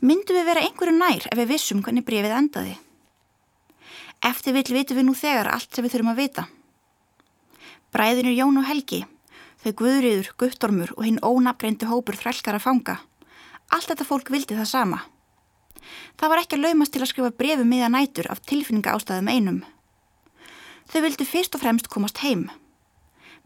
Myndu 0.00 0.34
við 0.34 0.48
vera 0.48 0.62
einhverju 0.64 0.94
nær 0.94 1.26
ef 1.26 1.36
við 1.36 1.50
vissum 1.52 1.82
hvernig 1.82 2.06
brefið 2.06 2.34
endaði? 2.38 2.74
Eftir 4.24 4.56
vill 4.56 4.74
vitum 4.74 4.98
við 4.98 5.06
nú 5.06 5.14
þegar 5.14 5.52
allt 5.52 5.74
sem 5.74 5.84
við 5.84 5.94
þurfum 5.94 6.12
að 6.14 6.20
vita. 6.22 6.46
Bræðinur 7.94 8.34
Jón 8.34 8.58
og 8.60 8.66
Helgi, 8.68 9.04
þau 9.62 9.72
Guðriður, 9.82 10.32
Guttormur 10.40 10.94
og 10.96 11.04
hinn 11.06 11.22
ónafgreindu 11.22 11.88
hópur 11.90 12.18
þrælkara 12.18 12.60
fanga. 12.62 12.98
Allt 13.74 13.90
þetta 13.92 14.06
fólk 14.08 14.32
vildi 14.32 14.56
það 14.58 14.70
sama. 14.70 15.00
Það 16.18 16.32
var 16.32 16.42
ekki 16.42 16.58
að 16.58 16.64
laumast 16.66 16.94
til 16.94 17.02
að 17.02 17.10
skrifa 17.12 17.34
brefu 17.40 17.64
miða 17.64 17.90
nætur 17.92 18.30
af 18.32 18.42
tilfinninga 18.46 18.94
ástæðum 18.96 19.30
einum. 19.32 19.60
Þau 20.88 21.00
vildi 21.04 21.26
fyrst 21.28 21.54
og 21.54 21.62
fremst 21.62 21.90
komast 21.92 22.22
heim. 22.24 22.48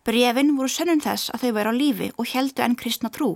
Brefin 0.07 0.55
voru 0.57 0.70
sönnum 0.70 1.03
þess 1.03 1.30
að 1.34 1.47
þau 1.47 1.53
væri 1.57 1.72
á 1.72 1.74
lífi 1.78 2.09
og 2.18 2.30
heldu 2.32 2.62
enn 2.64 2.78
kristna 2.78 3.11
trú, 3.11 3.34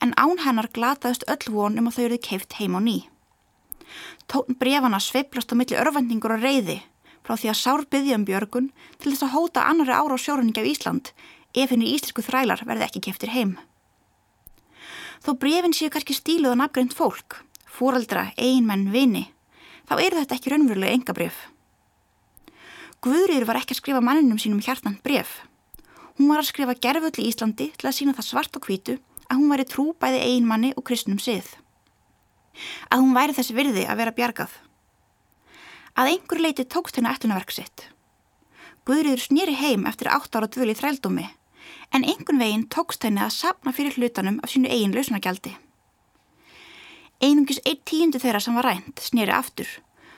en 0.00 0.14
án 0.16 0.38
hennar 0.44 0.70
glataðist 0.72 1.26
öll 1.28 1.52
von 1.52 1.78
um 1.78 1.88
að 1.88 1.98
þau 1.98 2.04
eruði 2.04 2.22
keift 2.28 2.56
heim 2.60 2.76
á 2.76 2.80
ný. 2.80 2.96
Tókn 4.28 4.56
brefana 4.60 5.00
sveiplast 5.00 5.52
á 5.52 5.54
milli 5.56 5.76
örvendingur 5.76 6.36
og 6.36 6.44
reyði 6.44 6.80
frá 7.22 7.36
því 7.36 7.50
að 7.52 7.60
sár 7.60 7.84
byggja 7.90 8.18
um 8.18 8.24
björgun 8.26 8.70
til 8.98 9.12
þess 9.12 9.26
að 9.26 9.34
hóta 9.36 9.66
annari 9.68 9.94
ára 9.94 10.16
á 10.16 10.24
sjórunningi 10.24 10.62
af 10.62 10.70
Ísland 10.72 11.12
ef 11.54 11.70
henni 11.70 11.92
íslensku 11.94 12.24
þrælar 12.24 12.64
verði 12.66 12.88
ekki 12.88 13.04
keftir 13.08 13.32
heim. 13.34 13.56
Þó 15.22 15.36
brefin 15.38 15.76
séu 15.76 15.92
kannski 15.92 16.16
stíluð 16.16 16.54
og 16.54 16.58
nafngreint 16.58 16.96
fólk, 16.96 17.42
fóraldra, 17.82 18.30
einmenn, 18.38 18.92
vini, 18.94 19.24
þá 19.90 19.96
eru 19.98 20.20
þetta 20.20 20.36
ekki 20.38 20.52
raunverulega 20.52 20.94
enga 20.94 21.14
bref. 21.16 21.38
Guðrýður 23.02 23.48
var 23.48 23.58
ekki 23.58 23.74
að 23.74 23.80
skrifa 23.80 24.02
manninum 24.04 24.38
sínum 24.38 24.62
hjartan 24.62 25.00
bref. 25.02 25.40
Hún 26.14 26.30
var 26.30 26.44
að 26.44 26.52
skrifa 26.52 26.76
gerfull 26.78 27.18
í 27.18 27.26
Íslandi 27.32 27.72
til 27.74 27.88
að 27.88 27.96
sína 27.96 28.14
það 28.14 28.28
svart 28.28 28.58
og 28.58 28.68
hvítu 28.68 29.00
að 29.26 29.40
hún 29.40 29.50
væri 29.50 29.66
trú 29.66 29.88
bæði 29.98 30.20
einmanni 30.28 30.70
og 30.76 30.86
kristnum 30.86 31.18
sið 31.18 31.56
að 32.92 33.00
hún 33.00 33.14
væri 33.16 33.32
þessi 33.32 33.56
virði 33.56 33.86
að 33.88 34.00
vera 34.02 34.12
bjargað. 34.12 34.52
Að 35.96 36.10
einhver 36.10 36.42
leiti 36.44 36.66
tókst 36.68 36.98
henni 36.98 37.08
eftirnaverk 37.08 37.52
sitt. 37.56 37.86
Guðriður 38.84 39.24
snýri 39.24 39.56
heim 39.56 39.86
eftir 39.88 40.10
átt 40.12 40.36
ára 40.36 40.50
dvöli 40.52 40.76
þrældómi 40.76 41.24
en 41.96 42.04
einhvern 42.04 42.40
veginn 42.44 42.68
tókst 42.68 43.08
henni 43.08 43.24
að 43.24 43.36
sapna 43.38 43.72
fyrir 43.72 43.96
hlutanum 43.96 44.40
af 44.44 44.52
sínu 44.52 44.68
eigin 44.68 44.92
lausnagjaldi. 44.96 45.56
Einungis 47.22 47.60
einn 47.62 47.78
tíundu 47.86 48.18
þeirra 48.18 48.40
sem 48.42 48.56
var 48.58 48.66
rænt 48.66 48.98
snýri 48.98 49.30
aftur 49.30 49.68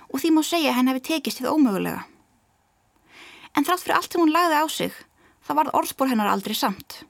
og 0.09 0.23
því 0.23 0.31
má 0.33 0.43
segja 0.47 0.73
henni 0.73 0.95
hefði 0.95 1.09
tekist 1.09 1.43
þið 1.43 1.51
ómögulega. 1.53 2.05
En 3.55 3.67
þrátt 3.67 3.83
fyrir 3.83 3.97
allt 3.99 4.15
sem 4.15 4.23
hún 4.23 4.33
lagði 4.33 4.61
á 4.63 4.67
sig, 4.73 4.95
það 5.45 5.59
varð 5.59 5.77
orðspór 5.81 6.11
hennar 6.11 6.31
aldrei 6.33 6.55
samt. 6.57 7.03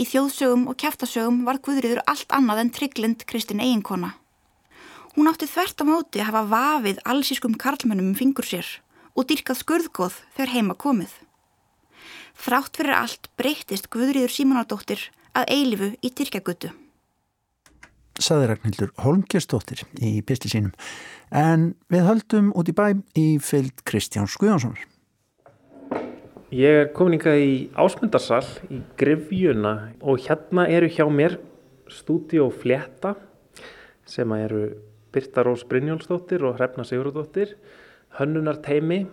Í 0.00 0.06
þjóðsögum 0.08 0.64
og 0.70 0.78
kæftasögum 0.80 1.42
var 1.44 1.60
Guðriður 1.64 2.00
allt 2.08 2.32
annað 2.32 2.62
en 2.62 2.72
trygglind 2.78 3.26
Kristin 3.28 3.60
eiginkona. 3.60 4.14
Hún 5.16 5.28
átti 5.28 5.48
þvert 5.48 5.80
á 5.80 5.84
móti 5.88 6.20
að 6.20 6.28
hafa 6.30 6.42
vafið 6.54 7.04
allsískum 7.12 7.58
karlmennum 7.60 8.12
um 8.12 8.16
fingur 8.16 8.48
sér 8.48 8.68
og 9.16 9.28
dyrkað 9.28 9.60
skurðgóð 9.60 10.18
þegar 10.36 10.54
heima 10.56 10.76
komið. 10.76 11.12
Þrátt 12.36 12.80
fyrir 12.80 12.96
allt 12.96 13.30
breyttist 13.36 13.88
Guðriður 13.92 14.32
Símonardóttir 14.32 15.08
að 15.36 15.52
eilifu 15.52 15.92
í 16.04 16.12
Tyrkjagutu. 16.12 16.72
Saði 18.16 18.46
Ragnhildur 18.48 18.92
Holmgerstóttir 19.04 19.82
í 20.00 20.18
pisti 20.24 20.48
sínum 20.48 20.72
en 21.34 21.74
við 21.92 22.06
höldum 22.06 22.52
út 22.56 22.70
í 22.70 22.74
bæ 22.76 22.86
í 23.18 23.26
fyllt 23.42 23.82
Kristján 23.88 24.30
Skuðjónssonar. 24.30 24.80
Ég 26.54 26.80
er 26.80 26.90
komin 26.96 27.18
ykkar 27.18 27.36
í 27.42 27.68
ásmundarsal 27.76 28.44
í 28.72 28.80
Grifjuna 28.96 29.74
og 30.00 30.22
hérna 30.24 30.68
eru 30.70 30.88
hjá 30.88 31.04
mér 31.10 31.36
stúdíó 31.92 32.48
Fletta 32.54 33.16
sem 34.06 34.32
eru 34.38 34.68
Birta 35.12 35.44
Rós 35.44 35.66
Brynjólfsdóttir 35.68 36.44
og 36.46 36.56
Hrefna 36.58 36.84
Sigurðardóttir, 36.86 37.56
hönnunar 38.18 38.60
teimi. 38.64 39.04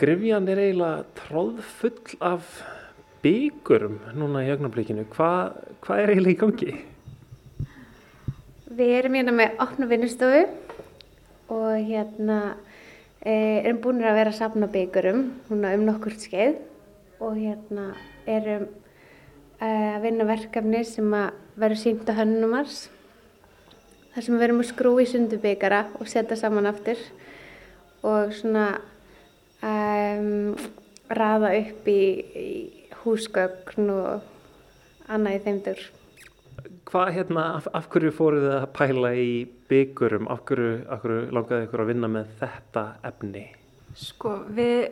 Grifjan 0.00 0.48
er 0.48 0.60
eiginlega 0.62 1.04
tróðfull 1.18 2.16
af 2.24 2.62
byggurum 3.22 4.00
núna 4.16 4.42
í 4.46 4.50
augnablikinu. 4.54 5.04
Hvað 5.12 5.60
hva 5.84 6.00
er 6.00 6.14
eiginlega 6.14 6.34
í 6.34 6.40
gangi? 6.40 6.72
Við 8.72 8.92
erum 8.98 9.16
hérna 9.18 9.36
með 9.36 9.62
opna 9.62 9.88
vinnustofu 9.90 10.44
og 11.52 11.72
hérna 11.84 12.38
Eh, 13.22 13.62
erum 13.62 13.78
búin 13.78 14.00
að 14.02 14.16
vera 14.18 14.30
að 14.32 14.40
sapna 14.40 14.66
byggurum 14.66 15.20
um 15.54 15.84
nokkur 15.86 16.16
skeið. 16.18 16.56
Og 17.22 17.36
hérna 17.38 17.92
erum 18.26 18.64
eh, 19.62 19.92
að 19.94 20.02
vinna 20.08 20.26
verkefni 20.26 20.80
sem 20.82 21.14
að 21.14 21.36
vera 21.62 21.76
sínt 21.78 22.10
á 22.10 22.18
hönnumars 22.18 22.88
þar 24.12 24.26
sem 24.26 24.34
við 24.34 24.42
verum 24.42 24.62
að 24.64 24.68
skrú 24.72 24.96
í 24.98 25.06
sundu 25.06 25.38
byggara 25.38 25.84
og 26.00 26.10
setja 26.10 26.40
saman 26.40 26.66
aftur 26.72 26.98
og 28.02 28.34
svona 28.34 28.66
um, 29.62 30.58
raða 31.06 31.54
upp 31.60 31.86
í, 31.88 32.02
í 32.34 32.50
húsgögn 33.04 33.92
og 33.94 35.06
annað 35.06 35.38
í 35.38 35.42
þeimdur 35.46 35.84
hvað 36.92 37.14
hérna, 37.16 37.44
af, 37.56 37.68
af 37.72 37.88
hverju 37.92 38.12
fóruð 38.12 38.44
þið 38.44 38.56
að 38.58 38.66
pæla 38.76 39.12
í 39.16 39.30
byggurum, 39.70 40.28
af 40.32 40.42
hverju, 40.48 40.72
af 40.92 41.00
hverju 41.04 41.22
langaði 41.32 41.66
ykkur 41.66 41.82
að 41.84 41.90
vinna 41.92 42.10
með 42.12 42.34
þetta 42.42 42.84
efni? 43.08 43.44
Sko, 43.96 44.34
við 44.52 44.90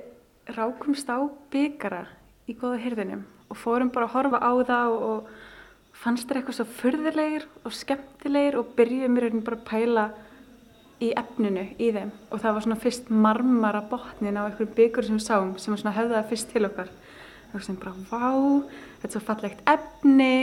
rákumst 0.57 1.13
á 1.13 1.21
byggara 1.53 2.07
í 2.49 2.57
góða 2.57 2.81
hyrðinum 2.81 3.27
og 3.51 3.59
fórum 3.59 3.91
bara 3.93 4.09
að 4.09 4.15
horfa 4.15 4.41
á 4.41 4.53
það 4.71 4.95
og, 4.95 5.05
og 5.11 6.01
fannst 6.01 6.29
þér 6.29 6.41
eitthvað 6.41 6.59
svo 6.61 6.67
förðilegir 6.79 7.47
og 7.67 7.77
skemmtilegir 7.77 8.59
og 8.61 8.73
byrjuðum 8.79 9.21
rauninu 9.21 9.45
bara 9.47 9.61
að 9.61 9.69
pæla 9.69 10.07
í 11.01 11.11
efninu 11.17 11.67
í 11.81 11.91
þeim. 11.97 12.15
Og 12.31 12.41
það 12.41 12.57
var 12.57 12.67
svona 12.67 12.81
fyrst 12.81 13.13
marmara 13.13 13.85
botnin 13.91 14.41
á 14.41 14.47
einhverjum 14.47 14.73
byggur 14.77 15.07
sem 15.07 15.21
við 15.21 15.27
sáum 15.27 15.53
sem 15.61 15.75
var 15.75 15.83
svona 15.83 15.97
höfðaða 15.97 16.27
fyrst 16.33 16.51
til 16.53 16.65
okkar. 16.69 16.91
Og 17.51 17.55
það 17.59 17.67
svona 17.67 17.85
bara, 17.85 17.95
vá, 18.09 18.33
þetta 19.03 19.11
er 19.11 19.17
svo 19.17 19.25
fallegt 19.27 19.63
efni 19.75 20.35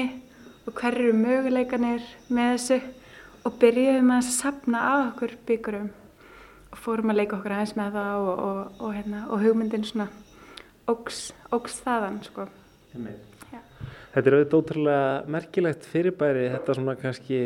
og 0.67 0.75
hver 0.75 0.97
eru 0.99 1.13
möguleikanir 1.15 2.03
með 2.27 2.53
þessu 2.57 2.79
og 3.47 3.55
byrjuðum 3.61 4.11
að 4.17 4.29
sapna 4.35 4.81
af 4.91 5.03
okkur 5.13 5.37
byggurum 5.47 5.87
og 6.73 6.81
fórum 6.83 7.13
að 7.13 7.21
leika 7.21 7.37
okkur 7.37 7.55
aðeins 7.55 7.77
með 7.79 7.95
það 7.95 8.17
og, 8.19 8.41
og, 8.47 8.81
og, 8.81 8.91
hérna, 8.97 9.21
og 9.31 9.43
hugmyndin 9.45 9.87
svona 9.87 10.09
ógs, 10.91 11.29
ógs 11.55 11.79
þaðan 11.85 12.19
sko. 12.25 12.47
Þetta 12.97 14.29
er 14.31 14.35
auðvitað 14.35 14.59
ótrúlega 14.59 15.07
merkilegt 15.31 15.87
fyrirbæri, 15.87 16.47
þetta 16.55 16.75
svona 16.75 16.95
kannski, 16.99 17.39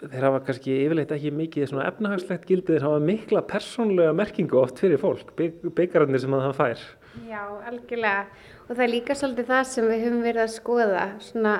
þeir 0.00 0.26
hafa 0.28 0.40
kannski 0.46 0.76
yfirleitt 0.84 1.12
ekki 1.16 1.32
mikið 1.34 1.68
svona 1.72 1.88
efnahagslegt 1.90 2.46
gildið, 2.48 2.78
þeir 2.78 2.86
hafa 2.86 3.02
mikla 3.04 3.42
persónlega 3.50 4.14
merkingu 4.16 4.60
oft 4.62 4.80
fyrir 4.80 5.02
fólk, 5.02 5.34
byggararnir 5.36 6.22
sem 6.22 6.36
það 6.36 6.56
fær. 6.60 6.86
Já, 7.26 7.42
algjörlega. 7.66 8.24
Og 8.68 8.72
það 8.76 8.84
er 8.86 8.92
líka 8.92 9.16
svolítið 9.18 9.50
það 9.50 9.64
sem 9.72 9.88
við 9.90 10.04
höfum 10.06 10.24
verið 10.28 10.44
að 10.44 10.52
skoða, 10.54 11.06
svona 11.26 11.54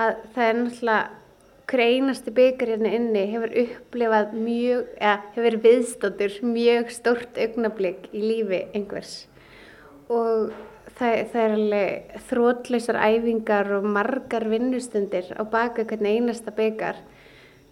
að 0.00 0.12
það 0.34 0.46
er 0.48 0.60
náttúrulega 0.60 1.00
hver 1.70 1.84
einasti 1.86 2.32
byggar 2.34 2.72
hérna 2.72 2.90
inni 2.96 3.26
hefur 3.30 3.52
upplifað 3.62 4.32
mjög, 4.34 4.88
eða 4.98 5.18
hefur 5.36 5.58
viðstáttur 5.66 6.40
mjög 6.42 6.90
stórt 6.94 7.38
augnablík 7.38 8.08
í 8.10 8.24
lífi 8.24 8.64
einhvers 8.74 9.14
og 10.10 10.50
það, 10.98 11.14
það 11.30 11.44
er 11.44 11.54
alveg 11.56 12.18
þrótleysar 12.30 12.98
æfingar 12.98 13.70
og 13.78 13.86
margar 13.96 14.46
vinnustundir 14.50 15.30
á 15.38 15.42
baka 15.46 15.86
hvern 15.86 16.10
einasta 16.10 16.54
byggar 16.54 16.98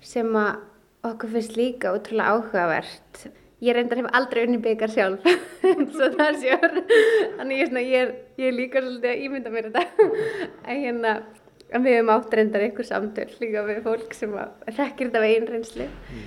sem 0.05 0.31
að 0.39 0.63
okkur 1.09 1.35
finnst 1.35 1.59
líka 1.59 1.93
útrúlega 1.95 2.37
áhugavert. 2.37 3.29
Ég 3.63 3.75
reyndar 3.75 3.99
hef 3.99 4.09
aldrei 4.15 4.45
unni 4.47 4.61
byggar 4.63 4.93
sjálf, 4.93 5.25
svo 5.95 6.09
það 6.15 6.37
séur, 6.45 6.77
þannig 7.41 7.63
ég, 7.65 7.73
ég, 7.75 7.95
er, 8.05 8.13
ég 8.39 8.51
er 8.53 8.55
líka 8.55 8.83
svolítið 8.85 9.11
að 9.11 9.25
ímynda 9.27 9.55
mér 9.55 9.71
þetta. 9.75 10.11
En 10.69 10.83
hérna, 10.85 11.15
En 11.69 11.85
við 11.85 11.99
hefum 11.99 12.15
átt 12.15 12.35
reyndar 12.35 12.65
einhver 12.65 12.87
samtöl 12.89 13.29
líka 13.43 13.63
við 13.67 13.83
fólk 13.85 14.15
sem 14.17 14.33
rekkir 14.73 15.11
þetta 15.11 15.21
veginn 15.21 15.49
reynslu. 15.51 15.89
Mm. 15.89 16.27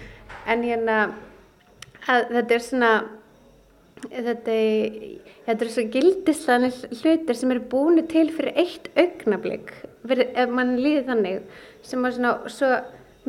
En 0.53 0.65
hérna, 0.65 0.97
að, 2.05 2.27
þetta 2.35 2.55
er 2.57 2.65
svona, 2.65 2.91
þetta 4.03 4.57
er, 4.57 4.99
þetta 5.47 5.65
er 5.65 5.71
svona 5.75 5.95
gildislanir 5.95 6.81
hlutir 6.99 7.39
sem 7.39 7.55
eru 7.55 7.63
búinu 7.73 8.05
til 8.11 8.27
fyrir 8.35 8.59
eitt 8.61 8.91
augnablík, 8.93 9.73
ef 10.11 10.53
mann 10.53 10.75
líði 10.81 11.07
þannig, 11.09 11.57
sem 11.85 12.05
að 12.05 12.19
svona, 12.19 12.35
svo 12.53 12.71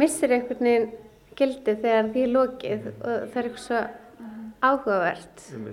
missir 0.01 0.37
einhvern 0.37 0.69
veginn 0.69 0.91
gildi 1.39 1.79
þegar 1.81 2.13
því 2.13 2.27
er 2.27 2.37
lokið 2.37 2.87
og 2.93 3.09
það 3.33 3.41
er 3.41 3.49
eitthvað 3.49 3.65
svo 3.65 3.81
áhugavert. 4.63 5.49
Mm. 5.57 5.73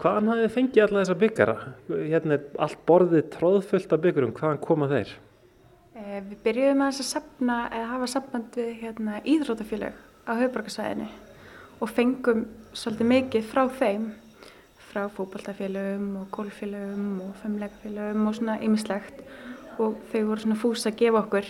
Hvaðan 0.00 0.30
hafið 0.32 0.54
fengið 0.54 0.84
alla 0.84 1.02
þessa 1.02 1.18
byggara? 1.20 1.56
Hérna 1.88 2.36
er 2.36 2.46
allt 2.66 2.80
borðið 2.88 3.28
tróðfullt 3.34 3.92
af 3.94 4.02
byggurum, 4.04 4.32
hvaðan 4.36 4.62
koma 4.64 4.88
þeir? 4.90 5.12
Eh, 5.96 6.20
við 6.28 6.36
byrjuðum 6.44 6.84
að 6.86 7.02
sapna, 7.06 7.56
hafa 7.92 8.08
samband 8.10 8.56
við 8.56 8.70
hérna, 8.82 9.20
íðrótafélag 9.24 9.96
á 10.28 10.32
höfuborgarsvæðinu 10.36 11.08
og 11.80 11.92
fengum 11.92 12.44
svolítið 12.76 13.10
mikið 13.10 13.46
frá 13.48 13.62
þeim, 13.78 14.10
frá 14.90 15.06
fókbaltafélagum 15.16 16.10
og 16.20 16.28
gólfélagum 16.34 17.20
og 17.24 17.34
femlegafélagum 17.42 18.28
og 18.28 18.36
svona 18.36 18.58
ýmislegt 18.60 19.22
og 19.80 19.96
þau 20.12 20.22
voru 20.28 20.44
svona 20.44 20.58
fús 20.60 20.86
að 20.88 20.98
gefa 21.00 21.22
okkur 21.22 21.48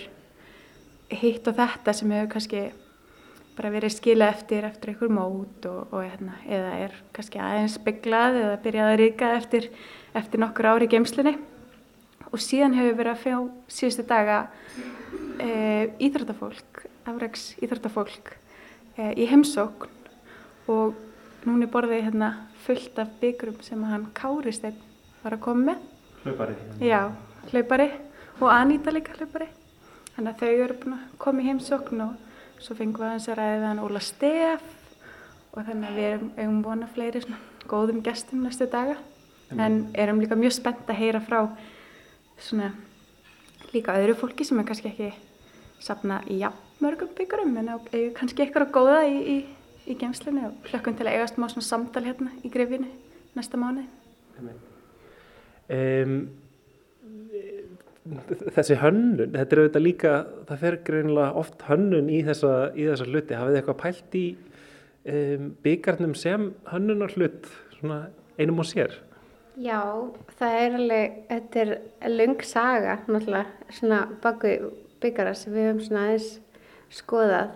hitt 1.21 1.49
og 1.51 1.57
þetta 1.59 1.95
sem 1.97 2.15
hefur 2.15 2.33
kannski 2.35 2.63
bara 3.57 3.73
verið 3.75 3.95
skila 3.97 4.31
eftir 4.33 4.65
eftir 4.69 4.93
einhver 4.93 5.13
mót 5.13 5.67
og, 5.69 5.93
og 5.93 6.05
hérna, 6.05 6.37
eða 6.49 6.73
er 6.87 6.97
kannski 7.17 7.41
aðeins 7.43 7.79
bygglað 7.85 8.39
eða 8.41 8.59
byrjað 8.65 8.91
að 8.93 8.99
ríka 9.03 9.31
eftir, 9.37 9.71
eftir 10.17 10.43
nokkur 10.43 10.71
ári 10.71 10.89
í 10.89 10.93
geimslunni 10.95 11.35
og 12.31 12.43
síðan 12.43 12.77
hefur 12.79 12.93
við 12.93 13.01
verið 13.01 13.13
að 13.13 13.23
fjá 13.25 13.37
síðustu 13.77 14.07
daga 14.09 14.39
e, 15.43 15.51
íþróttafólk, 16.07 16.85
afreiks 17.11 17.47
íþróttafólk 17.61 18.35
e, 18.97 19.11
í 19.19 19.27
heimsókn 19.31 19.99
og 20.71 20.95
núni 21.49 21.69
borðið 21.71 22.07
hérna 22.07 22.31
fullt 22.65 22.99
af 23.03 23.13
byggurum 23.21 23.59
sem 23.65 23.83
hann 23.89 24.09
Káristeinn 24.15 24.79
var 25.25 25.37
að 25.37 25.45
koma 25.45 25.73
með. 25.73 25.85
Hlaupari? 26.25 26.57
Já, 26.85 27.01
hlaupari 27.51 27.89
og 28.41 28.51
Aníta 28.53 28.93
líka 28.93 29.17
hlaupari. 29.19 29.49
Þannig 30.15 30.33
að 30.33 30.43
þau 30.43 30.65
eru 30.65 30.77
búin 30.83 30.97
að 30.97 31.07
koma 31.23 31.43
í 31.43 31.49
heimsókn 31.49 32.05
og 32.05 32.30
Svo 32.61 32.77
fengum 32.77 33.01
við 33.01 33.09
aðeins 33.09 33.29
að 33.31 33.39
ræða 33.41 33.69
hann 33.71 33.81
Óla 33.81 34.03
Steff 34.05 34.65
og 35.51 35.65
þannig 35.67 35.89
að 35.89 35.97
við 35.97 36.09
erum, 36.11 36.31
erum 36.37 36.61
vonað 36.65 36.93
fleiri 36.95 37.23
svona 37.25 37.41
góðum 37.71 38.03
gestum 38.05 38.45
næstu 38.45 38.69
daga. 38.71 38.99
Mm. 39.51 39.61
En 39.65 39.79
erum 39.99 40.21
líka 40.21 40.39
mjög 40.39 40.55
spennt 40.59 40.91
að 40.91 41.01
heyra 41.01 41.23
frá 41.25 41.41
svona 42.41 42.71
líka 43.73 43.95
öðru 43.99 44.17
fólki 44.19 44.45
sem 44.47 44.61
er 44.61 44.69
kannski 44.69 44.91
ekki 44.91 45.11
sapna 45.81 46.21
í 46.29 46.41
jafnmörgum 46.43 47.15
byggurum 47.17 47.57
en 47.61 47.73
er 47.73 48.11
kannski 48.17 48.45
eitthvað 48.45 48.69
að 48.69 48.75
góða 48.77 48.99
í, 49.09 49.17
í, 49.35 49.37
í 49.91 49.97
gemslinu 50.01 50.51
og 50.51 50.71
hlökkum 50.71 50.99
til 50.99 51.07
að 51.09 51.17
eigast 51.17 51.41
má 51.41 51.49
svona 51.49 51.67
samtal 51.67 52.05
hérna 52.05 52.35
í 52.45 52.53
grefinu 52.53 52.91
næsta 53.37 53.61
mánu. 53.61 53.87
Um, 55.71 56.15
þessi 58.01 58.79
hönnun, 58.81 59.35
þetta 59.35 59.57
er 59.57 59.61
auðvitað 59.61 59.85
líka 59.85 60.13
það 60.49 60.63
fer 60.63 60.77
greinilega 60.87 61.41
oft 61.41 61.65
hönnun 61.69 62.09
í 62.09 62.23
þessa, 62.25 62.55
í 62.73 62.87
þessa 62.89 63.09
hluti, 63.09 63.37
hafið 63.37 63.53
þið 63.53 63.61
eitthvað 63.61 63.81
pælt 63.83 64.17
í 64.17 64.25
um, 65.05 65.51
byggarnum 65.67 66.15
sem 66.17 66.51
hönnunar 66.71 67.13
hlut 67.17 67.49
svona 67.77 68.01
einum 68.41 68.63
og 68.65 68.69
sér? 68.71 68.97
Já, 69.61 69.81
það 70.39 70.61
er 70.63 70.77
alveg, 70.79 71.19
þetta 71.29 71.65
er 71.67 72.15
lung 72.15 72.47
saga 72.49 72.97
náttúrulega, 73.05 73.73
svona 73.77 74.05
baku 74.23 74.55
byggara 75.03 75.35
sem 75.37 75.53
við 75.53 75.69
höfum 75.69 75.83
svona 75.85 76.07
aðeins 76.07 76.31
skoðað 76.97 77.53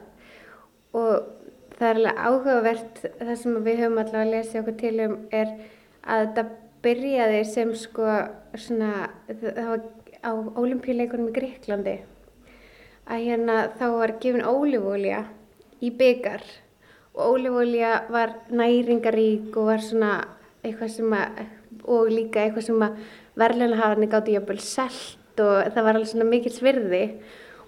og 0.94 1.30
það 1.78 1.88
er 1.88 2.00
alveg 2.02 2.20
áhugavert 2.26 3.02
það 3.06 3.34
sem 3.40 3.56
við 3.64 3.80
höfum 3.80 4.02
allavega 4.02 4.26
að 4.26 4.34
lesa 4.34 4.60
okkur 4.60 4.78
til 4.82 4.94
um 5.06 5.16
er 5.32 5.56
að 6.04 6.26
þetta 6.26 6.46
byrjaði 6.84 7.42
sem 7.48 7.74
sko 7.80 8.08
svona, 8.60 9.08
það 9.30 9.68
var 9.72 9.84
á 10.24 10.32
ólimpíuleikunum 10.32 11.30
í 11.30 11.36
Greiklandi 11.36 11.96
að 13.04 13.24
hérna 13.28 13.56
þá 13.76 13.86
var 13.92 14.14
gefin 14.22 14.46
ólífólja 14.48 15.24
í 15.84 15.90
byggar 15.98 16.44
og 17.14 17.34
ólífólja 17.34 17.90
var 18.12 18.32
næringarík 18.50 19.52
og 19.56 19.68
var 19.68 19.84
svona 19.84 20.12
eitthvað 20.64 20.90
sem 20.96 21.12
að 21.18 21.44
og 21.84 22.08
líka 22.08 22.40
eitthvað 22.42 22.68
sem 22.68 22.82
að 22.86 22.98
verðlunahafarni 23.40 24.08
gátti 24.12 24.34
jafnvel 24.36 24.60
selt 24.64 25.42
og 25.42 25.72
það 25.74 25.86
var 25.86 25.98
alveg 25.98 26.10
svona 26.12 26.28
mikil 26.30 26.52
svirði 26.54 27.04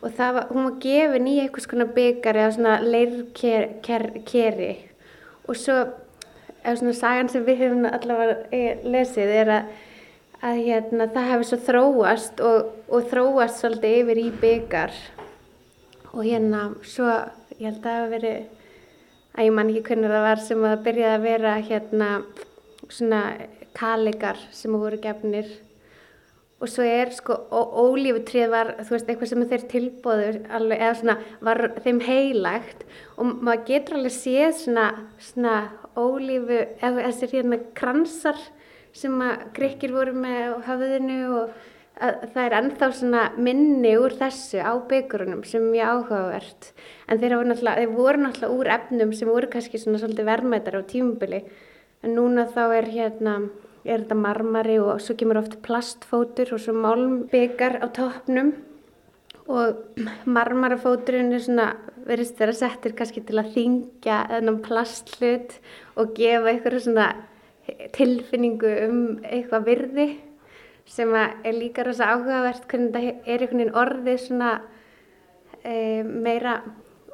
og 0.00 0.12
það 0.16 0.34
var, 0.36 0.48
hún 0.52 0.68
var 0.68 0.76
gefin 0.84 1.28
í 1.28 1.36
eitthvað 1.42 1.66
svona 1.66 1.88
byggar 1.96 2.40
eða 2.40 2.54
svona 2.56 2.74
leirkeri 2.84 4.70
og 5.46 5.58
svo 5.58 5.76
eða 6.62 6.76
svona 6.80 6.96
sagan 6.98 7.30
sem 7.30 7.44
við 7.46 7.62
hefum 7.64 7.84
allavega 7.90 8.70
lesið 8.86 9.34
er 9.42 9.52
að 9.58 9.74
að 10.44 10.60
hérna, 10.66 11.08
það 11.12 11.30
hefði 11.30 11.48
svo 11.50 11.58
þróast 11.70 12.42
og, 12.44 12.72
og 12.92 13.08
þróast 13.10 13.62
svolítið 13.62 13.98
yfir 14.02 14.20
í 14.20 14.26
byggar 14.42 14.98
og 16.12 16.22
hérna 16.24 16.68
svo 16.84 17.08
ég 17.56 17.70
held 17.70 17.78
að 17.80 17.86
það 17.86 17.96
hefði 17.96 18.14
verið 18.16 18.56
að 19.36 19.46
ég 19.46 19.54
man 19.56 19.70
ekki 19.70 19.84
hvernig 19.90 20.12
það 20.12 20.26
var 20.26 20.42
sem 20.44 20.64
að 20.64 20.82
byrjaði 20.86 21.16
að 21.16 21.26
vera 21.26 21.54
hérna 21.60 22.10
svona 22.88 23.22
kaligar 23.76 24.40
sem 24.54 24.76
voru 24.76 24.98
gefnir. 25.02 25.48
Og 26.56 26.70
svo 26.72 26.86
er 26.88 27.10
sko 27.12 27.34
ólífutrið 27.52 28.46
var 28.48 28.70
þú 28.78 28.94
veist 28.94 29.10
eitthvað 29.12 29.28
sem 29.28 29.42
þeir 29.50 29.64
tilbóður 29.72 30.38
alveg, 30.56 30.80
eða 30.80 30.94
svona 31.00 31.16
var 31.44 31.60
þeim 31.84 31.98
heilagt. 32.06 32.86
Og 33.20 33.34
maður 33.44 33.66
getur 33.68 33.98
alveg 33.98 34.14
séð 34.16 34.54
svona, 34.62 34.86
svona 35.20 35.56
ólífu 35.92 36.62
eða 36.80 37.10
þessir 37.10 37.34
hérna 37.36 37.60
kransar 37.76 38.40
sem 38.96 39.16
að 39.24 39.48
grekkir 39.56 39.94
voru 39.94 40.14
með 40.16 40.42
á 40.52 40.56
höfðinu 40.70 41.18
og 41.36 41.56
það 41.96 42.42
er 42.42 42.54
ennþá 42.58 42.88
svona 42.92 43.22
minni 43.40 43.94
úr 43.96 44.12
þessu 44.18 44.60
á 44.60 44.72
byggurunum 44.88 45.44
sem 45.48 45.62
er 45.64 45.70
mjög 45.72 45.92
áhugavert. 45.92 46.72
En 47.08 47.20
þeir 47.22 47.36
voru 47.94 48.20
náttúrulega, 48.20 48.50
úr 48.52 48.72
efnum 48.74 49.14
sem 49.16 49.30
voru 49.30 49.48
kannski 49.52 49.80
svona 49.80 50.00
svolítið 50.02 50.28
verðmættar 50.28 50.76
á 50.76 50.82
tímubili 50.84 51.44
en 52.04 52.16
núna 52.18 52.44
þá 52.52 52.62
er 52.76 52.90
hérna 52.92 53.38
er 53.86 54.02
þetta 54.02 54.18
marmari 54.18 54.78
og 54.82 55.00
svo 55.00 55.16
kemur 55.18 55.40
oft 55.40 55.60
plastfótur 55.64 56.52
og 56.56 56.62
svo 56.62 56.74
málmbyggar 56.76 57.78
á 57.80 57.86
toppnum. 57.94 58.52
Og 59.46 60.00
marmarafóturinn 60.36 61.32
er 61.32 61.44
svona 61.44 61.70
verist 62.06 62.36
þeirra 62.38 62.56
settir 62.58 62.96
kannski 62.98 63.22
til 63.24 63.38
að 63.40 63.54
þingja 63.54 64.20
þennan 64.34 64.60
plastlut 64.64 65.56
og 65.96 66.12
gefa 66.18 66.52
eitthvað 66.52 66.82
svona 66.84 67.08
tilfinningu 67.96 68.72
um 68.86 68.98
eitthvað 69.24 69.68
virði 69.70 70.08
sem 70.86 71.10
er 71.18 71.54
líka 71.56 71.84
rosa 71.86 72.12
áhugavert 72.14 72.68
hvernig 72.70 72.92
þetta 72.94 73.24
er 73.26 73.42
einhvern 73.42 73.62
veginn 73.62 73.78
orðið 73.82 74.20
svona 74.22 74.50
e, 75.64 76.02
meira 76.04 76.60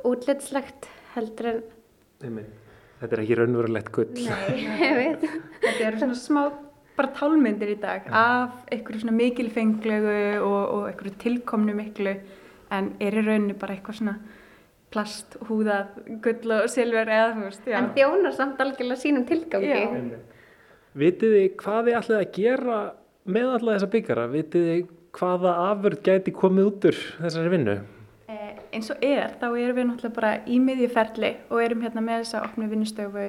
útletslegt 0.04 0.90
heldur 1.14 1.54
en 1.54 1.62
Nei, 2.22 2.44
Þetta 3.00 3.16
er 3.16 3.22
ekki 3.24 3.38
raunverulegt 3.38 3.88
gull 3.94 4.12
Nei, 4.14 4.66
ég 4.84 4.98
veit 4.98 5.24
Þetta 5.64 5.88
eru 5.88 6.02
svona 6.04 6.18
smá 6.20 6.42
bara 6.92 7.08
tálmyndir 7.16 7.72
í 7.72 7.78
dag 7.80 8.04
ja. 8.04 8.22
af 8.44 8.68
einhverju 8.68 9.06
svona 9.06 9.16
mikilfenglegu 9.16 10.12
og, 10.44 10.60
og 10.76 10.84
einhverju 10.90 11.16
tilkomnu 11.22 11.74
miklu 11.74 12.12
en 12.72 12.92
er 13.00 13.16
í 13.16 13.24
rauninu 13.24 13.56
bara 13.58 13.76
eitthvað 13.76 14.02
svona 14.02 14.16
plast, 14.92 15.38
húðað, 15.48 15.94
gull 16.24 16.52
og 16.58 16.68
silver 16.68 17.08
eða 17.08 17.30
þú 17.32 17.46
veist, 17.46 17.64
já. 17.64 17.78
En 17.78 17.90
þjónar 17.96 18.34
samt 18.36 18.60
algjörlega 18.60 19.00
sínum 19.00 19.24
tilgangi. 19.28 19.70
Já. 19.72 20.18
Vitið 20.92 21.34
þið 21.36 21.46
hvað 21.62 21.86
þið 21.86 21.94
ætlaði 21.98 22.24
að 22.24 22.34
gera 22.36 22.78
með 23.32 23.52
alla 23.56 23.76
þessa 23.76 23.92
byggjara? 23.94 24.24
Vitið 24.32 24.66
þið 24.68 24.82
hvaða 25.16 25.52
afurð 25.70 26.02
gæti 26.04 26.34
komið 26.36 26.68
út 26.68 26.86
úr 26.90 26.98
þessari 27.22 27.52
vinnu? 27.52 27.76
Eh, 28.28 28.50
eins 28.76 28.92
og 28.92 29.06
er, 29.06 29.32
þá 29.40 29.46
erum 29.48 29.78
við 29.78 29.88
náttúrulega 29.88 30.18
bara 30.18 30.34
í 30.44 30.60
miðjuferli 30.60 31.32
og 31.48 31.64
erum 31.64 31.86
hérna 31.86 32.04
með 32.04 32.22
þess 32.26 32.36
að 32.36 32.46
opna 32.50 32.68
vinnustöfu 32.74 33.26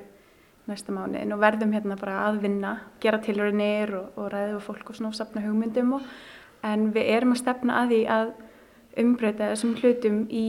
næsta 0.67 0.95
mánuðin 0.95 1.35
og 1.35 1.41
verðum 1.43 1.73
hérna 1.75 1.99
bara 1.99 2.19
að 2.27 2.43
vinna, 2.43 2.75
gera 3.03 3.23
tilhörinir 3.23 3.95
og, 3.95 4.13
og 4.19 4.29
ræða 4.31 4.53
við 4.57 4.63
fólk 4.67 4.91
og 4.91 4.99
svona 4.99 5.11
og 5.13 5.17
sapna 5.19 5.43
hugmyndum 5.43 5.97
og, 5.99 6.13
en 6.67 6.87
við 6.95 7.11
erum 7.15 7.35
að 7.35 7.43
stefna 7.45 7.81
að 7.81 7.93
því 7.95 8.05
að 8.19 8.31
umbreyta 9.03 9.51
þessum 9.51 9.75
hlutum 9.79 10.23
í 10.27 10.47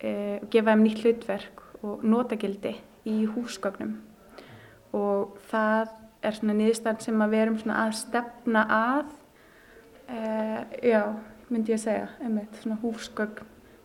eh, 0.00 0.40
gefa 0.52 0.72
þeim 0.72 0.84
nýtt 0.84 1.04
hlutverk 1.04 1.68
og 1.80 2.04
notagildi 2.04 2.76
í 3.08 3.22
húsgögnum 3.32 3.96
og 4.96 5.36
það 5.50 5.96
er 6.22 6.36
svona 6.36 6.56
niðurstand 6.56 7.04
sem 7.04 7.22
að 7.22 7.34
við 7.34 7.44
erum 7.44 7.58
svona 7.60 7.80
að 7.84 7.96
stefna 8.00 8.66
að 8.76 9.14
eh, 10.08 10.60
já, 10.92 11.02
myndi 11.50 11.74
ég 11.74 11.80
að 11.80 11.84
segja 11.84 12.06
einmitt, 12.20 12.60
svona 12.62 12.78
húsgögn 12.82 13.42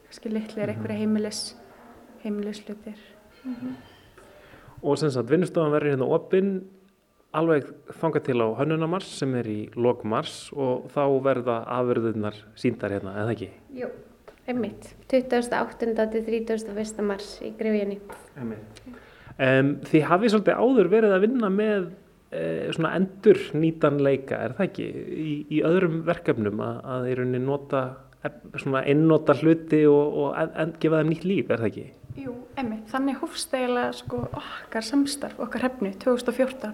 kannski 0.08 0.32
litlir, 0.34 0.74
einhverja 0.74 1.00
heimilis 1.00 1.42
heimilislutir 2.24 3.00
Og 4.82 4.98
sem 4.98 5.12
sagt, 5.14 5.30
vinnustofan 5.30 5.74
verður 5.74 5.94
hérna 5.94 6.08
opinn 6.10 6.54
alveg 7.38 7.68
þangað 8.00 8.26
til 8.28 8.38
á 8.44 8.48
hönnunamars 8.60 9.10
sem 9.22 9.34
er 9.40 9.48
í 9.48 9.60
lok 9.78 10.04
mars 10.08 10.50
og 10.52 10.90
þá 10.92 11.04
verða 11.24 11.58
afurðunar 11.78 12.38
síndar 12.60 12.96
hérna, 12.96 13.14
eða 13.22 13.36
ekki? 13.36 13.50
Jú, 13.78 13.92
einmitt. 14.50 14.92
28. 15.08 15.78
til 15.78 16.26
31. 16.26 17.06
mars 17.08 17.38
í 17.46 17.54
Grifjunni. 17.60 18.02
Um, 18.42 19.78
þið 19.88 20.08
hafið 20.10 20.34
svolítið 20.34 20.66
áður 20.66 20.92
verið 20.92 21.16
að 21.16 21.24
vinna 21.28 21.52
með 21.54 21.88
svona 22.32 22.94
endur 22.96 23.40
nýtanleika, 23.60 24.38
er 24.46 24.54
það 24.56 24.70
ekki? 24.70 24.86
Í, 25.12 25.34
í 25.52 25.64
öðrum 25.68 25.98
verkefnum 26.08 26.62
að, 26.64 26.78
að 26.94 27.10
í 27.12 27.16
rauninni 27.20 27.42
nota 27.44 27.82
svona 28.62 28.84
einnota 28.86 29.36
hluti 29.40 29.82
og, 29.90 30.18
og 30.22 30.38
en, 30.38 30.54
en, 30.64 30.74
gefa 30.80 31.02
þeim 31.02 31.12
nýtt 31.12 31.28
líf, 31.28 31.50
er 31.50 31.64
það 31.64 31.72
ekki? 31.72 31.86
Jú, 32.22 32.36
einmitt, 32.60 32.86
þannig 32.92 33.20
hófst 33.22 33.54
eiginlega 33.56 33.96
sko 33.98 34.22
okkar 34.28 34.86
samstarf, 34.86 35.40
okkar 35.42 35.66
hefnu 35.66 35.94
2014 36.04 36.74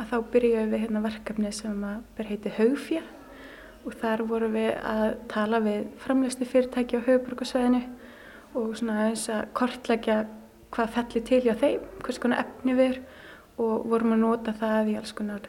að 0.00 0.08
þá 0.10 0.16
byrjuðum 0.32 0.70
við 0.72 0.84
hérna 0.86 1.02
verkefni 1.04 1.52
sem 1.54 1.84
að 1.86 1.98
ber 2.16 2.30
heiti 2.30 2.52
Haugfjö 2.56 3.02
og 3.82 3.96
þar 4.00 4.22
vorum 4.30 4.56
við 4.56 4.70
að 4.88 5.06
tala 5.30 5.60
við 5.62 5.88
framleiðslu 6.02 6.48
fyrirtæki 6.48 7.02
á 7.02 7.06
Haugburgarsveðinu 7.06 7.82
og 8.58 8.76
svona 8.78 8.98
aðeins 9.02 9.26
að 9.32 9.42
kortleggja 9.58 10.18
hvað 10.72 10.94
fellir 10.96 11.26
til 11.28 11.40
hjá 11.44 11.54
þeim, 11.60 11.84
hvers 12.02 12.20
konar 12.22 12.44
efni 12.46 12.76
við 12.78 12.94
er 12.94 13.00
og 13.60 13.88
vorum 13.90 14.14
að 14.16 14.22
nota 14.22 14.54
það 14.56 14.92
í 14.92 14.96
alls 15.00 15.12
konar 15.16 15.48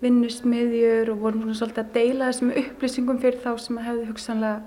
vinnusmiðjur 0.00 1.10
og 1.12 1.24
vorum 1.24 1.54
svolítið 1.54 1.82
að 1.82 1.94
deila 1.96 2.30
þessum 2.30 2.52
upplýsingum 2.56 3.18
fyrir 3.20 3.40
þá 3.42 3.50
sem 3.60 3.80
að 3.80 3.88
hefðu 3.88 4.06
hugsanlega 4.08 4.60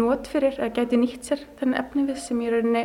not 0.00 0.30
fyrir 0.30 0.58
að 0.62 0.72
gæti 0.78 0.98
nýtt 0.98 1.28
sér 1.28 1.42
þennan 1.60 1.80
efni 1.82 2.06
við 2.08 2.18
sem 2.22 2.40
í 2.42 2.48
rauninni 2.50 2.84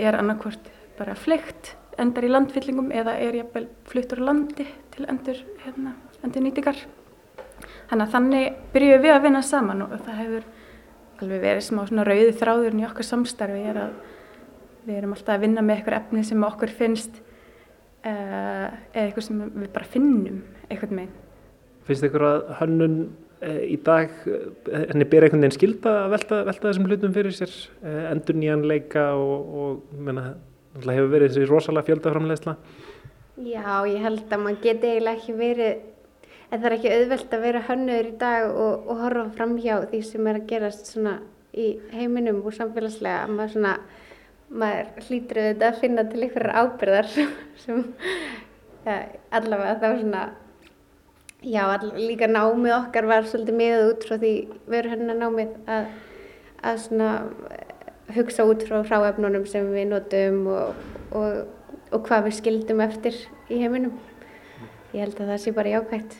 er 0.00 0.16
annarkvort 0.18 0.70
bara 0.98 1.16
fleikt, 1.16 1.74
endar 2.00 2.26
í 2.26 2.30
landfyllingum 2.32 2.90
eða 2.96 3.16
er 3.20 3.38
jafnvel 3.40 3.66
fluttur 3.88 4.22
á 4.24 4.28
landi 4.30 4.66
til 4.94 5.06
endur, 5.08 5.38
hérna, 5.64 5.94
endur 6.24 6.44
nýtingar. 6.44 6.80
Þannig 7.90 8.06
að 8.06 8.14
þannig 8.14 8.58
byrjuðum 8.74 9.04
við 9.04 9.14
að 9.14 9.24
vinna 9.26 9.42
saman 9.44 9.84
og 9.84 9.96
það 9.98 10.20
hefur 10.24 10.48
alveg 11.20 11.42
verið 11.44 11.66
smá 11.66 11.82
svona 11.86 12.06
rauði 12.08 12.36
þráðurinn 12.40 12.82
í 12.82 12.86
okkar 12.88 13.06
samstarfi 13.06 13.64
er 13.70 13.80
að 13.84 13.98
við 14.86 14.96
erum 14.96 15.12
alltaf 15.16 15.34
að 15.36 15.44
vinna 15.44 15.64
með 15.64 15.76
eitthvað 15.76 15.98
efni 16.00 16.24
sem 16.24 16.46
okkur 16.46 16.72
finnst 16.78 17.20
eða 18.04 19.06
eitthvað 19.06 19.26
sem 19.26 19.42
við 19.44 19.72
bara 19.74 19.90
finnum 19.92 20.38
eitthvað 20.68 20.94
með. 21.00 21.10
Finnst 21.88 22.06
ykkur 22.06 22.24
að 22.26 22.38
hönnun 22.60 22.96
eh, 23.42 23.62
í 23.74 23.78
dag, 23.84 24.12
eh, 24.28 24.86
henni 24.92 25.08
ber 25.10 25.26
einhvern 25.26 25.44
veginn 25.44 25.56
skilda 25.56 25.94
að 26.04 26.14
velta, 26.14 26.40
velta 26.48 26.68
þessum 26.68 26.88
hlutum 26.88 27.14
fyrir 27.16 27.36
sér, 27.36 27.54
eh, 27.82 28.02
endur 28.12 28.38
nýjanleika 28.38 29.06
og, 29.18 29.54
og 29.62 29.94
menna, 29.96 30.34
náttúrulega 30.74 31.00
hefur 31.00 31.14
verið 31.14 31.32
þessi 31.32 31.50
rosalega 31.50 31.88
fjöldaframlegsla? 31.90 32.56
Já, 33.40 33.72
ég 33.88 34.04
held 34.04 34.26
að 34.28 34.44
maður 34.44 34.62
geti 34.66 34.92
eiginlega 34.92 35.16
ekki 35.16 35.36
verið, 35.38 35.82
en 36.50 36.60
það 36.60 36.68
er 36.68 36.76
ekki 36.76 36.94
auðvelt 36.96 37.34
að 37.36 37.44
vera 37.46 37.66
hönnuður 37.68 38.10
í 38.10 38.16
dag 38.20 38.48
og, 38.50 38.88
og 38.90 39.04
horfa 39.04 39.26
fram 39.38 39.56
hjá 39.60 39.74
því 39.90 40.02
sem 40.06 40.28
er 40.28 40.40
að 40.40 40.48
gerast 40.50 40.92
svona 40.92 41.16
í 41.56 41.70
heiminum 41.94 42.42
og 42.46 42.54
samfélagslega 42.54 43.24
að 43.24 43.34
maður 43.34 43.54
svona, 43.56 43.74
maður 44.50 45.06
hlýtur 45.06 45.40
auðvitað 45.40 45.66
að 45.68 45.80
finna 45.80 46.04
til 46.10 46.22
einhverjar 46.24 46.58
ábyrðar 46.60 47.10
sem 47.62 47.82
ja, 48.86 48.96
allavega 49.36 49.76
þá 49.80 49.88
svona, 50.00 50.22
já, 51.44 51.62
all, 51.66 51.90
líka 51.98 52.30
námið 52.30 52.76
okkar 52.76 53.10
var 53.10 53.28
svolítið 53.30 53.60
miðað 53.60 53.90
út 53.92 54.08
frá 54.08 54.16
því 54.22 54.32
veru 54.74 54.94
hennar 54.94 55.20
námið 55.20 55.54
að, 55.70 55.90
að 56.70 56.80
svona 56.86 57.12
hugsa 58.16 58.46
út 58.48 58.64
frá 58.66 58.80
hráefnunum 58.82 59.46
sem 59.48 59.68
við 59.70 59.92
notum 59.92 60.42
og, 60.50 60.88
og, 61.14 61.44
og 61.94 62.08
hvað 62.08 62.26
við 62.28 62.40
skildum 62.40 62.82
eftir 62.82 63.14
í 63.50 63.60
heiminum. 63.62 63.94
Ég 64.90 65.04
held 65.04 65.22
að 65.22 65.32
það 65.34 65.40
sé 65.44 65.54
bara 65.54 65.76
jákvægt. 65.76 66.16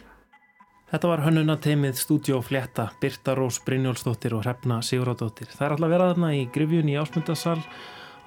Þetta 0.90 1.06
var 1.06 1.20
hönnunateimið 1.22 1.98
Studio 1.98 2.40
Fletta, 2.42 2.88
Birta 3.02 3.34
Rós 3.38 3.60
Brynjólfsdóttir 3.62 4.34
og 4.34 4.42
Hrefna 4.42 4.80
Sigurðardóttir. 4.82 5.50
Það 5.50 5.64
er 5.66 5.74
alltaf 5.74 5.86
að 5.86 5.94
vera 5.94 6.08
þarna 6.10 6.30
í 6.34 6.40
grifjun 6.50 6.90
í 6.90 6.96
ásmundarsal 6.98 7.58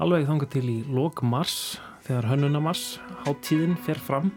alveg 0.02 0.28
þangað 0.30 0.54
til 0.56 0.68
í 0.72 0.78
lok 0.90 1.22
mars 1.28 1.58
þegar 2.04 2.30
hönnunamars, 2.34 2.86
háttíðin 3.26 3.78
fer 3.84 4.00
fram. 4.02 4.32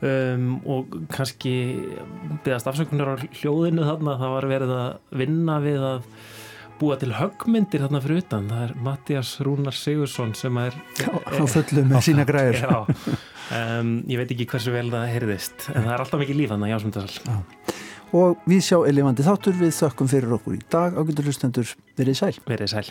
Um, 0.00 0.60
og 0.64 0.94
kannski 1.12 1.52
byggast 2.44 2.68
afsökunar 2.70 3.18
á 3.20 3.24
hljóðinu 3.42 3.84
þarna 3.84 4.14
það 4.16 4.30
var 4.32 4.46
verið 4.48 4.70
að 4.72 5.18
vinna 5.20 5.58
við 5.60 5.84
að 5.84 6.06
búa 6.80 6.96
til 6.96 7.10
höggmyndir 7.12 7.84
þarna 7.84 8.00
fyrir 8.00 8.22
utan. 8.22 8.48
Það 8.48 8.64
er 8.64 8.72
Mattias 8.86 9.34
Rúnar 9.44 9.76
Sigursson 9.76 10.32
sem 10.38 10.56
er 10.62 10.78
Já, 11.02 11.12
á 11.12 11.44
fullu 11.52 11.84
með 11.90 12.04
sína 12.08 12.24
græður. 12.28 12.64
Um, 13.50 13.92
ég 14.08 14.22
veit 14.22 14.32
ekki 14.32 14.48
hversu 14.48 14.72
vel 14.72 14.88
það 14.88 15.06
heyrðist 15.10 15.68
en 15.74 15.82
það 15.82 15.92
er 15.92 16.06
alltaf 16.06 16.24
mikið 16.24 16.40
líf 16.40 16.54
þarna 16.54 16.72
í 16.72 16.74
ásmundarsal. 16.78 17.38
Og 18.16 18.48
við 18.48 18.64
sjá 18.66 18.78
elefandi 18.88 19.26
þáttur 19.26 19.60
við 19.60 19.76
þökkum 19.82 20.10
fyrir 20.10 20.36
okkur 20.40 20.56
í 20.56 20.66
dag. 20.72 20.96
Ágættur 20.96 21.28
hlustendur 21.28 21.76
verið 22.00 22.22
sæl. 22.24 22.34
Verið 22.48 22.72
sæl 22.72 22.88